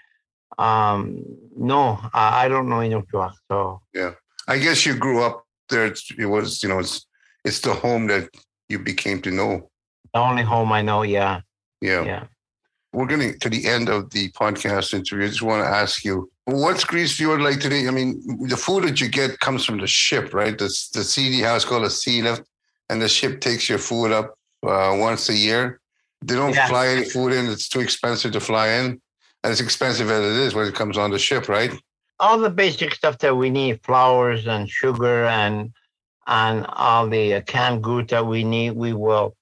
um, 0.59 1.25
no, 1.57 1.99
I, 2.15 2.45
I 2.45 2.49
don't 2.49 2.69
know 2.69 2.77
Inukjuak, 2.77 3.33
so 3.51 3.81
yeah, 3.95 4.13
I 4.49 4.59
guess 4.59 4.85
you 4.87 4.95
grew 4.97 5.23
up 5.23 5.45
there. 5.69 5.87
It's, 5.87 6.11
it 6.19 6.27
was, 6.27 6.63
you 6.63 6.69
know, 6.69 6.79
it's 6.79 7.07
it's 7.45 7.61
the 7.61 7.75
home 7.75 8.07
that 8.09 8.29
you 8.69 8.79
became 8.79 9.21
to 9.23 9.31
know. 9.31 9.71
the 10.15 10.21
only 10.21 10.43
home 10.43 10.73
I 10.73 10.83
know, 10.83 11.03
yeah, 11.03 11.41
Yeah. 11.81 12.05
yeah. 12.05 12.25
We're 12.93 13.07
getting 13.07 13.39
to 13.41 13.49
the 13.51 13.67
end 13.67 13.89
of 13.91 14.11
the 14.11 14.31
podcast 14.33 14.95
interview. 14.95 15.27
I 15.27 15.29
just 15.29 15.43
want 15.43 15.63
to 15.63 15.69
ask 15.71 16.05
you, 16.05 16.31
what's 16.47 16.85
Grise 16.85 17.13
Fiord 17.13 17.43
like 17.43 17.61
today? 17.61 17.87
I 17.87 17.91
mean, 17.91 18.21
the 18.49 18.57
food 18.57 18.85
that 18.85 19.01
you 19.01 19.09
get 19.09 19.39
comes 19.41 19.65
from 19.65 19.79
the 19.79 19.87
ship, 19.87 20.33
right? 20.33 20.57
The, 20.57 20.69
the 20.95 21.05
CD 21.05 21.41
house 21.43 21.65
called 21.67 21.85
a 21.85 21.91
sea 21.91 22.23
lift, 22.23 22.43
and 22.89 23.01
the 23.01 23.09
ship 23.09 23.41
takes 23.43 23.69
your 23.69 23.79
food 23.79 24.11
up 24.13 24.35
uh, 24.67 24.97
once 24.99 25.29
a 25.29 25.35
year. 25.35 25.81
They 26.23 26.35
don't 26.35 26.55
Yeah. 26.55 26.67
fly 26.69 26.89
any 26.89 27.05
food 27.05 27.33
in. 27.33 27.47
It's 27.47 27.69
too 27.69 27.81
expensive 27.81 28.33
to 28.33 28.41
fly 28.41 28.69
in. 28.69 29.01
And 29.45 29.53
it's 29.53 29.61
expensive 29.61 30.11
as 30.11 30.21
it 30.25 30.47
is 30.47 30.55
when 30.55 30.67
it 30.67 30.75
comes 30.75 30.99
on 30.99 31.11
the 31.11 31.19
ship, 31.19 31.49
right? 31.49 31.73
all 32.21 32.39
the 32.39 32.51
basic 32.51 32.95
stuff 32.95 33.19
that 33.19 33.37
we 33.37 33.49
need 33.49 33.81
flours 33.85 34.47
and 34.47 34.69
sugar 34.69 35.25
and 35.27 35.73
and 36.27 36.67
all 36.67 37.09
the 37.09 37.35
uh, 37.35 37.41
canned 37.43 37.83
goods 37.83 38.11
that 38.11 38.27
we 38.27 38.43
need 38.45 38.73
we 38.73 38.93
will 38.93 39.37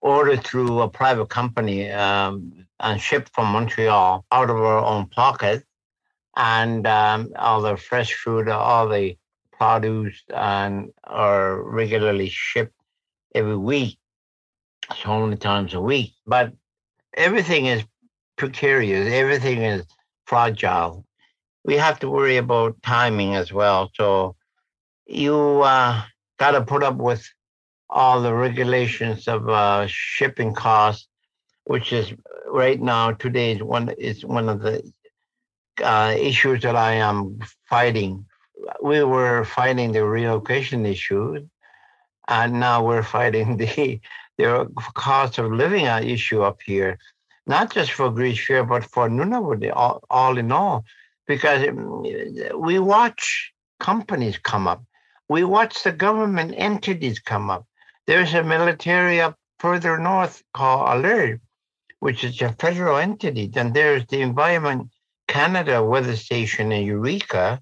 order 0.00 0.36
through 0.36 0.80
a 0.80 0.88
private 0.88 1.28
company 1.28 1.90
um, 1.90 2.66
and 2.80 3.00
ship 3.00 3.28
from 3.34 3.48
montreal 3.52 4.24
out 4.32 4.48
of 4.48 4.56
our 4.56 4.78
own 4.84 5.06
pocket 5.08 5.62
and 6.36 6.86
um, 6.86 7.30
all 7.36 7.60
the 7.60 7.76
fresh 7.76 8.14
food 8.14 8.48
all 8.48 8.88
the 8.88 9.16
produce 9.52 10.22
and 10.34 10.90
are 11.04 11.60
regularly 11.62 12.28
shipped 12.28 12.74
every 13.34 13.56
week 13.56 13.97
so 14.96 15.20
many 15.26 15.36
times 15.36 15.74
a 15.74 15.80
week 15.80 16.12
but 16.26 16.52
everything 17.16 17.66
is 17.66 17.84
precarious 18.36 19.12
everything 19.12 19.62
is 19.62 19.84
fragile 20.26 21.04
we 21.64 21.76
have 21.76 21.98
to 22.00 22.08
worry 22.10 22.38
about 22.38 22.82
timing 22.82 23.34
as 23.34 23.52
well. 23.52 23.90
So 23.94 24.36
you 25.06 25.60
uh, 25.62 26.02
got 26.38 26.52
to 26.52 26.62
put 26.62 26.82
up 26.82 26.96
with 26.96 27.28
all 27.90 28.22
the 28.22 28.34
regulations 28.34 29.28
of 29.28 29.48
uh, 29.48 29.86
shipping 29.86 30.54
costs, 30.54 31.08
which 31.64 31.92
is 31.92 32.12
right 32.46 32.80
now 32.80 33.12
today 33.12 33.52
is 33.52 33.62
one 33.62 33.90
is 33.98 34.24
one 34.24 34.48
of 34.48 34.62
the 34.62 34.82
uh, 35.82 36.14
issues 36.18 36.62
that 36.62 36.76
I 36.76 36.94
am 36.94 37.38
fighting. 37.68 38.24
We 38.82 39.02
were 39.04 39.44
fighting 39.44 39.92
the 39.92 40.06
relocation 40.06 40.86
issue, 40.86 41.46
and 42.28 42.60
now 42.60 42.84
we're 42.84 43.02
fighting 43.02 43.56
the 43.58 44.00
the 44.38 44.70
cost 44.94 45.38
of 45.38 45.52
living 45.52 45.86
issue 45.86 46.42
up 46.42 46.60
here, 46.64 46.98
not 47.46 47.72
just 47.72 47.92
for 47.92 48.10
Grise 48.10 48.38
Fiord, 48.38 48.68
but 48.68 48.84
for 48.84 49.08
Nunavut, 49.08 49.70
all, 49.74 50.02
all 50.10 50.38
in 50.38 50.52
all 50.52 50.84
because 51.28 51.62
mm, 51.62 52.58
we 52.58 52.80
watch 52.80 53.52
companies 53.78 54.38
come 54.38 54.66
up. 54.66 54.82
We 55.28 55.44
watch 55.44 55.84
the 55.84 55.92
government 55.92 56.54
entities 56.56 57.20
come 57.20 57.50
up. 57.50 57.66
There's 58.06 58.34
a 58.34 58.42
military 58.42 59.20
up 59.20 59.36
further 59.60 59.98
north 59.98 60.42
called 60.54 60.98
Alert, 60.98 61.40
which 62.00 62.24
is 62.24 62.40
a 62.40 62.52
federal 62.54 62.96
entity. 62.96 63.46
Then 63.46 63.74
there's 63.74 64.06
the 64.06 64.22
Environment 64.22 64.88
Canada 65.28 65.84
Weather 65.84 66.16
Station 66.16 66.72
in 66.72 66.86
Eureka. 66.86 67.60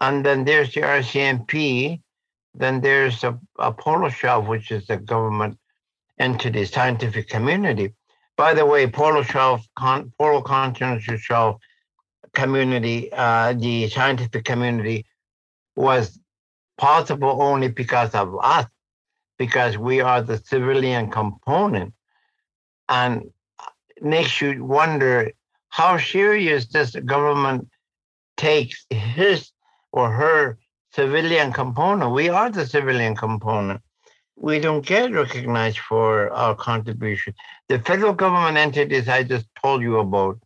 And 0.00 0.24
then 0.24 0.44
there's 0.44 0.72
the 0.72 0.80
RCMP. 0.80 2.00
Then 2.54 2.80
there's 2.80 3.22
a, 3.22 3.38
a 3.58 3.72
Polar 3.72 4.10
Shelf, 4.10 4.46
which 4.46 4.70
is 4.70 4.86
the 4.86 4.96
government 4.96 5.57
entity, 6.18 6.64
scientific 6.64 7.28
community. 7.28 7.94
By 8.36 8.54
the 8.54 8.66
way, 8.66 8.86
Polar 8.86 9.24
Shelf, 9.24 9.66
Con, 9.76 10.12
Polar 10.18 10.42
Continental 10.42 11.16
Shelf 11.16 11.60
community, 12.34 13.10
uh, 13.12 13.52
the 13.52 13.88
scientific 13.88 14.44
community, 14.44 15.06
was 15.76 16.18
possible 16.76 17.42
only 17.42 17.68
because 17.68 18.14
of 18.14 18.36
us, 18.42 18.66
because 19.38 19.76
we 19.76 20.00
are 20.00 20.22
the 20.22 20.38
civilian 20.38 21.10
component. 21.10 21.94
And 22.88 23.30
makes 24.00 24.40
you 24.40 24.64
wonder 24.64 25.32
how 25.68 25.98
serious 25.98 26.66
this 26.66 26.94
government 26.94 27.68
takes 28.36 28.86
his 28.90 29.50
or 29.92 30.10
her 30.10 30.58
civilian 30.92 31.52
component. 31.52 32.12
We 32.12 32.28
are 32.28 32.50
the 32.50 32.66
civilian 32.66 33.16
component. 33.16 33.80
We 34.40 34.60
don't 34.60 34.86
get 34.86 35.12
recognized 35.12 35.78
for 35.78 36.30
our 36.30 36.54
contribution. 36.54 37.34
The 37.68 37.80
federal 37.80 38.12
government 38.12 38.56
entities 38.56 39.08
I 39.08 39.24
just 39.24 39.46
told 39.60 39.82
you 39.82 39.98
about, 39.98 40.38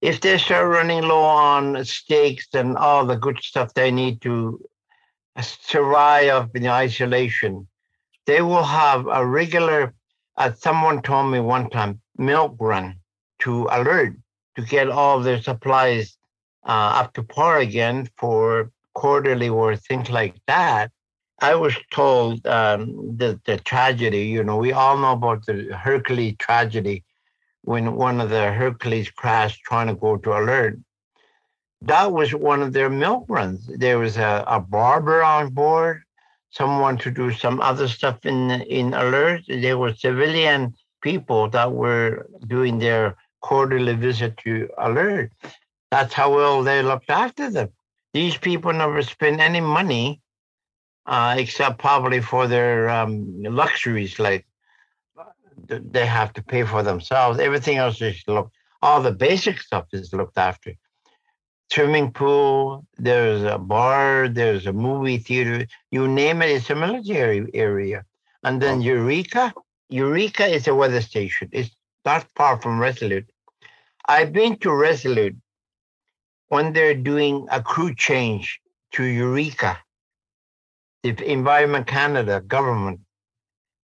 if 0.00 0.20
they 0.20 0.38
start 0.38 0.68
running 0.68 1.02
low 1.02 1.22
on 1.22 1.84
stakes 1.84 2.48
and 2.54 2.76
all 2.76 3.04
the 3.04 3.16
good 3.16 3.38
stuff 3.42 3.74
they 3.74 3.90
need 3.90 4.22
to 4.22 4.60
survive 5.40 6.50
in 6.54 6.66
isolation, 6.66 7.68
they 8.26 8.40
will 8.40 8.64
have 8.64 9.06
a 9.06 9.26
regular, 9.26 9.94
as 10.38 10.60
someone 10.60 11.02
told 11.02 11.30
me 11.30 11.40
one 11.40 11.68
time, 11.68 12.00
milk 12.16 12.56
run 12.58 12.96
to 13.40 13.68
alert 13.70 14.16
to 14.56 14.62
get 14.62 14.88
all 14.88 15.20
their 15.20 15.42
supplies 15.42 16.16
uh, 16.66 17.00
up 17.00 17.12
to 17.12 17.22
par 17.22 17.58
again 17.58 18.08
for 18.16 18.70
quarterly 18.94 19.48
or 19.50 19.76
things 19.76 20.08
like 20.08 20.34
that. 20.46 20.90
I 21.50 21.54
was 21.56 21.74
told 21.90 22.46
um, 22.46 22.78
the, 23.20 23.38
the 23.44 23.58
tragedy, 23.58 24.24
you 24.34 24.42
know, 24.42 24.56
we 24.56 24.72
all 24.72 24.96
know 24.96 25.12
about 25.12 25.44
the 25.44 25.76
Hercules 25.76 26.36
tragedy 26.38 27.04
when 27.62 27.96
one 27.96 28.18
of 28.22 28.30
the 28.30 28.50
Hercules 28.50 29.10
crashed 29.10 29.60
trying 29.62 29.88
to 29.88 29.94
go 29.94 30.16
to 30.16 30.30
alert. 30.40 30.78
That 31.82 32.12
was 32.12 32.34
one 32.34 32.62
of 32.62 32.72
their 32.72 32.88
milk 32.88 33.26
runs. 33.28 33.60
There 33.66 33.98
was 33.98 34.16
a, 34.16 34.42
a 34.46 34.58
barber 34.58 35.22
on 35.22 35.52
board, 35.52 36.04
someone 36.50 36.96
to 37.04 37.10
do 37.10 37.30
some 37.30 37.60
other 37.60 37.88
stuff 37.88 38.24
in 38.24 38.38
in 38.78 38.94
alert. 38.94 39.42
There 39.46 39.76
were 39.76 40.02
civilian 40.06 40.74
people 41.02 41.50
that 41.50 41.70
were 41.82 42.26
doing 42.54 42.78
their 42.78 43.16
quarterly 43.42 43.96
visit 44.08 44.32
to 44.44 44.54
alert. 44.78 45.28
That's 45.90 46.14
how 46.14 46.28
well 46.34 46.62
they 46.62 46.80
looked 46.82 47.10
after 47.10 47.50
them. 47.50 47.68
These 48.14 48.38
people 48.38 48.72
never 48.72 49.02
spent 49.02 49.40
any 49.40 49.60
money 49.60 50.22
uh, 51.06 51.34
except 51.38 51.78
probably 51.78 52.20
for 52.20 52.46
their 52.46 52.88
um, 52.88 53.42
luxuries, 53.42 54.18
like 54.18 54.46
they 55.66 56.06
have 56.06 56.32
to 56.34 56.42
pay 56.42 56.64
for 56.64 56.82
themselves. 56.82 57.38
Everything 57.38 57.76
else 57.76 58.00
is 58.00 58.22
looked. 58.26 58.54
All 58.82 59.00
the 59.00 59.12
basic 59.12 59.60
stuff 59.60 59.86
is 59.92 60.12
looked 60.12 60.38
after. 60.38 60.74
Swimming 61.72 62.12
pool. 62.12 62.86
There's 62.98 63.42
a 63.42 63.58
bar. 63.58 64.28
There's 64.28 64.66
a 64.66 64.72
movie 64.72 65.18
theater. 65.18 65.66
You 65.90 66.06
name 66.06 66.42
it. 66.42 66.50
It's 66.50 66.70
a 66.70 66.74
military 66.74 67.48
area. 67.54 68.04
And 68.42 68.60
then 68.60 68.82
Eureka. 68.82 69.54
Eureka 69.88 70.46
is 70.46 70.68
a 70.68 70.74
weather 70.74 71.00
station. 71.00 71.48
It's 71.52 71.70
not 72.04 72.26
far 72.36 72.60
from 72.60 72.78
Resolute. 72.78 73.26
I've 74.06 74.32
been 74.32 74.56
to 74.58 74.72
Resolute 74.72 75.36
when 76.48 76.72
they're 76.72 76.94
doing 76.94 77.46
a 77.50 77.62
crew 77.62 77.94
change 77.94 78.60
to 78.92 79.04
Eureka, 79.04 79.78
the 81.04 81.30
Environment 81.30 81.86
Canada 81.86 82.40
government. 82.40 83.00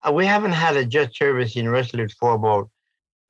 Uh, 0.02 0.12
we 0.12 0.26
haven't 0.26 0.52
had 0.52 0.76
a 0.76 0.84
jet 0.84 1.14
service 1.14 1.56
in 1.56 1.68
Resolute 1.68 2.12
for 2.18 2.34
about 2.34 2.68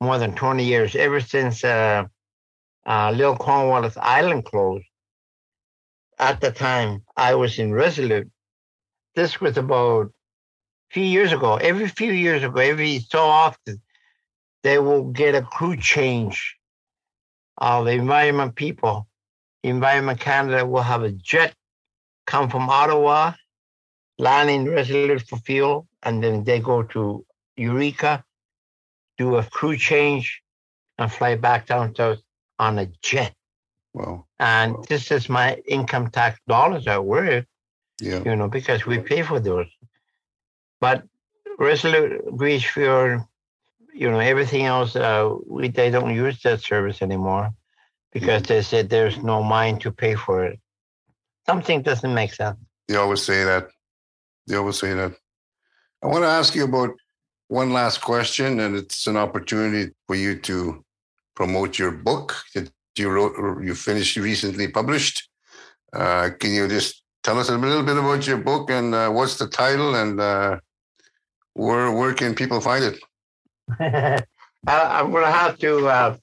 more 0.01 0.17
than 0.17 0.33
20 0.33 0.63
years, 0.63 0.95
ever 0.95 1.19
since 1.19 1.63
uh, 1.63 2.03
uh, 2.87 3.11
Little 3.11 3.37
Cornwallis 3.37 3.95
Island 3.97 4.45
closed. 4.45 4.85
At 6.17 6.41
the 6.41 6.51
time, 6.51 7.03
I 7.15 7.35
was 7.35 7.59
in 7.59 7.73
Resolute. 7.73 8.29
This 9.13 9.39
was 9.39 9.55
about 9.55 10.07
a 10.07 10.93
few 10.93 11.03
years 11.03 11.31
ago. 11.31 11.57
Every 11.57 11.87
few 11.87 12.11
years 12.11 12.43
ago, 12.43 12.59
every 12.59 12.99
so 12.99 13.19
often, 13.19 13.81
they 14.63 14.79
will 14.79 15.11
get 15.11 15.35
a 15.35 15.43
crew 15.43 15.77
change 15.77 16.57
of 17.59 17.85
the 17.85 17.91
environment 17.91 18.55
people. 18.55 19.07
Environment 19.63 20.19
Canada 20.19 20.65
will 20.65 20.81
have 20.81 21.03
a 21.03 21.11
jet 21.11 21.53
come 22.25 22.49
from 22.49 22.69
Ottawa, 22.69 23.33
land 24.17 24.49
in 24.49 24.69
Resolute 24.69 25.21
for 25.27 25.37
fuel, 25.37 25.87
and 26.03 26.23
then 26.23 26.43
they 26.43 26.59
go 26.59 26.83
to 26.83 27.25
Eureka, 27.57 28.23
do 29.17 29.35
a 29.37 29.43
crew 29.43 29.77
change, 29.77 30.41
and 30.97 31.11
fly 31.11 31.35
back 31.35 31.67
down 31.67 31.93
to 31.95 32.17
on 32.59 32.79
a 32.79 32.85
jet. 33.01 33.33
Wow. 33.93 34.25
And 34.39 34.73
Wow. 34.73 34.83
this 34.87 35.11
is 35.11 35.29
my 35.29 35.55
income 35.67 36.09
tax 36.09 36.39
dollars 36.47 36.87
at 36.87 37.03
work, 37.03 37.45
Yeah. 37.99 38.21
you 38.25 38.35
know, 38.35 38.47
because 38.47 38.85
we 38.85 38.99
pay 38.99 39.21
for 39.23 39.39
those. 39.39 39.67
But 40.79 41.03
Resolute, 41.57 42.21
Fjord, 42.63 43.21
you 43.93 44.11
know, 44.11 44.19
everything 44.19 44.65
else, 44.65 44.95
uh, 44.95 45.33
we 45.47 45.69
they 45.69 45.89
don't 45.89 46.13
use 46.13 46.41
that 46.43 46.59
service 46.61 47.01
anymore 47.01 47.53
because 48.11 48.43
they 48.43 48.61
said 48.61 48.89
there's 48.89 49.17
no 49.17 49.41
mine 49.43 49.79
to 49.79 49.91
pay 49.91 50.15
for 50.15 50.45
it. 50.45 50.59
Something 51.45 51.81
doesn't 51.81 52.13
make 52.13 52.33
sense. 52.33 52.57
They 52.87 52.95
always 52.95 53.23
say 53.23 53.43
that. 53.45 53.69
They 54.47 54.55
always 54.55 54.79
say 54.79 54.93
that. 54.93 55.13
I 56.03 56.07
want 56.07 56.23
to 56.23 56.29
ask 56.29 56.55
you 56.55 56.65
about 56.65 56.91
one 57.47 57.73
last 57.73 58.01
question, 58.01 58.59
and 58.59 58.75
it's 58.75 59.07
an 59.07 59.17
opportunity 59.17 59.93
for 60.07 60.15
you 60.15 60.37
to 60.41 60.83
promote 61.35 61.77
your 61.77 61.91
book 61.91 62.35
that 62.53 62.71
you 62.97 63.09
wrote 63.09 63.63
you 63.63 63.75
finished 63.75 64.17
recently 64.17 64.67
published. 64.67 65.29
Uh, 65.93 66.29
can 66.39 66.51
you 66.51 66.67
just 66.67 67.03
tell 67.23 67.39
us 67.39 67.49
a 67.49 67.57
little 67.57 67.83
bit 67.83 67.97
about 67.97 68.25
your 68.27 68.37
book 68.37 68.69
and 68.69 68.93
uh, 68.93 69.09
what's 69.09 69.37
the 69.37 69.47
title 69.47 69.95
and 69.95 70.19
uh, 70.19 70.57
where 71.53 71.91
where 71.91 72.13
can 72.13 72.35
people 72.35 72.61
find 72.61 72.83
it? 72.83 72.99
I, 73.79 74.21
I'm 74.67 75.11
gonna 75.11 75.31
have 75.31 75.57
to 75.59 75.87
uh, 75.87 76.17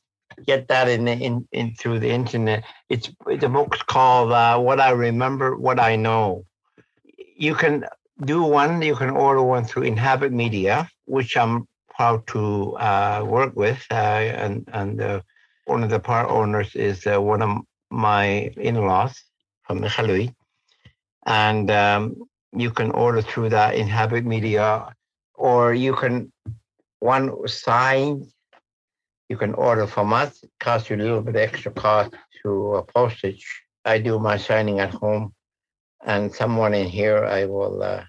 get 0.47 0.69
that 0.69 0.89
in, 0.89 1.07
in 1.09 1.47
in 1.53 1.75
through 1.75 2.01
the 2.01 2.11
internet. 2.11 2.65
It's 2.89 3.11
the 3.27 3.49
book's 3.49 3.83
called 3.83 4.33
uh, 4.33 4.59
"What 4.59 4.81
I 4.81 4.91
Remember, 4.91 5.57
What 5.57 5.79
I 5.79 5.97
Know." 5.97 6.45
You 7.37 7.55
can 7.55 7.85
do 8.25 8.43
one. 8.43 8.83
You 8.83 8.95
can 8.95 9.11
order 9.11 9.43
one 9.43 9.65
through 9.65 9.85
Inhabit 9.85 10.33
Media, 10.33 10.89
which 11.07 11.37
I'm 11.37 11.67
proud 11.89 12.27
to 12.29 12.77
uh, 12.77 13.25
work 13.27 13.55
with, 13.57 13.85
uh, 13.91 13.95
and 13.95 14.69
and 14.73 15.01
uh, 15.01 15.21
one 15.67 15.83
of 15.83 15.91
the 15.91 16.01
part 16.01 16.31
owners 16.31 16.75
is 16.75 17.07
uh, 17.07 17.21
one 17.21 17.43
of 17.43 17.59
my 17.91 18.51
in-laws 18.57 19.23
from 19.67 19.81
Michalui, 19.81 20.35
and 21.27 21.71
um, 21.71 22.17
you 22.53 22.71
can 22.71 22.91
order 22.93 23.23
through 23.23 23.51
that 23.51 23.75
Inhabit 23.75 24.25
Media, 24.25 24.95
or 25.35 25.75
you 25.75 25.95
can 25.95 26.33
one 27.01 27.49
signed. 27.49 28.27
You 29.29 29.39
can 29.39 29.55
order 29.55 29.87
from 29.87 30.13
us. 30.13 30.43
It 30.43 30.51
costs 30.61 30.91
you 30.91 30.97
a 30.97 30.99
little 30.99 31.23
bit 31.23 31.37
extra 31.37 31.73
cost 31.73 32.15
to 32.43 32.85
postage. 32.95 33.47
I 33.85 33.99
do 33.99 34.19
my 34.19 34.37
signing 34.37 34.79
at 34.81 34.93
home, 34.93 35.33
and 36.05 36.33
someone 36.35 36.75
in 36.75 36.87
here 36.87 37.25
I 37.25 37.47
will. 37.47 37.83
Uh, 37.83 38.05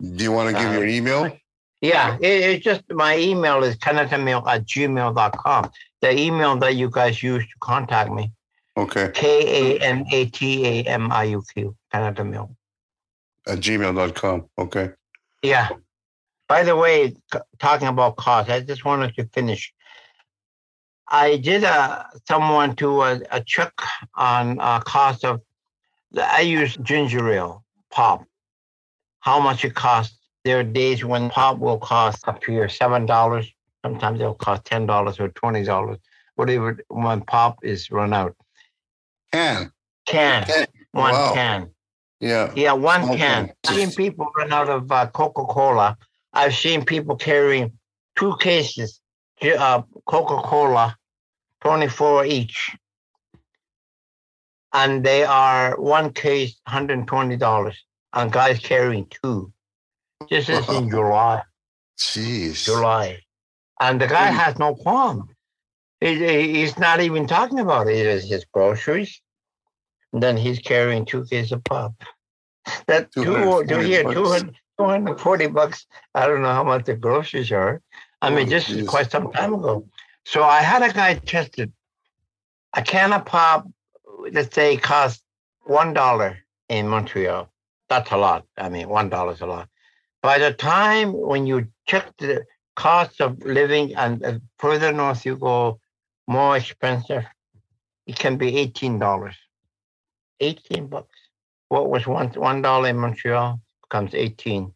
Do 0.00 0.24
you 0.24 0.32
want 0.32 0.54
to 0.54 0.60
give 0.62 0.70
Uh, 0.70 0.74
your 0.74 0.86
email? 0.86 1.38
yeah, 1.80 2.16
it, 2.20 2.26
it's 2.26 2.64
just 2.64 2.82
my 2.90 3.16
email 3.16 3.62
is 3.62 3.76
kanatamail 3.76 4.46
at 4.46 4.64
gmail.com. 4.66 5.70
The 6.00 6.18
email 6.18 6.56
that 6.56 6.74
you 6.76 6.90
guys 6.90 7.22
use 7.22 7.42
to 7.44 7.54
contact 7.60 8.10
me, 8.12 8.32
Okay, 8.76 9.10
K 9.14 9.76
A 9.76 9.80
M 9.80 10.04
A 10.12 10.26
T 10.26 10.66
A 10.66 10.82
M 10.84 11.10
I 11.12 11.24
U 11.24 11.42
Q, 11.54 11.76
kanatamail. 11.92 12.54
at 13.46 13.58
gmail.com. 13.60 14.48
Okay. 14.58 14.90
Yeah. 15.42 15.68
By 16.48 16.62
the 16.64 16.76
way, 16.76 17.14
talking 17.58 17.88
about 17.88 18.16
cost, 18.16 18.50
I 18.50 18.60
just 18.60 18.84
wanted 18.84 19.14
to 19.16 19.24
finish. 19.32 19.72
I 21.08 21.36
did 21.36 21.64
a 21.64 22.06
someone 22.28 22.76
to 22.76 23.02
a, 23.02 23.20
a 23.30 23.40
check 23.44 23.72
on 24.14 24.58
uh, 24.60 24.80
cost 24.80 25.24
of. 25.24 25.40
I 26.16 26.40
use 26.40 26.76
ginger 26.78 27.28
ale 27.32 27.64
pop. 27.90 28.24
How 29.24 29.40
much 29.40 29.64
it 29.64 29.74
costs? 29.74 30.18
There 30.44 30.60
are 30.60 30.62
days 30.62 31.02
when 31.02 31.30
pop 31.30 31.58
will 31.58 31.78
cost 31.78 32.28
up 32.28 32.44
here 32.44 32.68
seven 32.68 33.06
dollars. 33.06 33.50
Sometimes 33.82 34.20
it'll 34.20 34.34
cost 34.34 34.66
ten 34.66 34.84
dollars 34.84 35.18
or 35.18 35.28
twenty 35.28 35.64
dollars. 35.64 35.98
Whatever 36.34 36.78
when 36.88 37.22
pop 37.22 37.58
is 37.62 37.90
run 37.90 38.12
out. 38.12 38.36
Can. 39.32 39.72
Can 40.04 40.44
Can. 40.44 40.66
one 40.92 41.12
Wow. 41.12 41.32
can. 41.32 41.70
Yeah. 42.20 42.52
Yeah, 42.54 42.72
one 42.72 43.00
can. 43.16 43.16
can. 43.16 43.52
I've 43.66 43.76
seen 43.76 43.92
people 43.92 44.30
run 44.36 44.52
out 44.52 44.68
of 44.68 44.92
uh, 44.92 45.06
Coca 45.06 45.44
Cola. 45.44 45.96
I've 46.34 46.54
seen 46.54 46.84
people 46.84 47.16
carrying 47.16 47.72
two 48.16 48.36
cases 48.36 49.00
uh, 49.42 49.82
Coca 50.06 50.36
Cola, 50.46 50.96
24 51.62 52.26
each. 52.26 52.76
And 54.74 55.02
they 55.02 55.24
are 55.24 55.80
one 55.80 56.12
case, 56.12 56.60
$120. 56.68 57.74
And 58.14 58.32
guys 58.32 58.58
carrying 58.60 59.06
two. 59.06 59.52
This 60.30 60.48
is 60.48 60.68
in 60.68 60.74
uh-huh. 60.74 60.90
July. 60.90 61.42
Jeez. 61.98 62.64
July. 62.64 63.18
And 63.80 64.00
the 64.00 64.06
guy 64.06 64.26
has 64.26 64.58
no 64.58 64.74
qualm. 64.74 65.28
He, 66.00 66.14
he- 66.14 66.52
he's 66.60 66.78
not 66.78 67.00
even 67.00 67.26
talking 67.26 67.58
about 67.58 67.88
it. 67.88 67.96
It 67.96 68.06
is 68.06 68.28
his 68.28 68.44
groceries. 68.52 69.20
And 70.12 70.22
then 70.22 70.36
he's 70.36 70.60
carrying 70.60 71.04
two 71.04 71.24
cases 71.24 71.52
of 71.52 71.64
pop. 71.64 71.92
That 72.86 73.12
two, 73.12 73.24
240 73.24 73.68
two 73.68 73.80
here, 73.80 74.04
bucks. 74.04 74.14
200, 74.14 74.54
240 74.78 75.46
bucks. 75.48 75.86
I 76.14 76.26
don't 76.26 76.42
know 76.42 76.52
how 76.52 76.64
much 76.64 76.84
the 76.84 76.94
groceries 76.94 77.50
are. 77.52 77.82
I 78.22 78.30
mean, 78.30 78.46
Oh, 78.46 78.50
this 78.50 78.70
is 78.70 78.88
quite 78.88 79.10
some 79.10 79.32
time 79.32 79.54
ago. 79.54 79.86
So 80.24 80.44
I 80.44 80.60
had 80.60 80.82
a 80.82 80.92
guy 80.92 81.14
tested. 81.14 81.72
A 82.74 82.82
can 82.82 83.12
of 83.12 83.26
pop, 83.26 83.68
let's 84.32 84.54
say, 84.54 84.76
cost 84.76 85.22
$1 85.68 86.36
in 86.70 86.88
Montreal. 86.88 87.50
That's 87.88 88.10
a 88.10 88.16
lot. 88.16 88.46
I 88.56 88.68
mean, 88.68 88.88
$1 88.88 89.32
is 89.32 89.40
a 89.40 89.46
lot. 89.46 89.68
By 90.22 90.38
the 90.38 90.52
time 90.52 91.12
when 91.12 91.46
you 91.46 91.68
check 91.86 92.16
the 92.18 92.44
cost 92.76 93.20
of 93.20 93.38
living 93.44 93.94
and 93.94 94.24
uh, 94.24 94.38
further 94.58 94.92
north 94.92 95.24
you 95.26 95.36
go, 95.36 95.80
more 96.26 96.56
expensive, 96.56 97.24
it 98.06 98.18
can 98.18 98.36
be 98.36 98.52
$18. 98.52 99.34
18 100.40 100.86
bucks. 100.86 101.16
What 101.68 101.90
was 101.90 102.06
one 102.06 102.28
one 102.28 102.62
dollar 102.62 102.88
in 102.88 102.96
Montreal 102.96 103.60
becomes 103.82 104.14
18. 104.14 104.72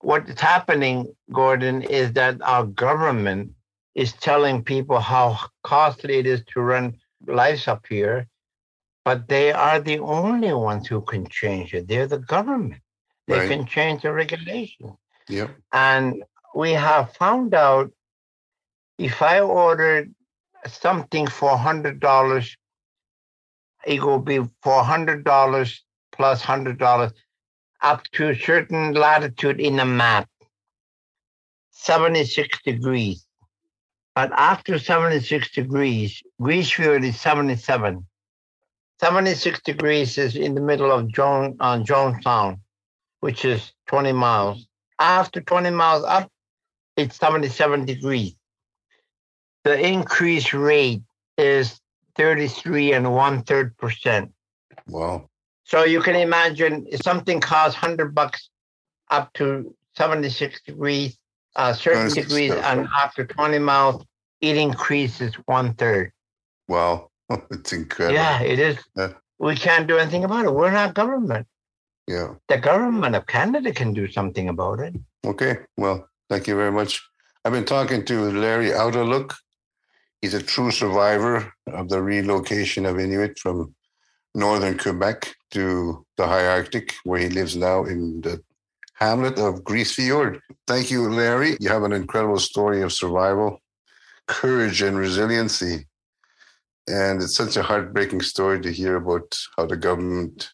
What's 0.00 0.40
happening, 0.40 1.14
Gordon, 1.32 1.82
is 1.82 2.12
that 2.12 2.40
our 2.42 2.64
government 2.66 3.52
is 3.94 4.12
telling 4.12 4.62
people 4.62 5.00
how 5.00 5.38
costly 5.62 6.18
it 6.18 6.26
is 6.26 6.42
to 6.52 6.60
run 6.60 6.96
lives 7.26 7.68
up 7.68 7.86
here, 7.88 8.28
but 9.04 9.28
they 9.28 9.52
are 9.52 9.80
the 9.80 9.98
only 9.98 10.52
ones 10.52 10.88
who 10.88 11.00
can 11.02 11.26
change 11.28 11.74
it. 11.74 11.88
They're 11.88 12.06
the 12.06 12.18
government. 12.18 12.80
They 13.26 13.38
Right. 13.40 13.48
can 13.48 13.66
change 13.66 14.02
the 14.02 14.12
regulation. 14.12 14.96
Yep. 15.28 15.50
And 15.72 16.24
we 16.54 16.72
have 16.72 17.14
found 17.16 17.54
out 17.54 17.92
if 18.98 19.20
I 19.22 19.40
ordered 19.40 20.14
something 20.66 21.26
for 21.26 21.56
hundred 21.56 22.00
dollars, 22.00 22.56
it 23.86 24.02
will 24.02 24.20
be 24.20 24.40
for 24.62 24.82
hundred 24.84 25.24
dollars 25.24 25.84
plus 26.12 26.42
hundred 26.42 26.78
dollars 26.78 27.12
up 27.82 28.02
to 28.12 28.30
a 28.30 28.36
certain 28.38 28.94
latitude 28.94 29.60
in 29.60 29.76
the 29.76 29.84
map. 29.84 30.28
76 31.70 32.62
degrees. 32.62 33.26
But 34.14 34.32
after 34.32 34.78
76 34.78 35.50
degrees, 35.50 36.22
Grise 36.40 36.70
Fiord 36.70 37.04
is 37.04 37.20
77. 37.20 38.06
76 39.04 39.60
degrees 39.60 40.16
is 40.16 40.34
in 40.34 40.54
the 40.54 40.62
middle 40.62 40.90
of 40.90 41.12
Jones 41.12 41.56
on 41.60 41.84
Jones 41.84 42.24
Sound, 42.24 42.56
which 43.20 43.44
is 43.44 43.70
20 43.88 44.12
miles. 44.12 44.66
After 44.98 45.42
20 45.42 45.68
miles 45.72 46.04
up, 46.04 46.32
it's 46.96 47.16
77 47.16 47.84
degrees. 47.84 48.34
The 49.64 49.78
increase 49.78 50.54
rate 50.54 51.02
is 51.36 51.82
33 52.16 52.94
and 52.94 53.12
one 53.12 53.42
third 53.42 53.76
percent. 53.76 54.32
Wow. 54.88 55.28
So 55.64 55.84
you 55.84 56.00
can 56.00 56.16
imagine 56.16 56.86
if 56.90 57.02
something 57.02 57.40
costs 57.40 57.82
100 57.82 58.14
bucks 58.14 58.48
up 59.10 59.34
to 59.34 59.76
76 59.98 60.62
degrees, 60.62 61.18
uh, 61.56 61.74
certain 61.74 62.10
degrees, 62.10 62.52
and 62.52 62.88
after 62.96 63.26
20 63.26 63.58
miles, 63.58 64.02
it 64.40 64.56
increases 64.56 65.34
one 65.44 65.74
third. 65.74 66.10
Wow, 66.68 67.10
it's 67.50 67.72
incredible. 67.72 68.14
Yeah, 68.14 68.42
it 68.42 68.58
is. 68.58 68.78
Yeah. 68.96 69.12
We 69.38 69.56
can't 69.56 69.86
do 69.86 69.98
anything 69.98 70.24
about 70.24 70.44
it. 70.44 70.54
We're 70.54 70.70
not 70.70 70.94
government. 70.94 71.46
Yeah. 72.06 72.34
The 72.48 72.58
government 72.58 73.16
of 73.16 73.26
Canada 73.26 73.72
can 73.72 73.92
do 73.92 74.10
something 74.10 74.48
about 74.48 74.80
it. 74.80 74.94
Okay. 75.24 75.58
Well, 75.76 76.08
thank 76.28 76.46
you 76.46 76.56
very 76.56 76.72
much. 76.72 77.02
I've 77.44 77.52
been 77.52 77.64
talking 77.64 78.04
to 78.06 78.30
Larry 78.30 78.70
Audlaluk. 78.70 79.34
He's 80.20 80.34
a 80.34 80.42
true 80.42 80.70
survivor 80.70 81.52
of 81.66 81.88
the 81.88 82.02
relocation 82.02 82.86
of 82.86 82.98
Inuit 82.98 83.38
from 83.38 83.74
northern 84.34 84.78
Quebec 84.78 85.34
to 85.50 86.04
the 86.16 86.26
high 86.26 86.46
Arctic, 86.46 86.94
where 87.04 87.20
he 87.20 87.28
lives 87.28 87.56
now 87.56 87.84
in 87.84 88.20
the 88.22 88.42
hamlet 88.94 89.38
of 89.38 89.64
Grise 89.64 89.92
Fiord. 89.92 90.40
Thank 90.66 90.90
you, 90.90 91.08
Larry. 91.10 91.56
You 91.60 91.68
have 91.68 91.82
an 91.82 91.92
incredible 91.92 92.38
story 92.38 92.82
of 92.82 92.92
survival, 92.92 93.60
courage, 94.26 94.82
and 94.82 94.96
resiliency. 94.96 95.86
And 96.86 97.22
it's 97.22 97.36
such 97.36 97.56
a 97.56 97.62
heartbreaking 97.62 98.20
story 98.20 98.60
to 98.60 98.70
hear 98.70 98.96
about 98.96 99.36
how 99.56 99.66
the 99.66 99.76
government 99.76 100.52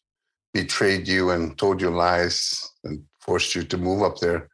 betrayed 0.55 1.09
you 1.09 1.31
and 1.31 1.57
told 1.59 1.81
you 1.81 1.91
lies 1.91 2.73
and 2.85 3.03
forced 3.21 3.55
you 3.55 3.63
to 3.65 3.77
move 3.77 4.03
up 4.03 4.19
there 4.19 4.49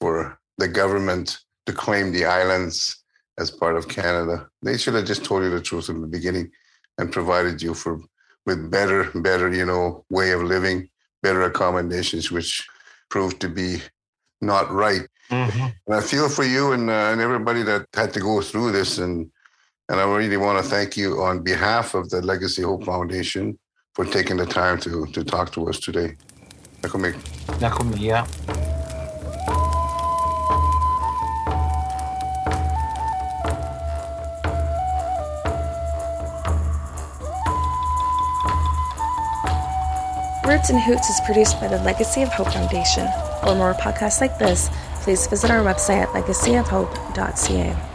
for 0.00 0.38
the 0.58 0.68
government 0.68 1.38
to 1.66 1.72
claim 1.72 2.12
the 2.12 2.24
islands 2.24 3.02
as 3.38 3.50
part 3.50 3.76
of 3.76 3.88
Canada. 3.88 4.48
They 4.62 4.76
should 4.76 4.94
have 4.94 5.06
just 5.06 5.24
told 5.24 5.42
you 5.42 5.50
the 5.50 5.60
truth 5.60 5.88
in 5.88 6.00
the 6.00 6.06
beginning 6.06 6.50
and 6.98 7.12
provided 7.12 7.62
you 7.62 7.74
for 7.74 8.00
with 8.46 8.70
better, 8.70 9.10
better, 9.14 9.52
you 9.52 9.66
know, 9.66 10.04
way 10.10 10.32
of 10.32 10.42
living, 10.42 10.88
better 11.22 11.42
accommodations, 11.42 12.30
which 12.30 12.66
proved 13.10 13.40
to 13.40 13.48
be 13.48 13.82
not 14.40 14.70
right. 14.70 15.06
Mm-hmm. 15.30 15.66
And 15.86 15.94
I 15.94 16.00
feel 16.00 16.28
for 16.28 16.44
you 16.44 16.72
and, 16.72 16.88
uh, 16.88 17.10
and 17.12 17.20
everybody 17.20 17.62
that 17.62 17.86
had 17.94 18.12
to 18.14 18.20
go 18.20 18.40
through 18.40 18.72
this. 18.72 18.98
And, 18.98 19.30
and 19.90 19.98
I 19.98 20.04
really 20.04 20.36
want 20.36 20.62
to 20.62 20.70
thank 20.70 20.96
you 20.96 21.20
on 21.20 21.42
behalf 21.42 21.94
of 21.94 22.10
the 22.10 22.22
Legacy 22.22 22.62
Hope 22.62 22.84
Foundation 22.84 23.58
for 23.94 24.04
taking 24.04 24.36
the 24.36 24.46
time 24.46 24.78
to, 24.80 25.04
to 25.06 25.24
talk 25.24 25.50
to 25.54 25.68
us 25.68 25.80
today. 25.80 26.16
Nakumik. 26.82 27.14
Nakumia. 27.58 28.24
Roots 40.46 40.70
and 40.70 40.80
Hoots 40.80 41.10
is 41.10 41.20
produced 41.26 41.60
by 41.60 41.66
the 41.66 41.78
Legacy 41.78 42.22
of 42.22 42.28
Hope 42.28 42.52
Foundation. 42.52 43.08
For 43.42 43.56
more 43.56 43.74
podcasts 43.74 44.20
like 44.20 44.38
this, 44.38 44.70
please 45.02 45.26
visit 45.26 45.50
our 45.50 45.64
website 45.64 46.02
at 46.02 46.08
legacyofhope.ca. 46.10 47.89